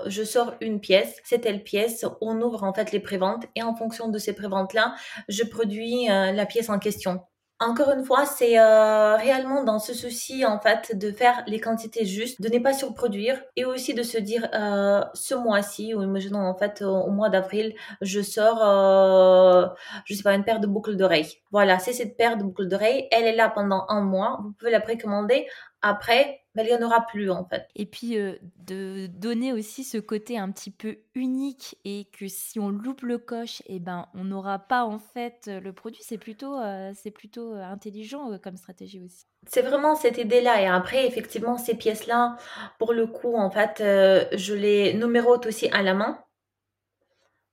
je 0.06 0.24
sors 0.24 0.54
une 0.62 0.80
pièce, 0.80 1.18
c'est 1.24 1.40
telle 1.40 1.64
pièce, 1.64 2.06
on 2.22 2.40
ouvre 2.42 2.64
en 2.64 2.74
fait 2.74 2.92
les 2.92 3.00
préventes 3.00 3.46
et 3.56 3.64
en 3.64 3.74
fonction 3.76 4.10
de 4.10 4.20
ces 4.20 4.34
préventes-là, 4.36 4.94
je 5.30 5.44
produis 5.44 6.06
la 6.08 6.46
pièce 6.46 6.70
en 6.70 6.78
question. 6.78 7.22
Encore 7.60 7.92
une 7.92 8.06
fois, 8.06 8.28
c'est 8.28 8.60
euh, 8.60 9.16
réellement 9.16 9.64
dans 9.64 9.80
ce 9.80 9.96
souci 9.96 10.46
en 10.46 10.60
fait 10.60 10.96
de 10.96 11.12
faire 11.12 11.42
les 11.48 11.60
quantités 11.60 12.06
justes, 12.06 12.40
de 12.40 12.50
ne 12.50 12.60
pas 12.60 12.72
surproduire 12.72 13.42
et 13.56 13.66
aussi 13.66 13.96
de 13.96 14.04
se 14.04 14.20
dire 14.20 14.48
euh, 14.54 15.04
ce 15.16 15.34
mois-ci 15.34 15.96
ou 15.96 16.04
imaginons 16.04 16.46
en 16.46 16.54
fait 16.56 16.84
au, 16.84 17.10
mois 17.10 17.30
d'avril, 17.30 17.74
je 18.02 18.22
sors 18.22 18.60
euh, 18.62 19.66
je 20.06 20.14
sais 20.14 20.22
pas 20.22 20.36
une 20.36 20.44
paire 20.44 20.60
de 20.60 20.68
boucles 20.68 20.98
d'oreilles. 20.98 21.42
Voilà, 21.52 21.80
c'est 21.80 21.94
cette 21.94 22.16
paire 22.16 22.38
de 22.38 22.44
boucles 22.44 22.68
d'oreilles, 22.68 23.08
elle 23.10 23.26
est 23.26 23.36
là 23.36 23.50
pendant 23.50 23.86
un 23.90 24.02
mois, 24.02 24.38
vous 24.44 24.52
pouvez 24.52 24.70
la 24.70 24.82
précommander. 24.82 25.48
Après, 25.82 26.42
ben, 26.56 26.66
il 26.66 26.76
n'y 26.76 26.84
en 26.84 26.86
aura 26.86 27.06
plus 27.06 27.30
en 27.30 27.46
fait. 27.46 27.68
Et 27.76 27.86
puis 27.86 28.18
euh, 28.18 28.36
de 28.58 29.08
donner 29.08 29.54
aussi 29.54 29.84
ce 29.84 29.98
côté 29.98 30.38
un 30.38 30.52
petit 30.52 30.72
peu 30.72 30.98
unique 31.14 31.78
et 31.86 32.08
que 32.18 32.28
si 32.28 32.60
on 32.60 32.70
loupe 32.70 33.02
le 33.02 33.18
coche, 33.20 33.62
et 33.62 33.76
eh 33.76 33.80
ben 33.80 34.08
on 34.16 34.24
n'aura 34.24 34.60
pas 34.60 34.84
en 34.84 34.98
fait 34.98 35.48
le 35.48 35.72
produit. 35.74 36.02
C'est 36.04 36.18
plutôt, 36.18 36.60
euh, 36.60 36.92
c'est 36.96 37.12
plutôt 37.12 37.54
intelligent 37.54 38.32
euh, 38.32 38.38
comme 38.38 38.58
stratégie 38.58 39.02
aussi. 39.02 39.26
C'est 39.46 39.62
vraiment 39.62 39.96
cette 39.96 40.18
idée-là. 40.18 40.62
Et 40.62 40.68
après, 40.68 41.06
effectivement, 41.06 41.58
ces 41.58 41.76
pièces-là, 41.76 42.38
pour 42.80 42.94
le 42.94 43.08
coup, 43.08 43.36
en 43.36 43.52
fait, 43.52 43.80
euh, 43.82 44.26
je 44.34 44.54
les 44.56 44.94
numérote 44.96 45.46
aussi 45.46 45.70
à 45.70 45.84
la 45.84 45.94
main, 45.94 46.20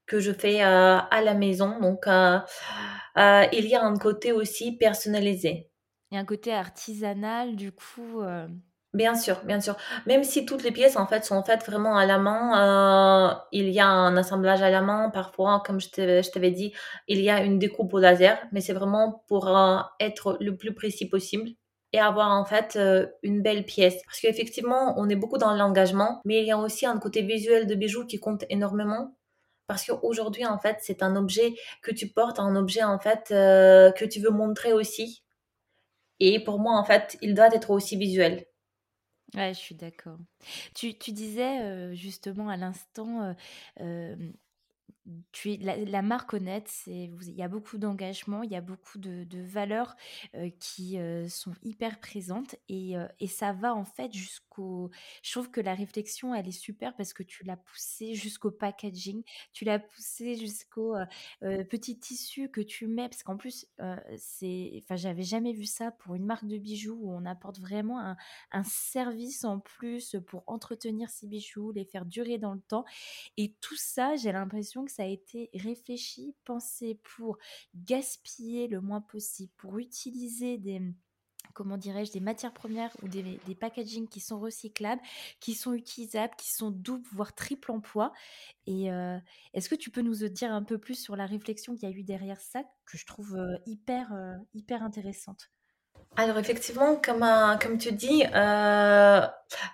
que 0.07 0.21
je 0.21 0.33
fais 0.33 0.63
euh, 0.63 0.99
à 0.99 1.23
la 1.23 1.35
maison. 1.35 1.79
Donc, 1.81 2.07
euh, 2.07 2.39
euh, 3.19 3.45
il 3.53 3.67
y 3.67 3.75
a 3.75 3.83
un 3.83 3.97
côté 3.97 4.33
aussi 4.33 4.77
personnalisé. 4.77 5.71
Un 6.14 6.24
côté 6.24 6.53
artisanal, 6.53 7.57
du 7.57 7.72
coup. 7.72 8.20
euh, 8.20 8.48
Bien 8.92 9.16
sûr, 9.16 9.40
bien 9.44 9.61
sûr. 9.61 9.77
Même 10.07 10.22
si 10.22 10.46
toutes 10.46 10.62
les 10.62 10.70
pièces 10.70 10.96
en 10.96 11.07
fait 11.09 11.24
sont 11.24 11.42
faites 11.42 11.66
vraiment 11.66 11.96
à 11.96 12.07
la 12.07 12.18
main, 12.18 13.33
euh, 13.33 13.35
il 13.50 13.70
y 13.70 13.81
a 13.81 13.88
un 13.88 14.16
assemblage 14.16 14.62
à 14.62 14.70
la 14.70 14.83
main. 14.83 15.11
Parfois, 15.11 15.62
comme 15.66 15.81
je 15.81 15.88
t'avais 16.31 16.53
dit, 16.53 16.72
il 17.09 17.20
y 17.20 17.29
a 17.29 17.42
une 17.42 17.59
découpe 17.59 17.92
au 17.92 17.98
laser, 17.98 18.38
mais 18.53 18.61
c'est 18.61 18.72
vraiment 18.72 19.24
pour 19.27 19.48
euh, 19.57 19.79
être 19.98 20.37
le 20.40 20.57
plus 20.57 20.74
précis 20.74 21.09
possible 21.09 21.50
et 21.92 21.98
avoir 21.98 22.31
en 22.31 22.44
fait 22.44 22.79
une 23.22 23.42
belle 23.42 23.64
pièce. 23.64 24.00
Parce 24.07 24.20
qu'effectivement, 24.20 24.94
on 24.96 25.09
est 25.09 25.16
beaucoup 25.16 25.38
dans 25.38 25.55
l'engagement, 25.55 26.20
mais 26.24 26.40
il 26.42 26.46
y 26.46 26.53
a 26.53 26.59
aussi 26.59 26.87
un 26.87 26.98
côté 26.98 27.22
visuel 27.22 27.66
de 27.66 27.74
bijoux 27.74 28.07
qui 28.07 28.18
compte 28.20 28.44
énormément. 28.48 29.16
Parce 29.66 29.85
qu'aujourd'hui, 29.87 30.46
en 30.46 30.59
fait, 30.59 30.77
c'est 30.83 31.03
un 31.03 31.16
objet 31.16 31.55
que 31.83 31.90
tu 31.92 32.09
portes, 32.09 32.38
un 32.38 32.55
objet 32.57 32.83
en 32.85 32.98
fait 33.00 33.24
que 33.31 34.05
tu 34.05 34.20
veux 34.20 34.31
montrer 34.31 34.72
aussi. 34.72 35.24
Et 36.27 36.41
pour 36.43 36.59
moi, 36.59 36.79
en 36.79 36.85
fait, 36.85 37.19
il 37.23 37.35
doit 37.35 37.55
être 37.55 37.71
aussi 37.71 37.97
visuel. 37.97 38.47
Ouais, 39.35 39.53
je 39.53 39.59
suis 39.59 39.75
d'accord. 39.75 40.19
Tu, 40.75 40.97
tu 40.97 41.13
disais 41.13 41.61
euh, 41.63 41.95
justement 41.95 42.49
à 42.49 42.57
l'instant, 42.57 43.23
euh, 43.23 43.35
euh, 43.81 44.17
tu 45.33 45.57
la, 45.57 45.77
la 45.77 46.03
marque 46.03 46.35
Honnête, 46.35 46.71
il 46.87 47.13
y 47.35 47.43
a 47.43 47.49
beaucoup 47.49 47.79
d'engagement, 47.79 48.43
il 48.43 48.51
y 48.51 48.57
a 48.57 48.61
beaucoup 48.61 48.99
de, 48.99 49.25
de 49.25 49.41
valeurs 49.43 49.97
qui 50.61 50.99
sont 51.29 51.53
hyper 51.63 52.01
présentes 52.01 52.57
et, 52.71 52.95
et 53.21 53.27
ça 53.27 53.53
va 53.53 53.75
en 53.75 53.85
fait 53.85 54.13
jusqu'au... 54.15 54.54
Je 54.57 55.31
trouve 55.33 55.51
que 55.51 55.61
la 55.61 55.75
réflexion, 55.75 56.35
elle 56.35 56.49
est 56.49 56.53
super 56.53 56.95
parce 56.97 57.12
que 57.12 57.23
tu 57.23 57.45
l'as 57.45 57.57
poussée 57.57 58.14
jusqu'au 58.14 58.51
packaging, 58.51 59.23
tu 59.53 59.64
l'as 59.64 59.79
poussée 59.79 60.37
jusqu'au 60.37 60.95
petit 61.40 61.99
tissu 61.99 62.51
que 62.51 62.61
tu 62.61 62.87
mets, 62.87 63.09
parce 63.09 63.23
qu'en 63.23 63.37
plus, 63.37 63.67
c'est... 64.17 64.81
Enfin, 64.83 64.97
j'avais 64.97 65.23
jamais 65.23 65.53
vu 65.53 65.64
ça 65.64 65.90
pour 65.90 66.14
une 66.14 66.25
marque 66.25 66.47
de 66.47 66.59
bijoux 66.59 66.99
où 67.01 67.12
on 67.12 67.25
apporte 67.25 67.59
vraiment 67.59 68.01
un, 68.01 68.17
un 68.53 68.64
service 68.64 69.45
en 69.45 69.61
plus 69.61 70.17
pour 70.27 70.45
entretenir 70.47 71.11
ces 71.11 71.27
bijoux, 71.27 71.73
les 71.73 71.85
faire 71.85 72.05
durer 72.07 72.38
dans 72.38 72.55
le 72.55 72.61
temps. 72.61 72.85
Et 73.37 73.55
tout 73.61 73.77
ça, 73.77 74.17
j'ai 74.17 74.33
l'impression 74.33 74.85
que 74.85 74.90
ça 74.90 75.03
a 75.05 75.07
été 75.07 75.51
réfléchi, 75.55 76.35
pensé 76.45 76.99
pour 77.03 77.38
gaspiller 77.75 78.69
le 78.69 78.81
moins 78.81 79.01
possible, 79.01 79.53
pour 79.57 79.79
utiliser 79.79 80.59
des 80.59 80.81
comment 81.55 81.79
dirais-je, 81.79 82.12
des 82.12 82.21
matières 82.21 82.53
premières 82.53 82.95
ou 83.03 83.09
des, 83.09 83.23
des 83.47 83.55
packaging 83.55 84.09
qui 84.09 84.21
sont 84.21 84.38
recyclables, 84.38 85.01
qui 85.40 85.55
sont 85.55 85.73
utilisables, 85.73 86.35
qui 86.37 86.53
sont 86.53 86.71
double, 86.71 87.07
voire 87.12 87.35
triple 87.35 87.71
emploi. 87.73 88.12
Et 88.67 88.93
euh, 88.93 89.19
est-ce 89.55 89.69
que 89.69 89.75
tu 89.75 89.90
peux 89.90 90.03
nous 90.03 90.29
dire 90.29 90.53
un 90.53 90.62
peu 90.62 90.79
plus 90.79 90.97
sur 90.97 91.17
la 91.17 91.27
réflexion 91.27 91.75
qu'il 91.75 91.88
y 91.88 91.93
a 91.93 91.95
eu 91.95 92.03
derrière 92.03 92.40
ça, 92.40 92.64
que 92.85 92.99
je 92.99 93.07
trouve 93.07 93.37
euh, 93.37 93.57
hyper, 93.67 94.12
euh, 94.12 94.35
hyper 94.53 94.83
intéressante? 94.83 95.54
Alors 96.16 96.38
effectivement, 96.38 96.94
comme, 96.94 97.27
comme 97.61 97.77
tu 97.77 97.90
dis, 97.90 98.22
euh, 98.35 99.21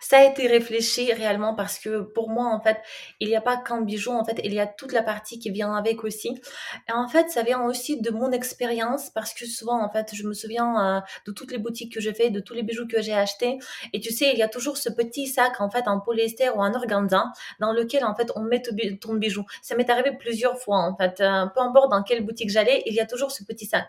ça 0.01 0.18
a 0.18 0.24
été 0.24 0.47
réfléchi 0.47 1.12
réellement 1.12 1.55
parce 1.55 1.78
que 1.78 2.01
pour 2.01 2.30
moi, 2.30 2.47
en 2.47 2.61
fait, 2.61 2.78
il 3.20 3.28
n'y 3.28 3.36
a 3.36 3.41
pas 3.41 3.57
qu'un 3.57 3.82
bijou, 3.82 4.12
en 4.12 4.24
fait, 4.24 4.41
il 4.45 4.55
y 4.55 4.61
a 4.61 4.66
toute 4.66 4.93
la 4.93 5.03
partie 5.03 5.38
qui 5.38 5.51
vient 5.51 5.74
avec 5.74 6.05
aussi. 6.05 6.41
Et 6.88 6.93
en 6.93 7.09
fait, 7.09 7.30
ça 7.30 7.43
vient 7.43 7.62
aussi 7.62 8.01
de 8.01 8.11
mon 8.11 8.32
expérience 8.32 9.11
parce 9.11 9.34
que 9.34 9.47
souvent, 9.47 9.82
en 9.82 9.91
fait, 9.91 10.14
je 10.14 10.26
me 10.26 10.32
souviens 10.32 10.99
euh, 10.99 11.01
de 11.26 11.32
toutes 11.32 11.53
les 11.53 11.59
boutiques 11.59 11.93
que 11.93 12.01
j'ai 12.01 12.14
fait, 12.14 12.30
de 12.30 12.41
tous 12.41 12.55
les 12.55 12.62
bijoux 12.62 12.86
que 12.86 13.03
j'ai 13.03 13.14
achetés. 13.14 13.59
Et 13.93 14.01
tu 14.01 14.12
sais, 14.12 14.30
il 14.32 14.38
y 14.38 14.43
a 14.43 14.49
toujours 14.49 14.76
ce 14.76 14.88
petit 14.88 15.26
sac, 15.26 15.61
en 15.61 15.70
fait, 15.70 15.88
en 15.88 16.01
polyester 16.01 16.51
ou 16.51 16.61
en 16.61 16.74
organza 16.74 17.24
dans 17.61 17.72
lequel, 17.72 18.05
en 18.05 18.14
fait, 18.14 18.30
on 18.36 18.41
met 18.41 18.62
ton 19.01 19.14
bijou. 19.14 19.45
Ça 19.62 19.76
m'est 19.76 19.91
arrivé 19.91 20.12
plusieurs 20.18 20.59
fois, 20.59 20.78
en 20.78 20.97
fait. 20.97 21.20
Euh, 21.20 21.47
peu 21.47 21.61
importe 21.61 21.91
dans 21.91 22.03
quelle 22.03 22.24
boutique 22.24 22.51
j'allais, 22.51 22.82
il 22.86 22.95
y 22.95 23.01
a 23.01 23.07
toujours 23.07 23.30
ce 23.30 23.45
petit 23.45 23.66
sac. 23.66 23.88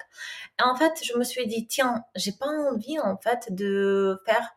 Et 0.60 0.64
en 0.64 0.76
fait, 0.76 0.94
je 1.04 1.18
me 1.18 1.24
suis 1.24 1.48
dit, 1.48 1.68
tiens, 1.68 2.04
j'ai 2.16 2.32
pas 2.42 2.50
envie, 2.50 3.00
en 3.00 3.18
fait, 3.18 3.48
de 3.52 4.22
faire 4.26 4.50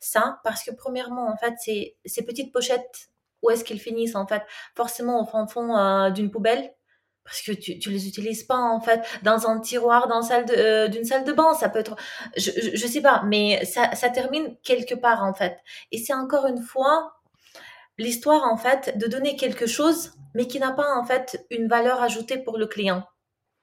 ça 0.00 0.40
parce 0.44 0.62
que 0.62 0.70
premièrement, 0.70 1.28
en 1.28 1.36
fait, 1.36 1.54
c'est 1.58 1.96
ces 2.04 2.24
petites 2.24 2.52
pochettes 2.52 3.08
où 3.42 3.50
est-ce 3.50 3.64
qu'ils 3.64 3.80
finissent 3.80 4.16
en 4.16 4.26
fait? 4.26 4.42
Forcément 4.76 5.20
au 5.22 5.26
fond, 5.26 5.46
fond 5.46 5.76
euh, 5.76 6.10
d'une 6.10 6.30
poubelle 6.30 6.74
parce 7.24 7.42
que 7.42 7.52
tu, 7.52 7.78
tu 7.78 7.90
les 7.90 8.08
utilises 8.08 8.42
pas 8.44 8.58
en 8.58 8.80
fait 8.80 9.00
dans 9.22 9.48
un 9.48 9.60
tiroir 9.60 10.08
dans 10.08 10.22
salle 10.22 10.46
euh, 10.50 10.88
d'une 10.88 11.04
salle 11.04 11.24
de 11.24 11.32
bain 11.32 11.54
ça 11.54 11.68
peut 11.68 11.78
être 11.78 11.94
je, 12.36 12.50
je, 12.50 12.76
je 12.76 12.86
sais 12.86 13.00
pas 13.00 13.22
mais 13.24 13.64
ça, 13.64 13.94
ça 13.94 14.08
termine 14.10 14.56
quelque 14.64 14.94
part 14.94 15.22
en 15.22 15.34
fait. 15.34 15.58
Et 15.92 15.98
c'est 15.98 16.14
encore 16.14 16.46
une 16.46 16.62
fois 16.62 17.14
l'histoire 17.98 18.44
en 18.44 18.56
fait 18.56 18.98
de 18.98 19.06
donner 19.06 19.36
quelque 19.36 19.66
chose 19.66 20.12
mais 20.34 20.46
qui 20.46 20.58
n'a 20.58 20.72
pas 20.72 20.96
en 20.96 21.04
fait 21.04 21.46
une 21.50 21.68
valeur 21.68 22.02
ajoutée 22.02 22.38
pour 22.38 22.58
le 22.58 22.66
client 22.66 23.04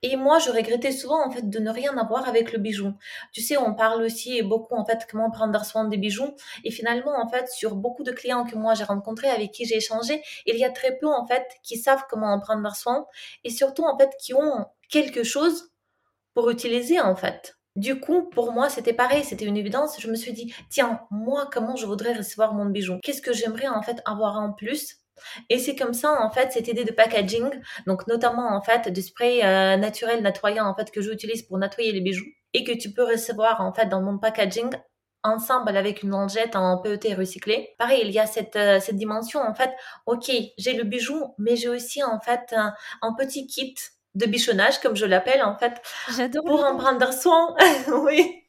et 0.01 0.15
moi, 0.15 0.39
je 0.39 0.49
regrettais 0.51 0.91
souvent 0.91 1.25
en 1.25 1.31
fait 1.31 1.49
de 1.49 1.59
ne 1.59 1.69
rien 1.69 1.97
avoir 1.97 2.27
avec 2.27 2.53
le 2.53 2.59
bijou. 2.59 2.93
Tu 3.33 3.41
sais, 3.41 3.57
on 3.57 3.73
parle 3.73 4.01
aussi 4.01 4.41
beaucoup 4.41 4.75
en 4.75 4.85
fait 4.85 5.07
comment 5.09 5.29
prendre 5.31 5.63
soin 5.65 5.85
des 5.85 5.97
bijoux. 5.97 6.35
Et 6.63 6.71
finalement, 6.71 7.13
en 7.19 7.27
fait, 7.29 7.49
sur 7.49 7.75
beaucoup 7.75 8.03
de 8.03 8.11
clients 8.11 8.45
que 8.45 8.55
moi 8.55 8.73
j'ai 8.75 8.85
rencontrés, 8.85 9.29
avec 9.29 9.51
qui 9.51 9.65
j'ai 9.65 9.77
échangé, 9.77 10.21
il 10.45 10.55
y 10.57 10.63
a 10.63 10.69
très 10.71 10.97
peu 10.97 11.07
en 11.07 11.25
fait 11.25 11.45
qui 11.63 11.77
savent 11.77 12.03
comment 12.09 12.33
en 12.33 12.39
prendre 12.39 12.73
soin 12.75 13.05
et 13.43 13.49
surtout 13.49 13.83
en 13.83 13.97
fait 13.97 14.11
qui 14.19 14.33
ont 14.33 14.65
quelque 14.89 15.23
chose 15.23 15.71
pour 16.33 16.49
utiliser 16.49 16.99
en 16.99 17.15
fait. 17.15 17.57
Du 17.75 17.99
coup, 17.99 18.23
pour 18.29 18.51
moi, 18.51 18.69
c'était 18.69 18.93
pareil, 18.93 19.23
c'était 19.23 19.45
une 19.45 19.57
évidence. 19.57 19.99
Je 20.01 20.09
me 20.09 20.15
suis 20.15 20.33
dit, 20.33 20.53
tiens, 20.69 21.01
moi, 21.11 21.49
comment 21.51 21.75
je 21.75 21.85
voudrais 21.85 22.13
recevoir 22.13 22.53
mon 22.53 22.65
bijou? 22.65 22.97
Qu'est-ce 23.03 23.21
que 23.21 23.33
j'aimerais 23.33 23.67
en 23.67 23.81
fait 23.81 24.01
avoir 24.05 24.37
en 24.37 24.51
plus? 24.53 24.97
Et 25.49 25.59
c'est 25.59 25.75
comme 25.75 25.93
ça, 25.93 26.21
en 26.21 26.29
fait, 26.29 26.51
cette 26.51 26.67
idée 26.67 26.83
de 26.83 26.91
packaging, 26.91 27.49
donc 27.87 28.07
notamment, 28.07 28.55
en 28.55 28.61
fait, 28.61 28.91
de 28.91 29.01
spray 29.01 29.43
euh, 29.43 29.77
naturel 29.77 30.21
nettoyant, 30.21 30.65
en 30.65 30.75
fait, 30.75 30.91
que 30.91 31.01
j'utilise 31.01 31.43
pour 31.43 31.57
nettoyer 31.57 31.91
les 31.91 32.01
bijoux 32.01 32.25
et 32.53 32.63
que 32.63 32.71
tu 32.71 32.91
peux 32.91 33.03
recevoir, 33.03 33.61
en 33.61 33.73
fait, 33.73 33.87
dans 33.87 34.01
mon 34.01 34.17
packaging 34.17 34.69
ensemble 35.23 35.75
avec 35.75 36.03
une 36.03 36.11
lingette 36.11 36.55
en 36.55 36.81
PET 36.81 37.13
recyclé. 37.13 37.75
Pareil, 37.77 38.01
il 38.05 38.11
y 38.11 38.19
a 38.19 38.25
cette, 38.25 38.55
euh, 38.55 38.79
cette 38.79 38.95
dimension, 38.95 39.41
en 39.41 39.53
fait, 39.53 39.71
ok, 40.05 40.31
j'ai 40.57 40.73
le 40.73 40.83
bijou, 40.83 41.35
mais 41.37 41.55
j'ai 41.55 41.69
aussi, 41.69 42.03
en 42.03 42.19
fait, 42.19 42.53
un, 42.55 42.73
un 43.01 43.13
petit 43.13 43.47
kit 43.47 43.75
de 44.15 44.25
bichonnage, 44.25 44.79
comme 44.79 44.95
je 44.95 45.05
l'appelle, 45.05 45.43
en 45.43 45.57
fait, 45.57 45.81
pour 46.45 46.63
en 46.63 46.77
prendre 46.77 47.11
soin. 47.13 47.55
oui. 48.03 48.43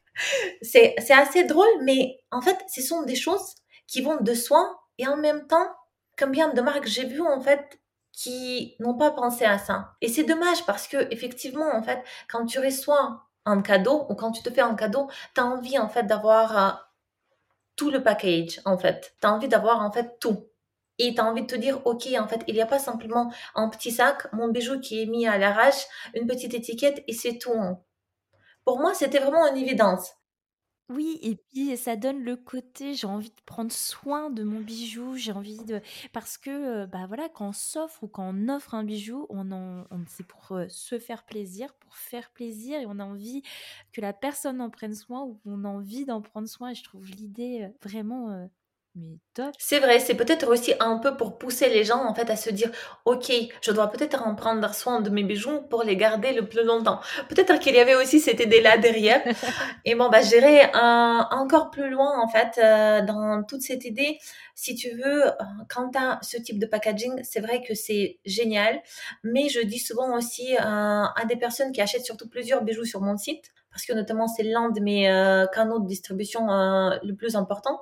C'est, 0.62 0.95
c'est 0.99 1.14
assez 1.14 1.45
drôle, 1.45 1.83
mais 1.83 2.18
en 2.31 2.41
fait, 2.41 2.59
ce 2.68 2.83
sont 2.83 3.03
des 3.03 3.14
choses 3.14 3.55
qui 3.87 4.03
vont 4.03 4.16
de 4.21 4.35
soin 4.35 4.77
et 4.99 5.07
en 5.07 5.16
même 5.16 5.47
temps, 5.47 5.66
combien 6.21 6.53
de 6.53 6.61
marques 6.61 6.87
j'ai 6.87 7.07
vu 7.07 7.21
en 7.23 7.41
fait 7.41 7.81
qui 8.12 8.77
n'ont 8.81 8.97
pas 8.97 9.11
pensé 9.11 9.45
à 9.45 9.59
ça. 9.59 9.95
Et 10.01 10.09
c'est 10.09 10.25
dommage 10.25 10.66
parce 10.66 10.87
que 10.87 11.12
effectivement 11.12 11.75
en 11.75 11.83
fait 11.83 12.03
quand 12.29 12.47
tu 12.47 12.59
reçois 12.59 13.25
un 13.47 13.62
cadeau 13.62 14.07
ou 14.09 14.14
quand 14.14 14.33
tu 14.33 14.43
te 14.43 14.51
fais 14.51 14.61
un 14.61 14.75
cadeau, 14.75 15.09
tu 15.35 15.41
as 15.41 15.47
envie 15.47 15.79
en 15.79 15.89
fait 15.89 16.05
d'avoir 16.05 16.59
euh, 16.59 16.71
tout 17.77 17.91
le 17.91 18.03
package 18.03 18.61
en 18.64 18.77
fait. 18.77 19.14
Tu 19.21 19.27
as 19.27 19.33
envie 19.33 19.49
d'avoir 19.49 19.81
en 19.81 19.91
fait 19.91 20.18
tout. 20.21 20.47
Et 20.99 21.14
tu 21.14 21.21
as 21.21 21.25
envie 21.25 21.41
de 21.41 21.47
te 21.47 21.55
dire, 21.55 21.81
OK, 21.87 22.07
en 22.18 22.29
fait, 22.29 22.43
il 22.47 22.55
n'y 22.55 22.61
a 22.61 22.66
pas 22.66 22.79
simplement 22.79 23.33
un 23.55 23.71
petit 23.71 23.91
sac, 23.91 24.31
mon 24.35 24.49
bijou 24.49 24.81
qui 24.81 25.01
est 25.01 25.07
mis 25.07 25.27
à 25.27 25.39
l'arrache, 25.39 25.87
une 26.12 26.27
petite 26.27 26.53
étiquette 26.53 27.03
et 27.09 27.14
c'est 27.14 27.39
tout. 27.39 27.55
Pour 28.66 28.79
moi, 28.79 28.93
c'était 28.93 29.18
vraiment 29.18 29.47
une 29.47 29.57
évidence. 29.57 30.11
Oui 30.91 31.20
et 31.22 31.36
puis 31.36 31.76
ça 31.76 31.95
donne 31.95 32.24
le 32.24 32.34
côté 32.36 32.95
j'ai 32.95 33.07
envie 33.07 33.30
de 33.30 33.41
prendre 33.47 33.70
soin 33.70 34.28
de 34.28 34.43
mon 34.43 34.59
bijou, 34.61 35.16
j'ai 35.16 35.30
envie 35.30 35.62
de 35.64 35.80
parce 36.12 36.36
que, 36.36 36.84
bah, 36.86 37.07
voilà, 37.07 37.28
quand 37.28 37.51
on 37.51 37.53
s'offre 37.53 38.03
ou 38.03 38.09
quand 38.09 38.28
on 38.34 38.49
offre 38.49 38.74
un 38.74 38.82
bijou, 38.82 39.24
on 39.30 39.53
en 39.53 39.86
on 39.93 40.05
c'est 40.09 40.26
pour, 40.26 40.53
se 40.68 40.99
faire 40.99 41.24
plaisir, 41.24 41.72
pour 41.74 41.97
faire 41.97 42.30
plaisir 42.32 42.80
et 42.80 42.86
on 42.86 42.99
a 42.99 43.05
envie 43.05 43.43
que 43.93 44.01
la 44.01 44.12
personne 44.12 44.61
en 44.61 44.68
prenne 44.68 44.95
soin 44.95 45.22
ou 45.22 45.41
on 45.45 45.64
a 45.64 45.68
envie 45.68 46.05
d'en 46.07 46.22
prendre 46.22 46.49
soin 46.49 46.70
et 46.70 46.74
je 46.74 46.82
trouve 46.82 47.09
l'idée, 47.09 47.68
vraiment, 47.82 48.51
mais 49.01 49.17
top. 49.35 49.55
C'est 49.59 49.79
vrai, 49.79 49.99
c'est 49.99 50.15
peut-être 50.15 50.47
aussi 50.47 50.75
un 50.79 50.99
peu 50.99 51.17
pour 51.17 51.39
pousser 51.39 51.69
les 51.69 51.85
gens 51.85 52.05
en 52.05 52.15
fait 52.15 52.29
à 52.29 52.37
se 52.37 52.51
dire 52.51 52.71
OK, 53.05 53.33
je 53.63 53.73
dois 53.73 53.91
peut-être 53.91 54.23
en 54.27 54.35
prendre 54.35 54.75
soin 54.75 55.01
de 55.01 55.09
mes 55.11 55.23
bijoux 55.23 55.63
pour 55.63 55.83
les 55.85 55.97
garder 55.97 56.33
le 56.33 56.47
plus 56.47 56.65
longtemps. 56.65 57.01
Peut-être 57.29 57.59
qu'il 57.59 57.75
y 57.75 57.79
avait 57.79 57.95
aussi 57.95 58.21
cette 58.21 58.41
idée-là 58.41 58.77
derrière. 58.79 59.23
Et 59.85 59.95
bon, 59.95 60.09
bah, 60.11 60.21
j'irai 60.23 60.65
euh, 60.65 60.69
encore 60.75 61.71
plus 61.71 61.89
loin 61.89 62.21
en 62.21 62.29
fait 62.29 62.59
euh, 62.59 63.01
dans 63.03 63.43
toute 63.45 63.63
cette 63.63 63.85
idée. 63.85 64.19
Si 64.55 64.75
tu 64.75 64.91
veux, 64.91 65.29
euh, 65.29 65.33
quand 65.69 65.91
tu 65.91 65.99
as 65.99 66.19
ce 66.23 66.37
type 66.37 66.59
de 66.59 66.67
packaging, 66.67 67.21
c'est 67.23 67.41
vrai 67.41 67.63
que 67.63 67.75
c'est 67.75 68.19
génial. 68.27 68.83
Mais 69.25 69.49
je 69.49 69.61
dis 69.61 69.79
souvent 69.79 70.17
aussi 70.17 70.57
à 70.59 71.25
des 71.29 71.37
personnes 71.37 71.73
qui 71.73 71.81
achètent 71.81 72.05
surtout 72.05 72.29
plusieurs 72.29 72.63
bijoux 72.63 72.85
sur 72.85 73.01
mon 73.01 73.17
site, 73.17 73.53
parce 73.71 73.87
que 73.87 73.95
notamment 73.95 74.27
c'est 74.29 74.43
l'un 74.43 74.69
de 74.71 74.81
mes 74.81 75.05
canaux 75.55 75.79
de 75.79 75.87
distribution 75.87 76.47
le 76.49 77.13
plus 77.13 77.37
important 77.37 77.81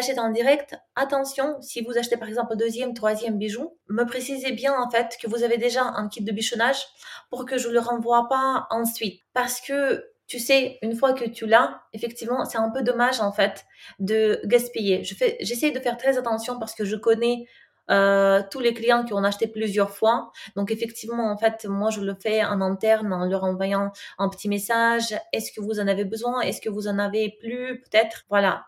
qui 0.00 0.20
en 0.20 0.30
direct, 0.30 0.74
attention, 0.96 1.60
si 1.60 1.82
vous 1.82 1.98
achetez 1.98 2.16
par 2.16 2.28
exemple 2.28 2.56
deuxième, 2.56 2.94
troisième 2.94 3.36
bijou, 3.36 3.76
me 3.88 4.04
précisez 4.04 4.52
bien 4.52 4.74
en 4.74 4.90
fait 4.90 5.16
que 5.20 5.28
vous 5.28 5.42
avez 5.42 5.58
déjà 5.58 5.84
un 5.84 6.08
kit 6.08 6.22
de 6.22 6.32
bichonnage 6.32 6.86
pour 7.30 7.44
que 7.44 7.58
je 7.58 7.68
le 7.68 7.78
renvoie 7.78 8.26
pas 8.28 8.66
ensuite. 8.70 9.20
Parce 9.34 9.60
que 9.60 10.04
tu 10.26 10.38
sais, 10.38 10.78
une 10.80 10.94
fois 10.94 11.12
que 11.12 11.28
tu 11.28 11.46
l'as, 11.46 11.82
effectivement, 11.92 12.46
c'est 12.46 12.56
un 12.56 12.70
peu 12.70 12.82
dommage 12.82 13.20
en 13.20 13.32
fait 13.32 13.66
de 13.98 14.40
gaspiller. 14.44 15.04
Je 15.04 15.14
fais, 15.14 15.36
j'essaie 15.40 15.72
de 15.72 15.80
faire 15.80 15.98
très 15.98 16.16
attention 16.16 16.58
parce 16.58 16.74
que 16.74 16.86
je 16.86 16.96
connais 16.96 17.46
euh, 17.90 18.42
tous 18.50 18.60
les 18.60 18.72
clients 18.72 19.04
qui 19.04 19.12
ont 19.12 19.24
acheté 19.24 19.46
plusieurs 19.46 19.90
fois. 19.90 20.30
Donc 20.56 20.70
effectivement, 20.70 21.30
en 21.30 21.36
fait, 21.36 21.66
moi 21.66 21.90
je 21.90 22.00
le 22.00 22.14
fais 22.14 22.42
en 22.42 22.62
interne 22.62 23.12
en 23.12 23.26
leur 23.26 23.44
envoyant 23.44 23.92
un 24.18 24.30
petit 24.30 24.48
message. 24.48 25.14
Est-ce 25.34 25.52
que 25.52 25.60
vous 25.60 25.80
en 25.80 25.86
avez 25.86 26.06
besoin? 26.06 26.40
Est-ce 26.40 26.62
que 26.62 26.70
vous 26.70 26.88
en 26.88 26.98
avez 26.98 27.36
plus? 27.38 27.82
Peut-être. 27.82 28.24
Voilà 28.30 28.64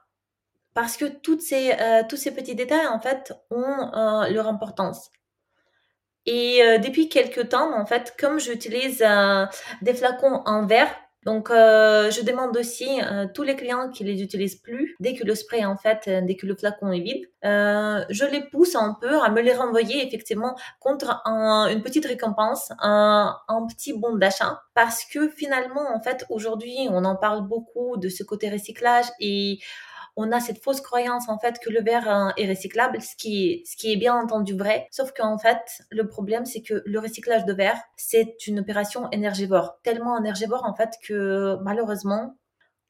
parce 0.74 0.96
que 0.96 1.04
toutes 1.04 1.40
ces, 1.40 1.72
euh, 1.72 2.02
tous 2.08 2.16
ces 2.16 2.32
petits 2.34 2.56
détails, 2.56 2.86
en 2.88 3.00
fait, 3.00 3.32
ont 3.50 3.94
euh, 3.94 4.28
leur 4.28 4.48
importance. 4.48 5.10
Et 6.26 6.62
euh, 6.62 6.78
depuis 6.78 7.08
quelques 7.08 7.50
temps, 7.50 7.78
en 7.78 7.86
fait, 7.86 8.14
comme 8.18 8.40
j'utilise 8.40 9.04
des 9.82 9.94
flacons 9.94 10.42
en 10.46 10.66
verre, 10.66 10.88
donc 11.24 11.48
je 11.48 12.22
demande 12.22 12.54
aussi 12.54 13.00
tous 13.32 13.44
les 13.44 13.56
clients 13.56 13.88
qui 13.88 14.04
les 14.04 14.22
utilisent 14.22 14.60
plus, 14.60 14.94
dès 15.00 15.14
que 15.14 15.24
le 15.24 15.34
spray, 15.34 15.64
en 15.64 15.74
fait, 15.74 16.06
dès 16.06 16.36
que 16.36 16.44
le 16.44 16.54
flacon 16.54 16.92
est 16.92 17.00
vide, 17.00 17.24
je 17.42 18.30
les 18.30 18.42
pousse 18.50 18.74
un 18.74 18.94
peu 19.00 19.22
à 19.22 19.30
me 19.30 19.40
les 19.40 19.54
renvoyer 19.54 20.06
effectivement 20.06 20.54
contre 20.80 21.22
une 21.24 21.82
petite 21.82 22.04
récompense, 22.04 22.72
un, 22.78 23.38
un 23.48 23.66
petit 23.66 23.98
bon 23.98 24.16
d'achat, 24.16 24.60
parce 24.74 25.06
que 25.06 25.30
finalement, 25.30 25.94
en 25.94 26.00
fait, 26.02 26.26
aujourd'hui, 26.28 26.76
on 26.90 27.06
en 27.06 27.16
parle 27.16 27.48
beaucoup 27.48 27.96
de 27.96 28.10
ce 28.10 28.22
côté 28.22 28.50
recyclage 28.50 29.06
et 29.18 29.60
on 30.16 30.32
a 30.32 30.40
cette 30.40 30.62
fausse 30.62 30.80
croyance 30.80 31.28
en 31.28 31.38
fait 31.38 31.58
que 31.58 31.70
le 31.70 31.82
verre 31.82 32.08
euh, 32.08 32.30
est 32.36 32.48
recyclable, 32.48 33.00
ce 33.00 33.16
qui 33.16 33.46
est, 33.48 33.62
ce 33.66 33.76
qui 33.76 33.92
est 33.92 33.96
bien 33.96 34.14
entendu 34.14 34.56
vrai. 34.56 34.86
Sauf 34.90 35.12
qu'en 35.12 35.38
fait, 35.38 35.82
le 35.90 36.06
problème 36.06 36.46
c'est 36.46 36.62
que 36.62 36.82
le 36.86 36.98
recyclage 36.98 37.44
de 37.44 37.52
verre, 37.52 37.80
c'est 37.96 38.46
une 38.46 38.60
opération 38.60 39.10
énergivore, 39.10 39.78
tellement 39.82 40.18
énergivore 40.18 40.64
en 40.64 40.74
fait 40.74 40.94
que 41.02 41.56
malheureusement, 41.62 42.36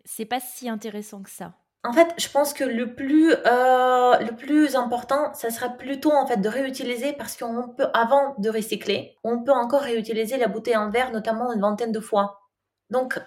c'est 0.04 0.26
pas 0.26 0.40
si 0.40 0.68
intéressant 0.68 1.22
que 1.22 1.30
ça. 1.30 1.54
En 1.86 1.92
fait, 1.92 2.14
je 2.16 2.28
pense 2.30 2.54
que 2.54 2.64
le 2.64 2.94
plus, 2.94 3.32
euh, 3.32 4.18
le 4.18 4.34
plus 4.34 4.74
important, 4.74 5.34
ça 5.34 5.50
sera 5.50 5.68
plutôt 5.68 6.12
en 6.12 6.26
fait 6.26 6.38
de 6.38 6.48
réutiliser 6.48 7.12
parce 7.12 7.36
qu'on 7.36 7.68
peut, 7.68 7.88
avant 7.92 8.34
de 8.38 8.48
recycler, 8.48 9.18
on 9.22 9.42
peut 9.42 9.52
encore 9.52 9.82
réutiliser 9.82 10.38
la 10.38 10.48
bouteille 10.48 10.76
en 10.76 10.90
verre, 10.90 11.12
notamment 11.12 11.52
une 11.52 11.60
vingtaine 11.60 11.92
de 11.92 12.00
fois. 12.00 12.40
Donc, 12.88 13.20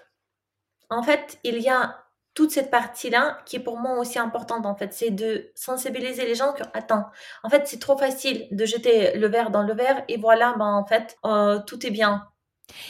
en 0.90 1.04
fait, 1.04 1.38
il 1.44 1.58
y 1.60 1.68
a 1.68 1.96
toute 2.38 2.52
cette 2.52 2.70
partie-là 2.70 3.40
qui 3.46 3.56
est 3.56 3.58
pour 3.58 3.78
moi 3.80 3.98
aussi 3.98 4.16
importante 4.16 4.64
en 4.64 4.76
fait, 4.76 4.92
c'est 4.92 5.10
de 5.10 5.50
sensibiliser 5.56 6.24
les 6.24 6.36
gens 6.36 6.52
que 6.52 6.62
attends, 6.72 7.06
en 7.42 7.48
fait 7.50 7.66
c'est 7.66 7.80
trop 7.80 7.98
facile 7.98 8.46
de 8.52 8.64
jeter 8.64 9.18
le 9.18 9.26
verre 9.26 9.50
dans 9.50 9.64
le 9.64 9.74
verre 9.74 10.04
et 10.06 10.18
voilà, 10.18 10.54
ben 10.56 10.66
en 10.66 10.86
fait 10.86 11.18
euh, 11.24 11.58
tout 11.66 11.84
est 11.84 11.90
bien. 11.90 12.28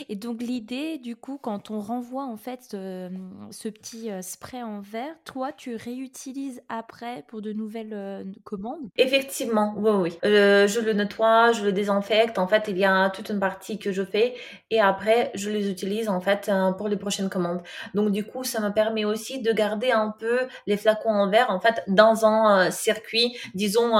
Et 0.09 0.17
donc 0.17 0.43
l'idée, 0.43 0.99
du 0.99 1.17
coup, 1.17 1.39
quand 1.41 1.71
on 1.71 1.81
renvoie 1.81 2.25
en 2.25 2.37
fait 2.37 2.61
ce 2.63 3.69
petit 3.69 4.11
euh, 4.11 4.23
spray 4.23 4.63
en 4.63 4.81
verre, 4.81 5.15
toi, 5.25 5.53
tu 5.53 5.77
réutilises 5.77 6.63
après 6.69 7.25
pour 7.29 7.43
de 7.43 7.53
nouvelles 7.53 7.93
euh, 7.93 8.25
commandes? 8.45 8.89
Effectivement, 8.97 9.75
oui, 9.77 9.91
oui. 9.91 10.19
Euh, 10.25 10.67
je 10.67 10.81
le 10.81 10.93
nettoie, 10.93 11.53
je 11.53 11.65
le 11.65 11.73
désinfecte. 11.73 12.39
En 12.39 12.47
fait, 12.47 12.65
il 12.69 12.79
y 12.79 12.85
a 12.85 13.11
toute 13.11 13.31
une 13.31 13.41
partie 13.41 13.79
que 13.79 13.93
je 13.93 14.03
fais 14.03 14.35
et 14.71 14.81
après, 14.81 15.31
je 15.35 15.51
les 15.51 15.71
utilise 15.71 16.09
en 16.09 16.21
fait 16.21 16.51
pour 16.77 16.89
les 16.89 16.97
prochaines 16.97 17.31
commandes. 17.31 17.63
Donc 17.95 18.11
du 18.11 18.25
coup, 18.25 18.45
ça 18.45 18.61
me 18.61 18.71
permet 18.71 19.05
aussi 19.05 19.41
de 19.41 19.53
garder 19.53 19.91
un 19.91 20.15
peu 20.19 20.41
les 20.67 20.77
flacons 20.77 21.11
en 21.11 21.31
verre 21.31 21.51
en 21.51 21.61
fait 21.61 21.83
dans 21.87 22.25
un 22.27 22.71
circuit, 22.71 23.37
disons, 23.55 23.91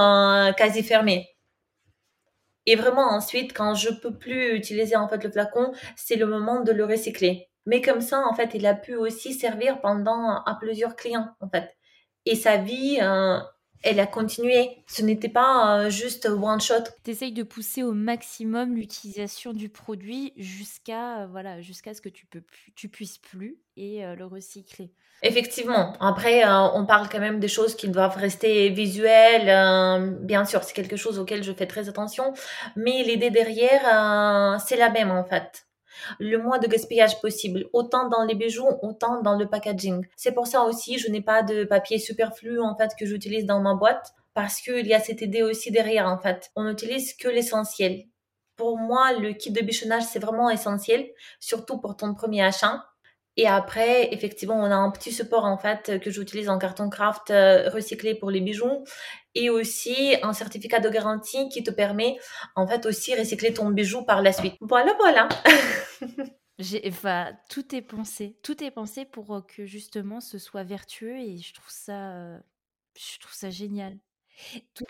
quasi 0.57 0.83
fermé. 0.83 1.27
Et 2.69 2.75
vraiment 2.75 3.09
ensuite, 3.09 3.51
quand 3.51 3.73
je 3.73 3.89
peux 3.89 4.15
plus 4.15 4.55
utiliser 4.55 4.95
en 4.95 5.07
fait 5.07 5.23
le 5.23 5.31
flacon, 5.31 5.71
c'est 5.95 6.17
le 6.17 6.27
moment 6.27 6.61
de 6.61 6.71
le 6.71 6.85
recycler. 6.85 7.49
Mais 7.65 7.81
comme 7.81 7.99
ça, 7.99 8.23
en 8.27 8.35
fait, 8.35 8.51
il 8.53 8.67
a 8.67 8.75
pu 8.75 8.95
aussi 8.95 9.33
servir 9.33 9.81
pendant 9.81 10.43
à 10.43 10.55
plusieurs 10.59 10.95
clients 10.95 11.29
en 11.41 11.49
fait. 11.49 11.75
Et 12.27 12.35
sa 12.35 12.57
vie, 12.57 12.99
euh, 13.01 13.39
elle 13.83 13.99
a 13.99 14.07
continué. 14.07 14.83
Ce 14.87 15.01
n'était 15.01 15.29
pas 15.29 15.79
euh, 15.79 15.89
juste 15.89 16.25
one 16.25 16.61
shot. 16.61 16.83
Tu 17.03 17.11
essayes 17.11 17.31
de 17.31 17.43
pousser 17.43 17.83
au 17.83 17.93
maximum 17.93 18.75
l'utilisation 18.75 19.53
du 19.53 19.69
produit 19.69 20.33
jusqu'à 20.37 21.27
voilà, 21.27 21.61
jusqu'à 21.61 21.93
ce 21.93 22.01
que 22.01 22.09
tu 22.09 22.25
peux 22.25 22.41
tu 22.75 22.89
puisses 22.89 23.17
plus 23.17 23.57
et 23.77 24.03
le 24.15 24.25
recycler. 24.25 24.91
Effectivement. 25.21 25.93
Après, 25.99 26.43
on 26.45 26.85
parle 26.85 27.07
quand 27.09 27.19
même 27.19 27.39
des 27.39 27.47
choses 27.47 27.75
qui 27.75 27.89
doivent 27.89 28.15
rester 28.15 28.69
visuelles. 28.69 30.17
bien 30.21 30.45
sûr, 30.45 30.63
c'est 30.63 30.73
quelque 30.73 30.95
chose 30.95 31.19
auquel 31.19 31.43
je 31.43 31.51
fais 31.51 31.67
très 31.67 31.89
attention. 31.89 32.33
Mais 32.75 33.03
l'idée 33.03 33.29
derrière, 33.29 34.59
c'est 34.65 34.77
la 34.77 34.89
même 34.89 35.11
en 35.11 35.23
fait 35.23 35.68
le 36.19 36.37
moins 36.37 36.59
de 36.59 36.67
gaspillage 36.67 37.19
possible, 37.21 37.65
autant 37.73 38.07
dans 38.09 38.23
les 38.23 38.35
bijoux, 38.35 38.69
autant 38.81 39.21
dans 39.21 39.37
le 39.37 39.47
packaging. 39.47 40.05
C'est 40.15 40.33
pour 40.33 40.47
ça 40.47 40.63
aussi, 40.63 40.97
je 40.97 41.09
n'ai 41.09 41.21
pas 41.21 41.43
de 41.43 41.63
papier 41.63 41.99
superflu 41.99 42.59
en 42.59 42.75
fait 42.75 42.91
que 42.97 43.05
j'utilise 43.05 43.45
dans 43.45 43.61
ma 43.61 43.75
boîte 43.75 44.13
parce 44.33 44.61
qu'il 44.61 44.87
y 44.87 44.93
a 44.93 44.99
cette 44.99 45.21
idée 45.21 45.43
aussi 45.43 45.71
derrière 45.71 46.07
en 46.07 46.17
fait. 46.17 46.51
On 46.55 46.63
n'utilise 46.63 47.13
que 47.15 47.27
l'essentiel. 47.27 48.05
Pour 48.55 48.77
moi, 48.77 49.13
le 49.13 49.33
kit 49.33 49.51
de 49.51 49.61
bichonnage, 49.61 50.03
c'est 50.03 50.19
vraiment 50.19 50.49
essentiel, 50.49 51.09
surtout 51.39 51.79
pour 51.79 51.95
ton 51.95 52.13
premier 52.13 52.43
achat. 52.43 52.83
Et 53.39 53.47
après, 53.47 54.13
effectivement, 54.13 54.59
on 54.59 54.65
a 54.65 54.75
un 54.75 54.91
petit 54.91 55.13
support 55.13 55.45
en 55.45 55.57
fait 55.57 55.97
que 56.01 56.11
j'utilise 56.11 56.49
en 56.49 56.59
carton 56.59 56.89
craft 56.89 57.31
euh, 57.31 57.69
recyclé 57.69 58.13
pour 58.13 58.31
les 58.31 58.41
bijoux 58.41 58.83
et 59.33 59.49
aussi 59.49 60.17
un 60.23 60.33
certificat 60.33 60.81
de 60.81 60.89
garantie 60.89 61.47
qui 61.47 61.63
te 61.63 61.71
permet 61.71 62.17
en 62.57 62.67
fait 62.67 62.85
aussi 62.85 63.15
recycler 63.15 63.53
ton 63.53 63.69
bijou 63.69 64.03
par 64.03 64.21
la 64.21 64.33
suite. 64.33 64.55
Voilà, 64.59 64.93
voilà. 64.99 65.29
tout 67.49 67.73
est 67.73 67.81
pensé, 67.81 68.35
tout 68.43 68.61
est 68.61 68.71
pensé 68.71 69.05
pour 69.05 69.33
euh, 69.33 69.41
que 69.41 69.65
justement 69.65 70.19
ce 70.19 70.37
soit 70.37 70.63
vertueux 70.63 71.15
et 71.15 71.37
je 71.37 71.53
trouve 71.53 71.69
ça, 71.69 72.11
euh, 72.11 72.37
je 72.97 73.19
trouve 73.19 73.35
ça 73.35 73.49
génial. 73.49 73.95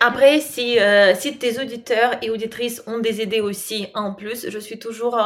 Après, 0.00 0.40
si, 0.40 0.78
si 1.16 1.38
tes 1.38 1.60
auditeurs 1.60 2.16
et 2.22 2.30
auditrices 2.30 2.84
ont 2.86 3.00
des 3.00 3.20
idées 3.20 3.40
aussi 3.40 3.88
en 3.94 4.14
plus, 4.14 4.48
je 4.48 4.58
suis 4.60 4.78
toujours 4.78 5.20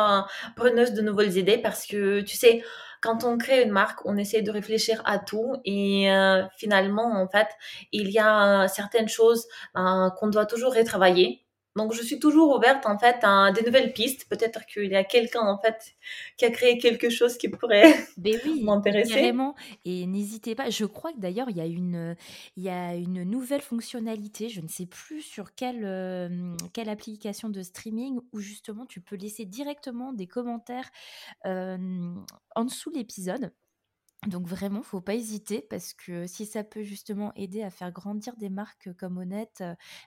preneuse 0.56 0.92
de 0.94 1.02
nouvelles 1.02 1.36
idées 1.36 1.58
parce 1.58 1.86
que 1.86 2.22
tu 2.22 2.34
sais, 2.34 2.62
quand 3.04 3.22
on 3.22 3.36
crée 3.36 3.62
une 3.62 3.70
marque, 3.70 4.00
on 4.06 4.16
essaie 4.16 4.40
de 4.40 4.50
réfléchir 4.50 5.02
à 5.04 5.18
tout 5.18 5.56
et 5.66 6.10
euh, 6.10 6.42
finalement, 6.56 7.22
en 7.22 7.28
fait, 7.28 7.48
il 7.92 8.10
y 8.10 8.18
a 8.18 8.66
certaines 8.68 9.08
choses 9.08 9.46
euh, 9.76 10.08
qu'on 10.18 10.28
doit 10.28 10.46
toujours 10.46 10.74
retravailler. 10.74 11.43
Donc, 11.76 11.92
je 11.92 12.02
suis 12.02 12.18
toujours 12.18 12.56
ouverte, 12.56 12.86
en 12.86 12.98
fait, 12.98 13.16
à 13.22 13.50
des 13.52 13.62
nouvelles 13.62 13.92
pistes. 13.92 14.28
Peut-être 14.28 14.64
qu'il 14.66 14.90
y 14.90 14.96
a 14.96 15.04
quelqu'un, 15.04 15.40
en 15.40 15.58
fait, 15.58 15.94
qui 16.36 16.44
a 16.44 16.50
créé 16.50 16.78
quelque 16.78 17.10
chose 17.10 17.36
qui 17.36 17.48
pourrait 17.48 17.94
ben 18.16 18.38
oui, 18.44 18.62
m'intéresser. 18.64 19.12
Vraiment. 19.12 19.54
Et 19.84 20.06
n'hésitez 20.06 20.54
pas. 20.54 20.70
Je 20.70 20.84
crois 20.84 21.12
que 21.12 21.18
d'ailleurs, 21.18 21.50
il 21.50 21.56
y 21.56 21.60
a 21.60 21.66
une, 21.66 22.16
il 22.56 22.62
y 22.62 22.68
a 22.68 22.94
une 22.94 23.24
nouvelle 23.24 23.62
fonctionnalité. 23.62 24.48
Je 24.48 24.60
ne 24.60 24.68
sais 24.68 24.86
plus 24.86 25.22
sur 25.22 25.54
quelle, 25.54 25.84
euh, 25.84 26.54
quelle 26.72 26.88
application 26.88 27.48
de 27.48 27.62
streaming 27.62 28.18
où 28.32 28.38
justement 28.38 28.86
tu 28.86 29.00
peux 29.00 29.16
laisser 29.16 29.44
directement 29.44 30.12
des 30.12 30.26
commentaires 30.26 30.90
en 31.44 32.64
dessous 32.64 32.90
de 32.90 32.98
l'épisode. 32.98 33.52
Donc 34.26 34.46
vraiment, 34.46 34.82
faut 34.82 35.00
pas 35.00 35.14
hésiter 35.14 35.60
parce 35.60 35.92
que 35.92 36.26
si 36.26 36.46
ça 36.46 36.64
peut 36.64 36.82
justement 36.82 37.32
aider 37.34 37.62
à 37.62 37.70
faire 37.70 37.92
grandir 37.92 38.36
des 38.36 38.48
marques 38.48 38.92
comme 38.96 39.18
Honnête, 39.18 39.62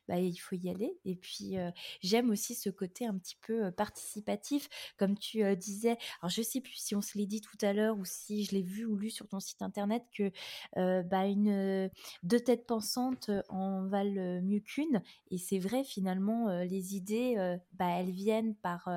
bah, 0.08 0.20
il 0.20 0.36
faut 0.38 0.56
y 0.56 0.70
aller. 0.70 0.98
Et 1.06 1.16
puis 1.16 1.56
j'aime 2.02 2.30
aussi 2.32 2.56
ce 2.56 2.70
côté 2.70 3.06
un 3.06 3.18
petit 3.18 3.38
peu 3.40 3.72
participatif, 3.72 4.70
comme 4.98 5.18
tu 5.18 5.56
disais. 5.56 5.98
Alors 6.22 6.30
je 6.30 6.42
sais 6.42 6.62
plus 6.62 6.76
si 6.76 6.96
on 6.96 7.02
se 7.02 7.18
l'est 7.18 7.28
dit 7.28 7.42
tout 7.42 7.58
à 7.62 7.74
l'heure 7.74 7.98
ou 7.98 8.06
si 8.06 8.44
je 8.46 8.52
l'ai 8.56 8.64
vu 8.64 8.86
ou 8.86 8.96
lu 8.96 9.10
sur 9.10 9.28
ton 9.28 9.40
site 9.40 9.62
internet 9.62 10.04
que 10.16 10.32
bah, 10.76 11.26
une 11.28 11.90
deux 12.24 12.40
têtes 12.40 12.66
pensantes 12.66 13.30
en 13.50 13.86
valent 13.88 14.42
mieux 14.42 14.62
qu'une. 14.62 15.04
Et 15.30 15.38
c'est 15.38 15.60
vrai 15.60 15.84
finalement, 15.84 16.64
les 16.64 16.96
idées, 16.96 17.58
bah, 17.74 17.90
elles 18.00 18.12
viennent 18.12 18.56
par 18.56 18.90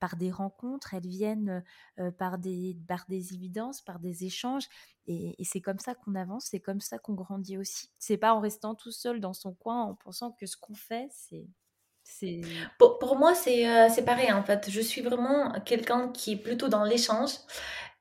par 0.00 0.16
des 0.16 0.30
rencontres, 0.30 0.94
elles 0.94 1.06
viennent 1.06 1.62
par 2.18 2.38
des 2.38 2.78
par 2.88 3.04
des 3.08 3.34
évidences, 3.34 3.82
par 3.82 3.98
des 3.98 4.24
échanges 4.24 4.53
et, 5.06 5.36
c'est 5.44 5.60
comme 5.60 5.78
ça 5.78 5.94
qu'on 5.94 6.14
avance, 6.14 6.46
c'est 6.50 6.60
comme 6.60 6.80
ça 6.80 6.98
qu'on 6.98 7.14
grandit 7.14 7.58
aussi. 7.58 7.90
C'est 7.98 8.16
pas 8.16 8.34
en 8.34 8.40
restant 8.40 8.74
tout 8.74 8.92
seul 8.92 9.20
dans 9.20 9.34
son 9.34 9.52
coin 9.54 9.82
en 9.82 9.94
pensant 9.94 10.32
que 10.32 10.46
ce 10.46 10.56
qu'on 10.56 10.74
fait, 10.74 11.08
c'est. 11.10 11.46
Pour 12.78 13.16
moi, 13.16 13.34
c'est, 13.34 13.68
euh, 13.68 13.88
c'est 13.88 14.04
pareil 14.04 14.32
en 14.32 14.42
fait. 14.42 14.68
Je 14.70 14.80
suis 14.80 15.02
vraiment 15.02 15.52
quelqu'un 15.64 16.08
qui 16.08 16.32
est 16.32 16.36
plutôt 16.36 16.68
dans 16.68 16.84
l'échange. 16.84 17.30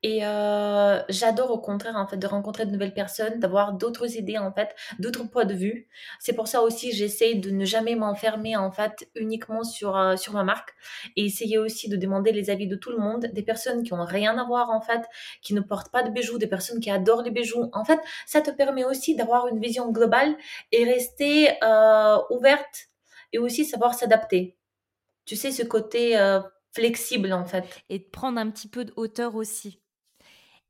Et 0.05 0.25
euh, 0.25 0.99
j'adore 1.07 1.51
au 1.51 1.59
contraire 1.59 1.95
en 1.95 2.05
fait 2.05 2.17
de 2.17 2.27
rencontrer 2.27 2.65
de 2.65 2.71
nouvelles 2.71 2.93
personnes, 2.93 3.39
d'avoir 3.39 3.71
d'autres 3.71 4.17
idées 4.17 4.37
en 4.37 4.51
fait, 4.51 4.75
d'autres 4.99 5.23
points 5.23 5.45
de 5.45 5.53
vue. 5.53 5.87
C'est 6.19 6.33
pour 6.33 6.49
ça 6.49 6.61
aussi 6.61 6.91
j'essaie 6.91 7.35
de 7.35 7.49
ne 7.51 7.63
jamais 7.63 7.95
m'enfermer 7.95 8.57
en 8.57 8.69
fait 8.69 9.09
uniquement 9.15 9.63
sur 9.63 9.95
euh, 9.95 10.17
sur 10.17 10.33
ma 10.33 10.43
marque 10.43 10.71
et 11.15 11.23
essayer 11.25 11.57
aussi 11.57 11.87
de 11.87 11.95
demander 11.95 12.33
les 12.33 12.49
avis 12.49 12.67
de 12.67 12.75
tout 12.75 12.91
le 12.91 12.97
monde, 12.97 13.27
des 13.33 13.43
personnes 13.43 13.83
qui 13.83 13.93
ont 13.93 14.03
rien 14.03 14.37
à 14.37 14.43
voir 14.43 14.71
en 14.71 14.81
fait, 14.81 15.01
qui 15.41 15.53
ne 15.53 15.61
portent 15.61 15.91
pas 15.91 16.03
de 16.03 16.09
bijoux, 16.09 16.37
des 16.37 16.47
personnes 16.47 16.81
qui 16.81 16.91
adorent 16.91 17.23
les 17.23 17.31
bijoux. 17.31 17.69
En 17.71 17.85
fait, 17.85 17.99
ça 18.25 18.41
te 18.41 18.51
permet 18.51 18.83
aussi 18.83 19.15
d'avoir 19.15 19.47
une 19.47 19.59
vision 19.61 19.89
globale 19.89 20.35
et 20.73 20.83
rester 20.83 21.49
euh, 21.63 22.17
ouverte 22.29 22.89
et 23.33 23.39
aussi 23.39 23.65
savoir 23.65 23.93
s'adapter. 23.93 24.57
Tu 25.25 25.35
sais 25.35 25.51
ce 25.51 25.63
côté 25.63 26.17
flexible 26.71 27.33
en 27.33 27.45
fait. 27.45 27.83
Et 27.89 27.99
de 27.99 28.03
prendre 28.05 28.39
un 28.39 28.49
petit 28.49 28.67
peu 28.67 28.85
de 28.85 28.93
hauteur 28.95 29.35
aussi. 29.35 29.81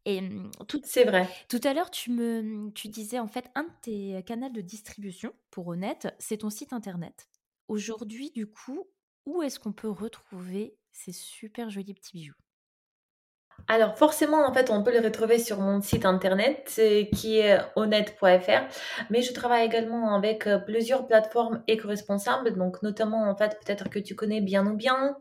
Et 0.06 0.22
tout, 0.68 0.82
c'est 0.84 1.06
vrai. 1.06 1.30
Tout 1.48 1.62
à 1.64 1.74
l'heure, 1.74 1.90
tu 1.90 2.12
me, 2.12 2.72
tu 2.72 2.90
disais 2.90 3.20
en 3.20 3.28
fait 3.28 3.50
un 3.56 3.64
de 3.64 3.70
tes 3.82 4.24
canaux 4.24 4.50
de 4.50 4.60
distribution 4.60 5.34
pour 5.50 5.68
Honnête, 5.68 6.14
c'est 6.20 6.38
ton 6.38 6.50
site 6.50 6.74
internet. 6.74 7.30
Aujourd'hui, 7.70 8.32
du 8.32 8.48
coup, 8.48 8.86
où 9.26 9.42
est-ce 9.42 9.60
qu'on 9.60 9.72
peut 9.72 9.90
retrouver 9.90 10.78
ces 10.92 11.14
super 11.14 11.70
jolis 11.70 11.94
petits 11.94 12.18
bijoux? 12.18 12.43
Alors 13.68 13.98
forcément, 13.98 14.46
en 14.46 14.54
fait, 14.54 14.70
on 14.70 14.84
peut 14.84 14.92
les 14.92 15.00
retrouver 15.00 15.40
sur 15.40 15.60
mon 15.60 15.82
site 15.82 16.06
internet 16.06 16.80
qui 17.14 17.40
est 17.40 17.60
honnête.fr, 17.76 18.64
mais 19.10 19.22
je 19.22 19.34
travaille 19.34 19.66
également 19.66 20.16
avec 20.16 20.48
euh, 20.48 20.58
plusieurs 20.58 21.08
plateformes 21.08 21.64
éco-responsables, 21.68 22.58
donc 22.58 22.82
notamment, 22.84 23.30
en 23.30 23.36
fait, 23.36 23.58
peut-être 23.64 23.90
que 23.90 24.00
tu 24.00 24.16
connais 24.16 24.42
bien 24.42 24.68
ou 24.68 24.76
bien. 24.76 25.16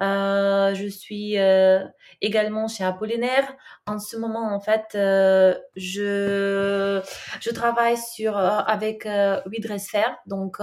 Euh, 0.00 0.74
je 0.74 0.88
suis 0.88 1.38
euh, 1.38 1.84
également 2.20 2.66
chez 2.66 2.82
Apollinaire. 2.82 3.54
En 3.86 3.98
ce 3.98 4.16
moment, 4.16 4.52
en 4.52 4.58
fait, 4.58 4.88
je, 4.94 7.00
je 7.40 7.50
travaille 7.50 7.98
sur, 7.98 8.38
avec 8.38 9.04
WeDressFair, 9.04 10.16
donc 10.26 10.56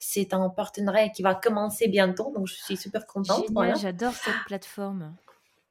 c'est 0.00 0.34
un 0.34 0.48
partenariat 0.48 1.08
qui 1.08 1.22
va 1.22 1.36
commencer 1.36 1.88
bientôt, 1.88 2.32
donc 2.34 2.48
je 2.48 2.54
suis 2.54 2.76
super 2.76 3.06
contente. 3.06 3.44
j'adore 3.80 4.12
cette 4.12 4.44
plateforme 4.46 5.14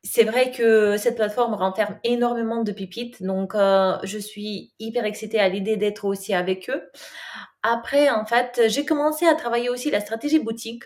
c'est 0.04 0.24
vrai 0.24 0.52
que 0.52 0.97
cette 0.97 1.16
plateforme 1.16 1.54
renferme 1.54 1.99
énormément 2.04 2.64
de 2.64 2.72
pépites, 2.72 3.22
donc 3.22 3.54
euh, 3.54 3.97
je 4.04 4.18
suis 4.18 4.74
hyper 4.80 5.06
excitée 5.06 5.39
à 5.39 5.47
l'idée 5.47 5.78
d'être 5.78 6.06
aussi 6.06 6.34
avec 6.34 6.70
eux. 6.70 6.82
Après, 7.64 8.10
en 8.10 8.26
fait, 8.26 8.64
j'ai 8.68 8.86
commencé 8.86 9.28
à 9.28 9.36
travailler 9.36 9.70
aussi 9.70 9.91
la 9.91 9.99
stratégie 10.02 10.39
boutique. 10.39 10.84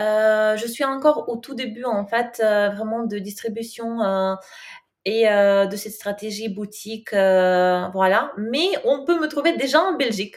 Euh, 0.00 0.56
je 0.56 0.66
suis 0.66 0.84
encore 0.84 1.28
au 1.28 1.36
tout 1.36 1.54
début, 1.54 1.84
en 1.84 2.06
fait, 2.06 2.40
euh, 2.44 2.70
vraiment 2.70 3.04
de 3.04 3.18
distribution 3.18 3.98
et 5.04 5.24
de 5.26 5.76
cette 5.76 5.92
stratégie 5.92 6.48
boutique, 6.48 7.10
voilà. 7.12 8.32
Mais 8.38 8.68
on 8.84 9.04
peut 9.04 9.18
me 9.20 9.28
trouver 9.28 9.56
déjà 9.56 9.80
en 9.82 9.96
Belgique. 9.96 10.36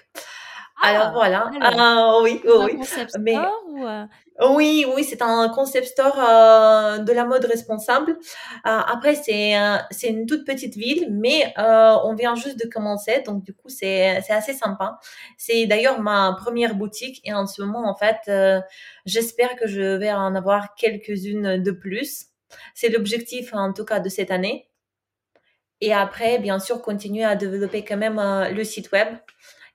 Alors 0.81 1.07
ah, 1.07 1.11
voilà. 1.13 1.51
Ah, 1.61 2.19
oui, 2.21 2.41
oui. 2.45 2.79
Mais 3.19 3.35
oui, 4.39 4.85
oui, 4.95 5.03
c'est 5.03 5.23
un 5.23 5.49
concept 5.49 5.87
store 5.87 6.19
euh, 6.19 6.99
de 6.99 7.11
la 7.11 7.25
mode 7.25 7.45
responsable. 7.45 8.11
Euh, 8.11 8.15
après, 8.63 9.15
c'est 9.15 9.55
c'est 9.89 10.09
une 10.09 10.27
toute 10.27 10.45
petite 10.45 10.75
ville, 10.75 11.07
mais 11.11 11.53
euh, 11.57 11.97
on 12.03 12.13
vient 12.13 12.35
juste 12.35 12.59
de 12.63 12.69
commencer, 12.69 13.23
donc 13.25 13.43
du 13.43 13.53
coup, 13.53 13.69
c'est 13.69 14.21
c'est 14.21 14.33
assez 14.33 14.53
sympa. 14.53 14.99
C'est 15.37 15.65
d'ailleurs 15.65 15.99
ma 15.99 16.35
première 16.37 16.75
boutique 16.75 17.21
et 17.23 17.33
en 17.33 17.47
ce 17.47 17.61
moment, 17.63 17.89
en 17.89 17.95
fait, 17.95 18.31
j'espère 19.05 19.55
que 19.55 19.67
je 19.67 19.97
vais 19.97 20.11
en 20.11 20.35
avoir 20.35 20.75
quelques-unes 20.75 21.61
de 21.61 21.71
plus. 21.71 22.27
C'est 22.75 22.89
l'objectif, 22.89 23.53
en 23.53 23.73
tout 23.73 23.85
cas, 23.85 23.99
de 23.99 24.09
cette 24.09 24.31
année. 24.31 24.69
Et 25.81 25.93
après, 25.93 26.39
bien 26.39 26.59
sûr, 26.59 26.81
continuer 26.81 27.23
à 27.23 27.35
développer 27.35 27.83
quand 27.83 27.97
même 27.97 28.21
le 28.53 28.63
site 28.63 28.91
web 28.91 29.07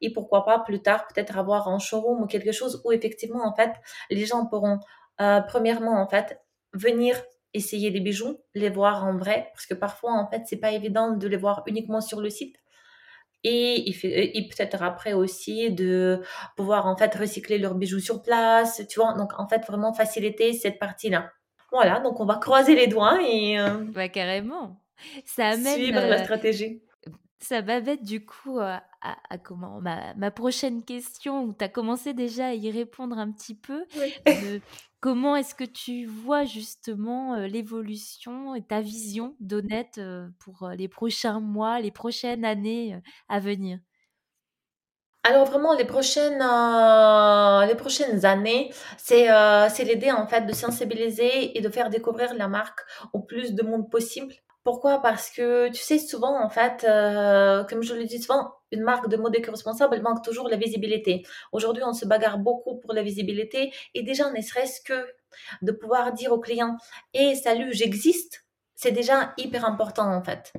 et 0.03 0.13
pourquoi 0.13 0.45
pas 0.45 0.59
plus 0.59 0.83
tard 0.83 1.07
peut-être 1.07 1.39
avoir 1.39 1.69
un 1.69 1.79
showroom 1.79 2.23
ou 2.23 2.27
quelque 2.27 2.53
chose 2.53 2.83
où 2.85 2.93
effectivement 2.93 3.47
en 3.47 3.55
fait 3.55 3.73
les 4.11 4.27
gens 4.27 4.47
pourront 4.47 4.81
euh, 5.21 5.41
premièrement 5.41 6.01
en 6.03 6.09
fait 6.09 6.41
venir 6.75 7.21
essayer 7.55 7.91
les 7.91 8.01
bijoux, 8.01 8.39
les 8.55 8.71
voir 8.71 9.05
en 9.05 9.17
vrai 9.17 9.51
parce 9.55 9.67
que 9.67 9.75
parfois 9.75 10.13
en 10.13 10.29
fait 10.29 10.43
c'est 10.47 10.57
pas 10.57 10.73
évident 10.73 11.13
de 11.13 11.29
les 11.29 11.37
voir 11.37 11.63
uniquement 11.67 12.01
sur 12.01 12.21
le 12.21 12.31
site 12.31 12.57
et, 13.45 13.91
et 14.39 14.49
peut-être 14.49 14.83
après 14.83 15.13
aussi 15.13 15.71
de 15.71 16.23
pouvoir 16.57 16.87
en 16.87 16.97
fait 16.97 17.15
recycler 17.15 17.59
leurs 17.59 17.75
bijoux 17.75 17.99
sur 17.99 18.23
place, 18.23 18.83
tu 18.89 19.01
vois, 19.01 19.15
donc 19.15 19.33
en 19.39 19.49
fait 19.49 19.67
vraiment 19.67 19.93
faciliter 19.93 20.53
cette 20.53 20.79
partie-là. 20.79 21.33
Voilà, 21.73 22.01
donc 22.01 22.21
on 22.21 22.25
va 22.27 22.37
croiser 22.37 22.75
les 22.75 22.87
doigts 22.87 23.19
et 23.23 23.59
euh, 23.59 24.09
carrément. 24.13 24.79
Ça 25.25 25.49
amène 25.49 25.75
suivre 25.75 26.01
la 26.01 26.21
euh, 26.21 26.23
stratégie 26.23 26.83
Ça 27.43 27.61
m'amène 27.61 28.03
du 28.03 28.25
coup 28.25 28.61
à, 28.61 28.83
comment 29.45 29.81
ma, 29.81 30.31
prochaine 30.31 30.85
question, 30.85 31.45
où 31.45 31.53
tu 31.53 31.65
as 31.65 31.69
commencé 31.69 32.15
déjà 32.15 32.47
à 32.47 32.55
y 32.55 32.71
répondre 32.71 33.19
un 33.19 33.31
petit 33.31 33.55
peu. 33.55 33.85
comment 35.01 35.37
est-ce 35.37 35.55
que 35.55 35.65
tu 35.65 36.07
vois 36.07 36.45
justement 36.45 37.37
l'évolution 37.37 38.55
et 38.55 38.63
ta 38.63 38.81
vision 38.81 39.35
d'Honnête 39.41 40.01
pour 40.39 40.71
les 40.71 40.89
prochains 40.89 41.41
mois, 41.41 41.81
les 41.81 41.91
prochaines 41.91 42.45
années 42.45 43.01
à 43.29 43.41
venir? 43.41 43.81
Alors 45.25 45.45
vraiment 45.45 45.73
les 45.75 45.85
prochaines 45.85 46.43
euh, 46.43 47.65
les 47.67 47.77
prochaines 47.77 48.25
années, 48.25 48.73
c'est 48.97 49.31
euh, 49.31 49.69
c'est 49.69 49.85
l'idée 49.85 50.11
en 50.11 50.27
fait 50.27 50.47
de 50.47 50.53
sensibiliser 50.53 51.57
et 51.57 51.61
de 51.61 51.69
faire 51.69 51.91
découvrir 51.91 52.35
la 52.35 52.49
marque 52.49 52.81
au 53.13 53.21
plus 53.21 53.55
de 53.55 53.63
monde 53.63 53.89
possible. 53.89 54.35
Pourquoi? 54.65 55.03
Parce 55.03 55.29
que 55.31 55.69
tu 55.71 55.83
sais 55.83 55.99
souvent 55.99 56.41
en 56.41 56.49
fait, 56.49 56.85
euh, 56.85 57.65
comme 57.65 57.83
je 57.83 57.95
le 57.95 58.05
dis 58.05 58.23
souvent, 58.23 58.53
une 58.71 58.83
marque 58.83 59.09
de 59.09 59.17
mode 59.17 59.35
éco-responsable, 59.35 60.01
manque 60.03 60.23
toujours 60.25 60.49
la 60.49 60.57
visibilité. 60.57 61.27
Aujourd'hui, 61.51 61.83
on 61.85 61.93
se 61.93 62.07
bagarre 62.07 62.39
beaucoup 62.39 62.77
pour 62.79 62.93
la 62.93 63.03
visibilité 63.03 63.73
et 63.95 64.03
déjà 64.05 64.31
ne 64.31 64.41
serait-ce 64.41 64.81
que 64.81 65.07
de 65.63 65.73
pouvoir 65.73 66.13
dire 66.13 66.33
aux 66.33 66.39
clients 66.41 66.77
"Et 67.13 67.35
salut, 67.35 67.73
j'existe." 67.73 68.45
C'est 68.77 68.93
déjà 68.93 69.33
hyper 69.37 69.65
important 69.65 70.13
en 70.13 70.23
fait. 70.23 70.53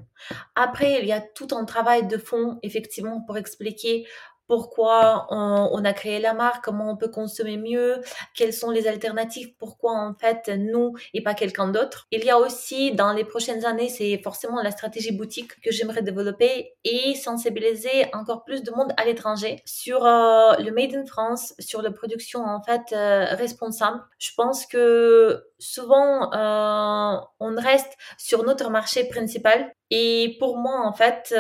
Après, 0.56 1.00
il 1.02 1.08
y 1.08 1.12
a 1.14 1.22
tout 1.22 1.48
un 1.52 1.66
travail 1.66 2.08
de 2.08 2.18
fond 2.18 2.60
effectivement 2.64 3.22
pour 3.22 3.38
expliquer 3.38 4.06
pourquoi 4.54 5.26
on, 5.32 5.84
a 5.84 5.94
créé 5.94 6.20
la 6.20 6.36
marque, 6.36 6.64
comment 6.64 6.92
on 6.92 6.96
peut 6.96 7.08
consommer 7.08 7.58
mieux, 7.58 8.02
quelles 8.36 8.54
sont 8.54 8.70
les 8.70 8.88
alternatives, 8.88 9.56
pourquoi 9.58 9.94
en 9.94 10.14
fait 10.14 10.48
nous 10.56 10.94
et 11.16 11.24
pas 11.24 11.34
quelqu'un 11.34 11.70
d'autre. 11.70 12.06
Il 12.12 12.24
y 12.24 12.30
a 12.30 12.38
aussi 12.38 12.92
dans 12.92 13.14
les 13.14 13.24
prochaines 13.24 13.66
années, 13.66 13.90
c'est 13.90 14.22
forcément 14.24 14.62
la 14.62 14.70
stratégie 14.70 15.12
boutique 15.12 15.60
que 15.62 15.72
j'aimerais 15.72 16.04
développer 16.04 16.76
et 16.84 17.16
sensibiliser 17.16 18.06
encore 18.14 18.44
plus 18.44 18.62
de 18.62 18.70
monde 18.70 18.94
à 18.96 19.06
l'étranger 19.06 19.64
sur 19.66 20.06
euh, 20.06 20.54
le 20.60 20.70
made 20.72 20.94
in 20.94 21.08
France, 21.08 21.56
sur 21.58 21.82
la 21.82 21.90
production 21.90 22.46
en 22.46 22.62
fait 22.62 22.94
euh, 22.94 23.34
responsable. 23.34 24.02
Je 24.20 24.34
pense 24.38 24.68
que 24.68 25.46
souvent 25.58 26.32
euh, 26.32 27.18
on 27.40 27.56
reste 27.56 27.94
sur 28.20 28.44
notre 28.44 28.70
marché 28.70 29.06
principal 29.08 29.74
et 29.90 30.38
pour 30.40 30.58
moi 30.58 30.86
en 30.86 30.94
fait 30.94 31.34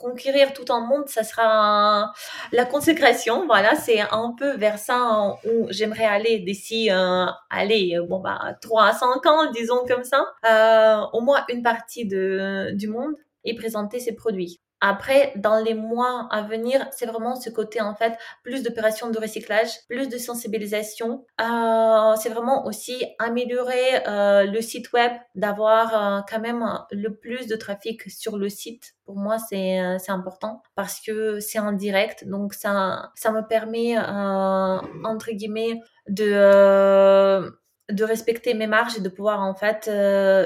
conquérir 0.00 0.52
tout 0.52 0.72
un 0.72 0.80
monde, 0.80 1.08
ça 1.08 1.22
sera 1.22 2.12
la 2.52 2.64
consécration. 2.64 3.46
Voilà, 3.46 3.76
c'est 3.76 4.00
un 4.00 4.34
peu 4.36 4.56
vers 4.56 4.78
ça 4.78 5.36
où 5.44 5.66
j'aimerais 5.70 6.06
aller 6.06 6.38
d'ici, 6.38 6.90
euh, 6.90 7.26
aller, 7.50 7.98
bon 8.08 8.20
bah, 8.20 8.56
3 8.62 8.86
à 8.86 8.92
5 8.92 9.26
ans, 9.26 9.50
disons 9.52 9.84
comme 9.86 10.04
ça, 10.04 10.24
euh, 10.50 11.06
au 11.12 11.20
moins 11.20 11.44
une 11.48 11.62
partie 11.62 12.06
de, 12.06 12.70
du 12.72 12.88
monde 12.88 13.14
et 13.44 13.54
présenter 13.54 14.00
ses 14.00 14.14
produits. 14.14 14.60
Après, 14.80 15.32
dans 15.36 15.62
les 15.62 15.74
mois 15.74 16.26
à 16.30 16.42
venir, 16.42 16.86
c'est 16.90 17.06
vraiment 17.06 17.36
ce 17.36 17.50
côté 17.50 17.80
en 17.80 17.94
fait, 17.94 18.18
plus 18.42 18.62
d'opérations 18.62 19.10
de 19.10 19.18
recyclage, 19.18 19.68
plus 19.88 20.08
de 20.08 20.16
sensibilisation. 20.16 21.24
Euh, 21.40 22.14
c'est 22.16 22.30
vraiment 22.30 22.66
aussi 22.66 23.04
améliorer 23.18 24.06
euh, 24.06 24.44
le 24.44 24.60
site 24.62 24.92
web, 24.92 25.12
d'avoir 25.34 26.18
euh, 26.18 26.20
quand 26.28 26.40
même 26.40 26.64
le 26.90 27.14
plus 27.14 27.46
de 27.46 27.56
trafic 27.56 28.10
sur 28.10 28.38
le 28.38 28.48
site. 28.48 28.94
Pour 29.04 29.16
moi, 29.16 29.38
c'est 29.38 29.80
euh, 29.80 29.98
important 30.08 30.62
parce 30.76 31.00
que 31.00 31.40
c'est 31.40 31.58
en 31.58 31.72
direct, 31.72 32.26
donc 32.28 32.54
ça 32.54 33.10
ça 33.16 33.32
me 33.32 33.42
permet 33.46 33.98
euh, 33.98 34.78
entre 35.04 35.32
guillemets 35.32 35.80
de 36.08 36.30
euh, 36.32 37.50
de 37.90 38.04
respecter 38.04 38.54
mes 38.54 38.68
marges 38.68 38.96
et 38.96 39.00
de 39.00 39.08
pouvoir 39.08 39.40
en 39.40 39.54
fait 39.54 39.90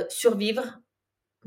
survivre 0.08 0.80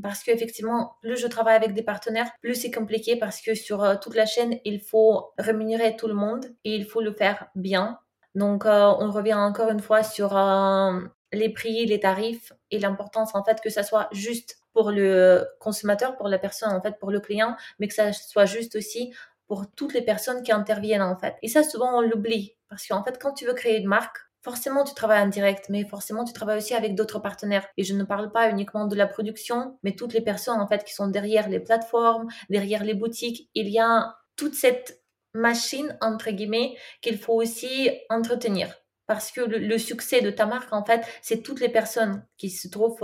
parce 0.01 0.23
qu'effectivement, 0.23 0.95
plus 1.01 1.17
je 1.17 1.27
travaille 1.27 1.55
avec 1.55 1.73
des 1.73 1.83
partenaires, 1.83 2.29
plus 2.41 2.55
c'est 2.55 2.71
compliqué 2.71 3.15
parce 3.15 3.41
que 3.41 3.55
sur 3.55 3.83
euh, 3.83 3.95
toute 4.01 4.15
la 4.15 4.25
chaîne, 4.25 4.59
il 4.65 4.79
faut 4.81 5.31
rémunérer 5.37 5.95
tout 5.95 6.07
le 6.07 6.13
monde 6.13 6.45
et 6.63 6.75
il 6.75 6.85
faut 6.85 7.01
le 7.01 7.13
faire 7.13 7.47
bien. 7.55 7.99
Donc, 8.35 8.65
euh, 8.65 8.93
on 8.99 9.11
revient 9.11 9.33
encore 9.33 9.69
une 9.69 9.79
fois 9.79 10.03
sur 10.03 10.37
euh, 10.37 10.99
les 11.33 11.49
prix, 11.49 11.85
les 11.85 11.99
tarifs 11.99 12.53
et 12.71 12.79
l'importance 12.79 13.35
en 13.35 13.43
fait 13.43 13.59
que 13.61 13.69
ça 13.69 13.83
soit 13.83 14.07
juste 14.11 14.57
pour 14.73 14.91
le 14.91 15.45
consommateur, 15.59 16.15
pour 16.17 16.27
la 16.27 16.37
personne 16.37 16.71
en 16.71 16.81
fait, 16.81 16.99
pour 16.99 17.11
le 17.11 17.19
client, 17.19 17.55
mais 17.79 17.87
que 17.87 17.93
ça 17.93 18.13
soit 18.13 18.45
juste 18.45 18.75
aussi 18.75 19.13
pour 19.47 19.65
toutes 19.75 19.93
les 19.93 20.01
personnes 20.01 20.43
qui 20.43 20.51
interviennent 20.51 21.01
en 21.01 21.17
fait. 21.17 21.35
Et 21.41 21.47
ça, 21.47 21.63
souvent, 21.63 21.97
on 21.97 22.01
l'oublie 22.01 22.55
parce 22.69 22.85
qu'en 22.85 23.03
fait, 23.03 23.17
quand 23.19 23.33
tu 23.33 23.45
veux 23.45 23.53
créer 23.53 23.77
une 23.77 23.87
marque, 23.87 24.17
forcément 24.47 24.85
tu 24.85 24.93
travailles 24.93 25.23
en 25.23 25.27
direct, 25.27 25.65
mais 25.67 25.83
forcément 25.83 26.23
tu 26.23 26.31
travailles 26.31 26.59
aussi 26.59 26.73
avec 26.73 26.95
d'autres 26.95 27.19
partenaires. 27.19 27.67
Et 27.75 27.83
je 27.83 27.93
ne 27.93 28.05
parle 28.05 28.31
pas 28.31 28.49
uniquement 28.49 28.87
de 28.87 28.95
la 28.95 29.05
production, 29.05 29.77
mais 29.83 29.93
toutes 29.93 30.13
les 30.13 30.21
personnes 30.21 30.61
en 30.61 30.67
fait 30.69 30.85
qui 30.85 30.93
sont 30.93 31.09
derrière 31.09 31.49
les 31.49 31.59
plateformes, 31.59 32.29
derrière 32.49 32.85
les 32.85 32.93
boutiques. 32.93 33.49
Il 33.55 33.67
y 33.67 33.77
a 33.77 34.15
toute 34.37 34.53
cette 34.53 35.03
machine 35.33 35.97
entre 35.99 36.31
guillemets 36.31 36.77
qu'il 37.01 37.17
faut 37.17 37.33
aussi 37.33 37.89
entretenir. 38.09 38.73
Parce 39.05 39.31
que 39.31 39.41
le, 39.41 39.77
succès 39.77 40.21
de 40.21 40.31
ta 40.31 40.45
marque, 40.45 40.71
en 40.73 40.83
fait, 40.83 41.05
c'est 41.21 41.41
toutes 41.41 41.61
les 41.61 41.69
personnes 41.69 42.25
qui 42.37 42.49
se 42.49 42.67
trouvent 42.69 42.99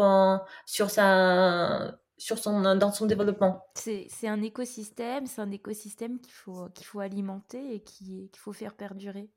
sur 0.66 0.90
sa, 0.90 1.98
sur 2.18 2.38
son, 2.38 2.76
dans 2.76 2.92
son 2.92 3.06
développement. 3.06 3.66
C'est 3.76 4.28
un 4.28 4.42
écosystème, 4.42 5.26
c'est 5.26 5.42
un 5.42 5.52
écosystème 5.52 6.20
qu'il 6.20 6.34
faut, 6.34 6.70
qu'il 6.74 6.86
faut 6.86 7.00
alimenter 7.00 7.76
et 7.76 7.80
qu'il 7.82 8.30
faut 8.38 8.54
faire 8.54 8.76
perdurer. 8.76 9.30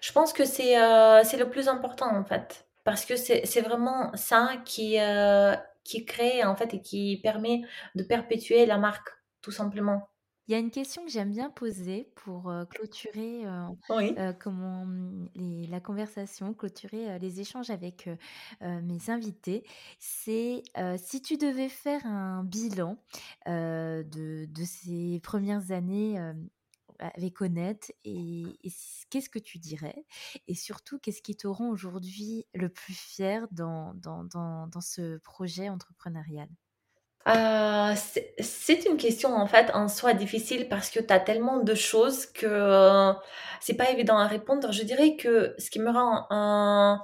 Je 0.00 0.12
pense 0.12 0.32
que 0.32 0.44
c'est 0.44 0.78
euh, 0.78 1.22
le 1.22 1.48
plus 1.48 1.68
important 1.68 2.14
en 2.14 2.24
fait, 2.24 2.66
parce 2.84 3.04
que 3.04 3.16
c'est 3.16 3.60
vraiment 3.60 4.14
ça 4.14 4.56
qui, 4.64 4.98
euh, 5.00 5.54
qui 5.84 6.04
crée 6.04 6.44
en 6.44 6.56
fait 6.56 6.74
et 6.74 6.80
qui 6.80 7.20
permet 7.22 7.62
de 7.94 8.02
perpétuer 8.02 8.66
la 8.66 8.78
marque, 8.78 9.08
tout 9.42 9.52
simplement. 9.52 10.08
Il 10.48 10.52
y 10.52 10.54
a 10.54 10.58
une 10.58 10.70
question 10.70 11.04
que 11.04 11.10
j'aime 11.10 11.32
bien 11.32 11.50
poser 11.50 12.08
pour 12.14 12.50
euh, 12.50 12.64
clôturer 12.66 13.42
comment, 14.38 14.84
mmh, 14.86 15.66
la 15.68 15.80
conversation, 15.80 16.54
clôturer 16.54 17.18
les 17.18 17.40
échanges 17.40 17.70
avec 17.70 18.08
mes 18.60 19.10
invités. 19.10 19.64
C'est 19.98 20.62
si 20.98 21.20
tu 21.20 21.36
devais 21.36 21.68
faire 21.68 22.06
un 22.06 22.44
bilan 22.44 22.96
de, 23.46 24.04
de, 24.46 24.64
ces 24.64 25.18
premières 25.20 25.72
années 25.72 26.16
avec 26.98 27.40
Honnête 27.40 27.92
et, 28.04 28.44
qu'est-ce 29.10 29.28
que 29.28 29.38
tu 29.38 29.58
dirais 29.58 30.04
Et 30.48 30.54
surtout, 30.54 30.98
qu'est-ce 30.98 31.22
qui 31.22 31.36
te 31.36 31.46
rend 31.46 31.68
aujourd'hui 31.68 32.46
le 32.54 32.68
plus 32.68 32.94
fier 32.94 33.46
dans, 33.50 33.94
dans, 33.94 34.24
dans, 34.24 34.80
ce 34.80 35.18
projet 35.18 35.68
entrepreneurial? 35.68 36.48
Euh, 37.28 37.94
c'est 38.38 38.84
une 38.84 38.96
question 38.96 39.34
en 39.34 39.46
fait 39.46 39.72
en 39.74 39.88
soi 39.88 40.14
difficile 40.14 40.68
parce 40.68 40.90
que 40.90 41.00
tu 41.00 41.12
as 41.12 41.18
tellement 41.18 41.58
de 41.58 41.74
choses 41.74 42.26
que 42.26 42.46
euh, 42.46 43.12
c'est 43.60 43.74
pas 43.74 43.90
évident 43.90 44.16
à 44.16 44.28
répondre. 44.28 44.70
Je 44.70 44.84
dirais 44.84 45.16
que 45.16 45.54
ce 45.58 45.70
qui 45.70 45.80
me 45.80 45.90
rend 45.90 46.26
un, 46.30 47.02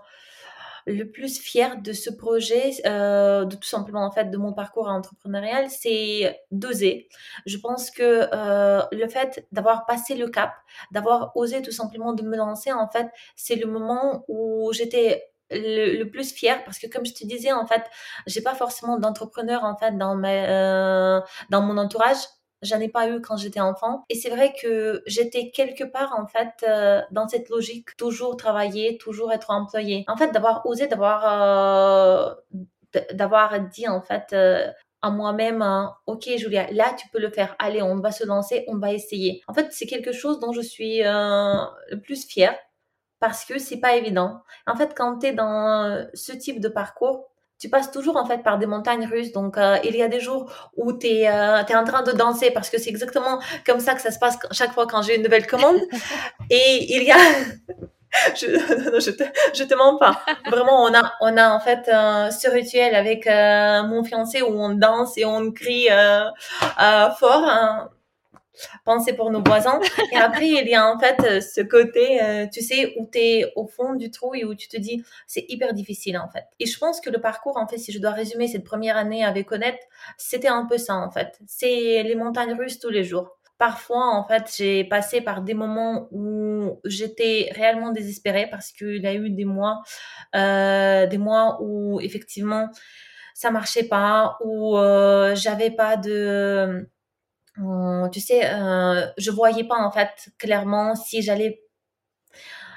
le 0.87 1.05
plus 1.05 1.39
fier 1.39 1.81
de 1.81 1.93
ce 1.93 2.11
projet, 2.11 2.73
euh, 2.87 3.45
de 3.45 3.57
tout 3.57 3.69
simplement 3.69 4.05
en 4.05 4.11
fait 4.11 4.31
de 4.31 4.37
mon 4.37 4.53
parcours 4.53 4.89
entrepreneurial, 4.89 5.71
c'est 5.71 6.41
d'oser. 6.51 7.09
Je 7.47 7.59
pense 7.59 7.91
que 7.91 8.29
euh, 8.33 8.83
le 8.93 9.09
fait 9.09 9.47
d'avoir 9.53 9.87
passé 9.87 10.15
le 10.15 10.29
cap, 10.29 10.53
d'avoir 10.91 11.37
osé 11.37 11.63
tout 11.63 11.73
simplement 11.73 12.13
de 12.13 12.23
me 12.23 12.37
lancer, 12.37 12.73
en 12.73 12.89
fait, 12.89 13.09
c'est 13.37 13.57
le 13.57 13.67
moment 13.67 14.25
où 14.29 14.73
j'étais 14.73 15.25
le, 15.51 16.05
plus 16.05 16.33
fier 16.33 16.65
parce 16.65 16.79
que 16.79 16.87
comme 16.87 17.05
je 17.05 17.13
te 17.13 17.27
disais 17.27 17.53
en 17.53 17.67
fait 17.67 17.83
j'ai 18.27 18.41
pas 18.41 18.55
forcément 18.55 18.99
d'entrepreneur 18.99 19.65
en 19.65 19.77
fait 19.77 19.97
dans 19.99 20.15
ma 20.15 20.31
euh, 20.31 21.21
dans 21.51 21.61
mon 21.61 21.77
entourage 21.77 22.17
J'en 22.63 22.79
ai 22.81 22.89
pas 22.89 23.09
eu 23.09 23.21
quand 23.21 23.37
j'étais 23.37 23.61
enfant. 23.61 24.05
Et 24.09 24.15
c'est 24.15 24.31
vrai 24.31 24.55
que 24.61 25.03
j'étais 25.07 25.51
quelque 25.51 25.85
part, 25.85 26.15
en 26.19 26.27
fait, 26.27 26.65
euh, 26.69 27.03
dans 27.11 27.29
cette 27.29 27.49
logique, 27.49 27.97
toujours 27.97 28.37
travailler, 28.37 28.99
toujours 28.99 29.33
être 29.33 29.51
employé. 29.51 30.05
En 30.09 30.17
fait, 30.17 30.31
d'avoir 30.33 30.65
osé, 30.67 30.87
d'avoir, 30.87 32.35
euh, 32.95 33.01
d'avoir 33.13 33.61
dit, 33.61 33.89
en 33.89 34.01
fait, 34.01 34.33
euh, 34.33 34.71
à 35.03 35.11
moi-même, 35.11 35.63
hein, 35.63 35.97
ok 36.07 36.31
Julia, 36.37 36.71
là 36.71 36.95
tu 36.97 37.09
peux 37.09 37.19
le 37.19 37.31
faire, 37.31 37.57
allez, 37.59 37.83
on 37.83 37.97
va 37.97 38.13
se 38.13 38.25
lancer, 38.25 38.65
on 38.69 38.79
va 38.79 38.93
essayer. 38.93 39.43
En 39.49 39.55
fait, 39.55 39.73
c'est 39.73 39.87
quelque 39.87 40.13
chose 40.13 40.39
dont 40.39 40.53
je 40.53 40.61
suis 40.61 41.01
le 41.03 41.97
plus 41.97 42.25
fière 42.25 42.57
parce 43.19 43.45
que 43.45 43.59
c'est 43.59 43.81
pas 43.81 43.97
évident. 43.97 44.43
En 44.67 44.77
fait, 44.77 44.95
quand 44.97 45.19
tu 45.19 45.27
es 45.27 45.33
dans 45.33 46.07
ce 46.15 46.33
type 46.33 46.61
de 46.61 46.69
parcours, 46.69 47.32
tu 47.63 47.69
passes 47.69 47.93
toujours 47.93 48.17
en 48.17 48.27
fait 48.27 48.43
par 48.43 48.59
des 48.59 48.67
montagnes 48.67 49.07
russes. 49.07 49.31
Donc 49.31 49.57
euh, 49.57 49.77
il 49.85 49.95
y 49.95 50.03
a 50.03 50.09
des 50.09 50.19
jours 50.19 50.51
où 50.77 50.93
tu 50.93 51.07
es, 51.07 51.29
euh, 51.29 51.63
en 51.63 51.85
train 51.85 52.03
de 52.03 52.11
danser 52.11 52.51
parce 52.51 52.71
que 52.71 52.79
c'est 52.79 52.91
exactement 52.91 53.39
comme 53.65 53.79
ça 53.79 53.95
que 53.95 54.01
ça 54.01 54.11
se 54.11 54.19
passe 54.19 54.37
chaque 54.51 54.73
fois 54.73 54.89
quand 54.89 55.03
j'ai 55.03 55.15
une 55.15 55.23
nouvelle 55.23 55.47
commande. 55.47 55.77
Et 56.51 56.93
il 56.93 57.05
y 57.05 57.13
a 57.13 57.17
je, 58.35 58.47
je, 59.01 59.11
te, 59.13 59.23
je 59.55 59.63
te 59.63 59.75
mens 59.75 59.97
pas. 59.97 60.21
Vraiment, 60.51 60.83
on 60.83 60.93
a, 60.93 61.13
on 61.21 61.37
a 61.37 61.51
en 61.51 61.61
fait 61.61 61.89
euh, 61.89 62.31
ce 62.33 62.51
rituel 62.51 62.97
avec 62.97 63.27
mon 63.27 64.03
fiancé 64.03 64.43
où 64.43 64.61
on 64.61 64.71
danse 64.71 65.17
et 65.17 65.25
on 65.25 65.53
crie 65.53 65.87
fort. 65.87 67.45
Hein. 67.47 67.91
Penser 68.85 69.13
pour 69.13 69.31
nos 69.31 69.43
voisins. 69.43 69.81
Et 70.13 70.17
après, 70.17 70.49
il 70.49 70.69
y 70.69 70.75
a 70.75 70.87
en 70.87 70.99
fait 70.99 71.41
ce 71.41 71.61
côté, 71.61 72.23
euh, 72.23 72.47
tu 72.53 72.63
sais, 72.63 72.95
où 72.99 73.09
tu 73.11 73.19
es 73.19 73.53
au 73.57 73.67
fond 73.67 73.95
du 73.95 74.11
trou 74.11 74.35
et 74.35 74.45
où 74.45 74.55
tu 74.55 74.69
te 74.69 74.77
dis, 74.77 75.03
c'est 75.27 75.45
hyper 75.49 75.73
difficile 75.73 76.19
en 76.19 76.29
fait. 76.29 76.45
Et 76.59 76.67
je 76.67 76.79
pense 76.79 77.01
que 77.01 77.11
le 77.11 77.21
parcours, 77.21 77.57
en 77.57 77.67
fait, 77.67 77.79
si 77.79 77.93
je 77.93 77.99
dois 77.99 78.11
résumer 78.11 78.49
cette 78.49 78.65
première 78.65 78.97
année 78.97 79.25
avec 79.25 79.51
Honnête, 79.53 79.81
c'était 80.17 80.49
un 80.49 80.67
peu 80.67 80.79
ça 80.79 80.97
en 80.97 81.11
fait. 81.11 81.39
C'est 81.47 82.03
les 82.03 82.15
montagnes 82.15 82.55
russes 82.55 82.79
tous 82.79 82.91
les 82.91 83.05
jours. 83.05 83.39
Parfois, 83.59 84.09
en 84.17 84.27
fait, 84.27 84.53
j'ai 84.57 84.83
passé 84.83 85.21
par 85.21 85.41
des 85.43 85.55
moments 85.55 86.09
où 86.11 86.81
j'étais 86.85 87.49
réellement 87.55 87.93
désespérée 87.93 88.49
parce 88.51 88.73
qu'il 88.73 89.01
y 89.01 89.07
a 89.07 89.15
eu 89.15 89.31
des 89.31 89.45
mois, 89.45 89.83
euh, 90.35 91.07
des 91.07 91.19
mois 91.19 91.59
où 91.61 92.01
effectivement 92.01 92.71
ça 93.35 93.51
marchait 93.51 93.85
pas, 93.85 94.37
où 94.45 94.77
euh, 94.77 95.35
j'avais 95.37 95.71
pas 95.71 95.97
de 95.97 96.11
euh, 96.11 96.83
tu 97.57 98.21
sais, 98.21 98.47
euh, 98.47 99.07
je 99.19 99.31
voyais 99.31 99.65
pas 99.65 99.77
en 99.77 99.91
fait 99.91 100.31
clairement 100.39 100.95
si 100.95 101.23
j'allais 101.23 101.63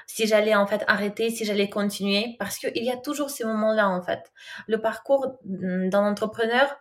si 0.06 0.26
j'allais 0.26 0.54
en 0.54 0.66
fait 0.66 0.82
arrêter, 0.86 1.30
si 1.30 1.44
j'allais 1.44 1.68
continuer, 1.68 2.36
parce 2.38 2.58
qu'il 2.58 2.84
y 2.84 2.90
a 2.90 2.96
toujours 2.96 3.28
ces 3.28 3.44
moments-là 3.44 3.88
en 3.88 4.00
fait. 4.02 4.32
Le 4.66 4.80
parcours 4.80 5.36
d'un 5.44 6.04
entrepreneur, 6.06 6.74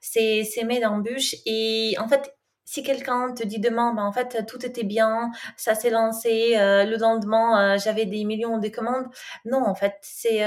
c'est 0.00 0.44
s'aimer 0.44 0.80
d'embûches 0.80 1.36
et 1.46 1.94
en 1.98 2.08
fait, 2.08 2.34
si 2.64 2.82
quelqu'un 2.82 3.32
te 3.34 3.44
dit 3.44 3.60
demain, 3.60 3.94
ben 3.94 4.04
en 4.04 4.12
fait 4.12 4.44
tout 4.46 4.64
était 4.64 4.84
bien, 4.84 5.30
ça 5.56 5.74
s'est 5.74 5.90
lancé, 5.90 6.56
euh, 6.56 6.84
le 6.84 6.96
lendemain 6.96 7.76
j'avais 7.76 8.06
des 8.06 8.24
millions 8.24 8.58
de 8.58 8.68
commandes, 8.68 9.06
non 9.44 9.64
en 9.66 9.74
fait, 9.74 9.94
c'est 10.02 10.40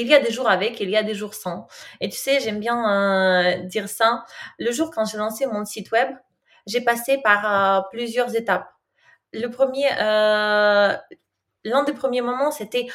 il 0.00 0.08
y 0.08 0.14
a 0.14 0.20
des 0.20 0.30
jours 0.30 0.48
avec, 0.48 0.80
il 0.80 0.90
y 0.90 0.96
a 0.96 1.02
des 1.02 1.14
jours 1.14 1.34
sans. 1.34 1.66
Et 2.00 2.08
tu 2.08 2.16
sais, 2.18 2.40
j'aime 2.40 2.60
bien 2.60 2.78
euh, 2.90 3.58
dire 3.64 3.88
ça. 3.88 4.24
Le 4.58 4.72
jour 4.72 4.90
quand 4.90 5.04
j'ai 5.06 5.18
lancé 5.18 5.46
mon 5.46 5.64
site 5.64 5.90
web, 5.92 6.08
j'ai 6.66 6.80
passé 6.82 7.18
par 7.22 7.78
euh, 7.78 7.82
plusieurs 7.92 8.34
étapes. 8.36 8.68
Le 9.32 9.48
premier, 9.48 9.86
euh, 10.00 10.96
l'un 11.64 11.84
des 11.84 11.92
premiers 11.92 12.20
moments, 12.22 12.50
c'était 12.50 12.86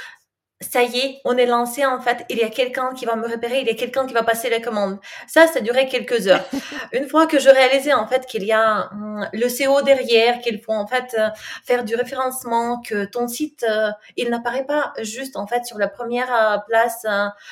ça 0.62 0.84
y 0.84 0.99
est, 0.99 1.22
on 1.24 1.38
est 1.38 1.45
lancé 1.45 1.86
en 1.86 2.01
fait, 2.01 2.26
il 2.30 2.38
y 2.38 2.43
a 2.43 2.49
quelqu'un 2.49 2.93
qui 2.93 3.05
va 3.05 3.16
me 3.16 3.26
repérer, 3.26 3.62
il 3.62 3.68
y 3.68 3.70
a 3.70 3.76
quelqu'un 3.76 4.05
qui 4.05 4.14
va 4.14 4.24
passer 4.24 4.49
la 4.49 4.60
commande. 4.60 4.99
Ça, 5.26 5.47
ça 5.47 5.62
durait 5.62 5.88
quelques 5.88 6.28
heures. 6.28 6.43
Une 6.91 7.07
fois 7.07 7.28
que 7.28 7.39
je 7.39 7.49
réalisais 7.49 7.93
en 7.93 8.05
fait 8.07 8.26
qu'il 8.26 8.43
y 8.43 8.51
a 8.51 8.89
hum, 8.91 9.26
le 9.32 9.47
CO 9.47 9.82
derrière, 9.82 10.41
qu'il 10.41 10.62
faut 10.62 10.74
en 10.74 10.86
fait 10.86 11.16
euh, 11.18 11.30
faire 11.64 11.86
du 11.86 11.95
référencement, 11.95 12.82
que 12.82 13.05
ton 13.05 13.30
site, 13.30 13.66
euh, 13.70 13.89
il 14.18 14.30
n'apparaît 14.30 14.66
pas 14.66 14.91
juste 15.01 15.38
en 15.38 15.47
fait 15.47 15.66
sur 15.66 15.78
la 15.78 15.88
première 15.88 16.34
euh, 16.34 16.57
place 16.68 17.05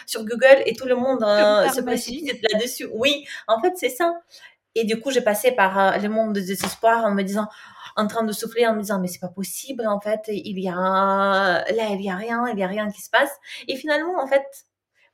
sur 0.05 0.25
Google 0.25 0.61
et 0.65 0.73
tout 0.75 0.85
le 0.85 0.95
monde 0.95 1.21
se 1.21 1.81
précipite 1.81 2.41
là-dessus. 2.51 2.89
Oui, 2.91 3.25
en 3.47 3.61
fait, 3.61 3.73
c'est 3.77 3.89
ça. 3.89 4.15
Et 4.75 4.83
du 4.83 4.99
coup, 4.99 5.11
j'ai 5.11 5.21
passé 5.21 5.51
par 5.51 5.97
le 5.97 6.09
monde 6.09 6.33
de 6.33 6.41
désespoir 6.41 7.05
en 7.05 7.11
me 7.11 7.23
disant, 7.23 7.47
en 7.97 8.07
train 8.07 8.23
de 8.23 8.31
souffler 8.31 8.65
en 8.67 8.75
me 8.75 8.81
disant 8.81 8.99
mais 8.99 9.07
c'est 9.07 9.19
pas 9.19 9.27
possible 9.27 9.85
en 9.87 9.99
fait 9.99 10.21
il 10.27 10.59
y 10.59 10.69
a 10.69 10.73
là 10.75 11.63
il 11.91 12.01
y 12.01 12.09
a 12.09 12.15
rien 12.15 12.45
il 12.47 12.59
y 12.59 12.63
a 12.63 12.67
rien 12.67 12.89
qui 12.89 13.01
se 13.01 13.09
passe. 13.09 13.31
Et 13.67 13.75
finalement 13.75 14.21
en 14.21 14.27
fait 14.27 14.45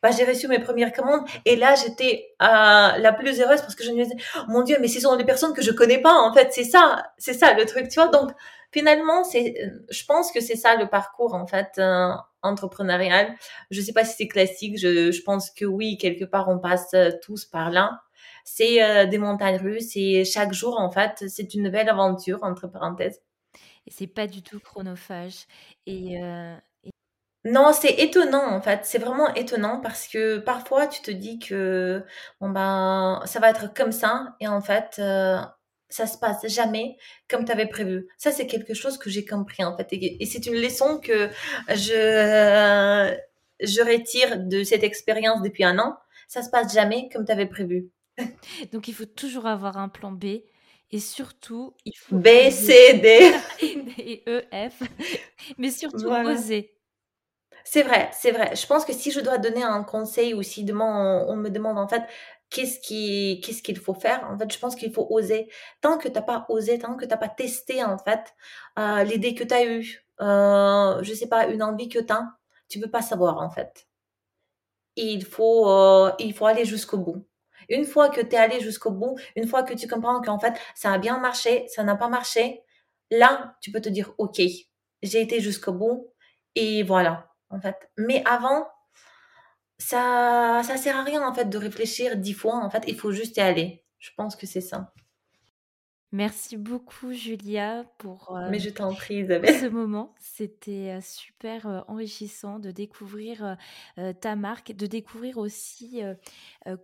bah, 0.03 0.11
j'ai 0.11 0.25
reçu 0.25 0.49
mes 0.49 0.59
premières 0.59 0.91
commandes 0.91 1.25
et 1.45 1.55
là 1.55 1.75
j'étais 1.75 2.27
euh, 2.41 2.45
la 2.45 3.13
plus 3.13 3.39
heureuse 3.39 3.61
parce 3.61 3.73
que 3.73 3.85
je 3.85 3.91
me 3.91 4.03
disais 4.03 4.17
mon 4.49 4.61
dieu 4.61 4.77
mais 4.81 4.89
ce 4.89 4.99
sont 4.99 5.15
des 5.15 5.23
personnes 5.23 5.53
que 5.53 5.61
je 5.61 5.71
connais 5.71 6.01
pas 6.01 6.13
en 6.13 6.33
fait 6.33 6.49
c'est 6.51 6.65
ça 6.65 7.05
c'est 7.17 7.33
ça 7.33 7.53
le 7.53 7.65
truc 7.65 7.87
tu 7.87 7.99
vois. 8.01 8.09
Donc 8.09 8.31
finalement 8.71 9.23
c'est 9.23 9.55
je 9.89 10.05
pense 10.05 10.31
que 10.33 10.41
c'est 10.41 10.57
ça 10.57 10.75
le 10.75 10.89
parcours 10.89 11.33
en 11.33 11.47
fait 11.47 11.69
euh, 11.77 12.11
entrepreneurial. 12.41 13.33
Je 13.71 13.79
sais 13.81 13.93
pas 13.93 14.03
si 14.03 14.15
c'est 14.17 14.27
classique 14.27 14.77
je, 14.77 15.11
je 15.11 15.21
pense 15.23 15.49
que 15.51 15.63
oui 15.65 15.97
quelque 15.97 16.25
part 16.25 16.49
on 16.49 16.59
passe 16.59 16.93
tous 17.21 17.45
par 17.45 17.71
là 17.71 18.02
c'est 18.43 18.83
euh, 18.83 19.05
des 19.05 19.17
montagnes 19.17 19.57
russes 19.57 19.95
et 19.95 20.25
chaque 20.25 20.53
jour, 20.53 20.79
en 20.79 20.91
fait, 20.91 21.23
c'est 21.27 21.53
une 21.53 21.63
nouvelle 21.63 21.89
aventure, 21.89 22.39
entre 22.43 22.67
parenthèses. 22.67 23.21
Et 23.87 23.91
c'est 23.91 24.07
pas 24.07 24.27
du 24.27 24.41
tout 24.41 24.59
chronophage. 24.59 25.45
Et, 25.85 26.21
euh, 26.21 26.55
Non, 27.45 27.73
c'est 27.73 27.91
étonnant, 27.99 28.53
en 28.53 28.61
fait. 28.61 28.81
C'est 28.85 28.99
vraiment 28.99 29.33
étonnant 29.35 29.81
parce 29.81 30.07
que 30.07 30.39
parfois, 30.39 30.87
tu 30.87 31.01
te 31.01 31.11
dis 31.11 31.39
que 31.39 32.03
bon, 32.41 32.49
ben, 32.49 33.21
ça 33.25 33.39
va 33.39 33.49
être 33.49 33.73
comme 33.73 33.91
ça 33.91 34.35
et 34.39 34.47
en 34.47 34.61
fait, 34.61 34.95
euh, 34.99 35.37
ça 35.89 36.07
se 36.07 36.17
passe 36.17 36.47
jamais 36.47 36.97
comme 37.29 37.45
tu 37.45 37.51
avais 37.51 37.67
prévu. 37.67 38.07
Ça, 38.17 38.31
c'est 38.31 38.47
quelque 38.47 38.73
chose 38.73 38.97
que 38.97 39.09
j'ai 39.09 39.25
compris, 39.25 39.63
en 39.63 39.75
fait. 39.77 39.87
Et, 39.91 40.25
c'est 40.25 40.45
une 40.47 40.55
leçon 40.55 40.99
que 40.99 41.29
je, 41.69 43.15
je 43.61 43.81
retire 43.81 44.39
de 44.39 44.63
cette 44.63 44.83
expérience 44.83 45.41
depuis 45.41 45.63
un 45.63 45.79
an. 45.79 45.97
Ça 46.27 46.41
se 46.43 46.49
passe 46.49 46.73
jamais 46.73 47.09
comme 47.13 47.25
tu 47.25 47.31
avais 47.31 47.45
prévu. 47.47 47.91
Donc 48.71 48.87
il 48.87 48.93
faut 48.93 49.05
toujours 49.05 49.45
avoir 49.45 49.77
un 49.77 49.89
plan 49.89 50.11
B 50.11 50.25
et 50.91 50.99
surtout 50.99 51.73
il 51.85 51.93
faut 51.97 52.15
B, 52.15 52.27
C, 52.51 52.99
D 52.99 53.31
et 53.97 54.23
E, 54.27 54.43
F, 54.51 54.83
mais 55.57 55.71
surtout 55.71 56.07
oser. 56.07 56.73
C'est 57.65 57.83
vrai, 57.83 58.09
c'est 58.13 58.31
vrai. 58.31 58.55
Je 58.55 58.67
pense 58.67 58.85
que 58.85 58.93
si 58.93 59.11
je 59.11 59.19
dois 59.21 59.37
donner 59.37 59.63
un 59.63 59.83
conseil 59.83 60.33
ou 60.33 60.43
si 60.43 60.63
demain 60.63 61.25
on, 61.27 61.35
me 61.35 61.49
demande 61.49 61.77
en 61.79 61.87
fait 61.87 62.03
qu'est-ce 62.49 62.79
qui 62.79 63.41
qu'est-ce 63.41 63.63
qu'il 63.63 63.77
faut 63.79 63.93
faire, 63.93 64.27
en 64.29 64.37
fait, 64.37 64.51
je 64.53 64.59
pense 64.59 64.75
qu'il 64.75 64.93
faut 64.93 65.07
oser. 65.09 65.49
Tant 65.81 65.97
que 65.97 66.07
tu 66.07 66.13
n'as 66.13 66.21
pas 66.21 66.45
osé, 66.49 66.77
tant 66.77 66.95
que 66.95 67.05
tu 67.05 67.09
n'as 67.09 67.17
pas 67.17 67.29
testé 67.29 67.83
en 67.83 67.97
fait 67.97 68.35
euh, 68.79 69.03
l'idée 69.03 69.33
que 69.35 69.43
tu 69.43 69.53
as 69.53 69.65
eue, 69.65 70.05
euh, 70.21 71.01
je 71.03 71.13
sais 71.13 71.27
pas, 71.27 71.47
une 71.47 71.63
envie 71.63 71.89
que 71.89 71.99
tu 71.99 72.13
as, 72.13 72.27
tu 72.69 72.79
peux 72.79 72.89
pas 72.89 73.01
savoir 73.01 73.39
en 73.39 73.49
fait. 73.49 73.87
il 74.95 75.25
faut 75.25 75.69
euh, 75.69 76.11
il 76.19 76.33
faut 76.33 76.45
aller 76.45 76.65
jusqu'au 76.65 76.97
bout. 76.97 77.25
Une 77.69 77.85
fois 77.85 78.09
que 78.09 78.21
tu 78.21 78.35
es 78.35 78.37
allé 78.37 78.59
jusqu'au 78.59 78.91
bout, 78.91 79.17
une 79.35 79.47
fois 79.47 79.63
que 79.63 79.73
tu 79.73 79.87
comprends 79.87 80.21
qu'en 80.21 80.39
fait, 80.39 80.53
ça 80.75 80.93
a 80.93 80.97
bien 80.97 81.19
marché, 81.19 81.67
ça 81.67 81.83
n'a 81.83 81.95
pas 81.95 82.09
marché, 82.09 82.61
là, 83.11 83.55
tu 83.61 83.71
peux 83.71 83.81
te 83.81 83.89
dire, 83.89 84.13
OK, 84.17 84.41
j'ai 85.01 85.21
été 85.21 85.39
jusqu'au 85.39 85.73
bout 85.73 86.13
et 86.55 86.83
voilà, 86.83 87.31
en 87.49 87.59
fait. 87.59 87.75
Mais 87.97 88.23
avant, 88.25 88.67
ça, 89.77 90.61
ça 90.63 90.77
sert 90.77 90.97
à 90.97 91.03
rien, 91.03 91.27
en 91.27 91.33
fait, 91.33 91.45
de 91.45 91.57
réfléchir 91.57 92.17
dix 92.17 92.33
fois, 92.33 92.55
en 92.55 92.69
fait, 92.69 92.83
il 92.87 92.95
faut 92.97 93.11
juste 93.11 93.37
y 93.37 93.41
aller. 93.41 93.83
Je 93.99 94.11
pense 94.15 94.35
que 94.35 94.45
c'est 94.45 94.61
ça. 94.61 94.93
Merci 96.13 96.57
beaucoup 96.57 97.11
Julia 97.11 97.85
pour 97.97 98.37
Mais 98.51 98.59
je 98.59 98.69
t'en 98.69 98.93
prie 98.93 99.15
Isabelle. 99.15 99.59
ce 99.59 99.65
moment. 99.65 100.13
C'était 100.19 100.99
super 101.01 101.83
enrichissant 101.87 102.59
de 102.59 102.69
découvrir 102.69 103.57
ta 104.21 104.35
marque, 104.35 104.73
de 104.73 104.85
découvrir 104.85 105.39
aussi 105.39 106.03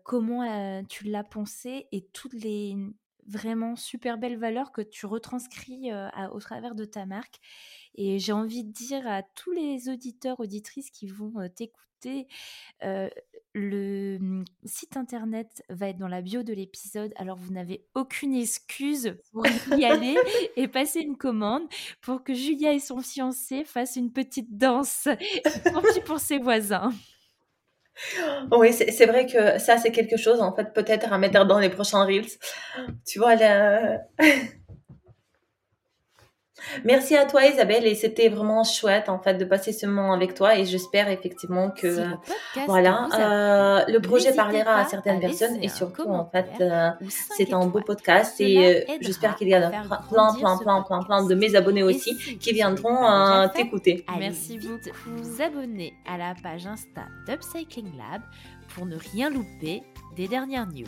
comment 0.04 0.84
tu 0.90 1.06
l'as 1.06 1.24
pensée 1.24 1.86
et 1.92 2.02
toutes 2.12 2.34
les 2.34 2.76
vraiment 3.28 3.76
super 3.76 4.18
belles 4.18 4.40
valeurs 4.40 4.72
que 4.72 4.82
tu 4.82 5.06
retranscris 5.06 5.92
au 6.32 6.40
travers 6.40 6.74
de 6.74 6.86
ta 6.86 7.06
marque. 7.06 7.40
Et 7.94 8.18
j'ai 8.18 8.32
envie 8.32 8.64
de 8.64 8.72
dire 8.72 9.08
à 9.08 9.22
tous 9.22 9.52
les 9.52 9.90
auditeurs, 9.90 10.40
auditrices 10.40 10.90
qui 10.90 11.06
vont 11.06 11.34
t'écouter, 11.56 11.86
le 13.54 14.18
mmh, 14.20 14.46
site 14.66 14.98
internet 14.98 15.64
va 15.70 15.90
être 15.90 15.98
dans 15.98 16.08
la 16.08 16.22
bio 16.22 16.44
de 16.44 16.54
l'épisode, 16.54 17.12
alors 17.16 17.38
vous 17.38 17.52
n'avez 17.52 17.86
aucune 17.96 18.36
excuse 18.36 19.16
pour 19.32 19.46
y 19.78 19.86
aller 19.86 20.18
et 20.56 20.68
passer 20.68 21.00
une 21.00 21.18
commande 21.18 21.64
pour 22.02 22.24
que 22.24 22.34
Julia 22.34 22.74
et 22.74 22.80
son 22.80 23.02
fiancé 23.02 23.64
fassent 23.64 23.96
une 23.96 24.12
petite 24.12 24.58
danse, 24.58 25.08
pour 26.06 26.20
ses 26.20 26.38
voisins. 26.38 26.92
Oui, 28.52 28.72
c'est 28.72 29.06
vrai 29.06 29.26
que 29.26 29.60
ça, 29.60 29.78
c'est 29.78 29.92
quelque 29.92 30.16
chose, 30.16 30.40
en 30.40 30.56
fait, 30.56 30.74
peut-être 30.74 31.12
à 31.12 31.18
mettre 31.18 31.46
dans 31.46 31.60
les 31.60 31.70
prochains 31.70 32.06
Reels. 32.06 32.30
Tu 33.06 33.20
vois, 33.20 33.36
là... 33.36 34.00
Merci 36.84 37.16
à 37.16 37.26
toi 37.26 37.46
Isabelle 37.46 37.86
et 37.86 37.96
c'était 37.96 38.30
vraiment 38.30 38.64
chouette 38.64 39.10
en 39.10 39.20
fait 39.20 39.36
de 39.36 39.46
passer 39.46 39.74
ce 39.74 39.86
moment 39.86 40.14
avec 40.14 40.34
toi 40.34 40.58
et 40.58 40.66
j'espère 40.66 41.10
effectivement 41.10 41.72
que 41.72 42.06
voilà 42.68 43.08
euh, 43.14 43.92
le 43.92 44.00
projet 44.00 44.34
parlera 44.34 44.76
à 44.82 44.86
certaines 44.86 45.20
personnes 45.20 45.58
et 45.62 45.70
surtout 45.70 46.10
en 46.10 46.26
fait 46.30 46.50
euh, 46.62 46.90
c'est 47.38 47.54
un 47.54 47.66
beau 47.66 47.82
podcast 47.82 48.40
et 48.40 48.86
euh, 48.90 48.96
j'espère 49.02 49.36
qu'il 49.36 49.50
y 49.50 49.54
a 49.54 49.70
plein 49.70 50.34
plein 50.34 50.58
plein 50.58 50.84
plein 50.84 51.04
plein 51.04 51.26
de 51.26 51.36
mes 51.36 51.56
abonnés 51.56 51.84
aussi 51.84 52.16
qui 52.38 52.54
viendront 52.54 53.48
t'écouter. 53.50 54.06
Merci 54.18 54.58
beaucoup. 54.58 54.70
Vous 55.06 55.42
abonner 55.42 55.94
à 56.08 56.18
la 56.18 56.34
page 56.42 56.68
Insta 56.68 57.06
d'Upcycling 57.28 57.98
Lab 57.98 58.22
pour 58.76 58.86
ne 58.86 58.96
rien 58.96 59.30
louper 59.30 59.84
des 60.16 60.28
dernières 60.28 60.68
news. 60.68 60.86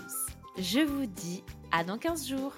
Je 0.57 0.79
vous 0.79 1.05
dis 1.05 1.43
à 1.71 1.83
dans 1.83 1.97
15 1.97 2.27
jours. 2.27 2.53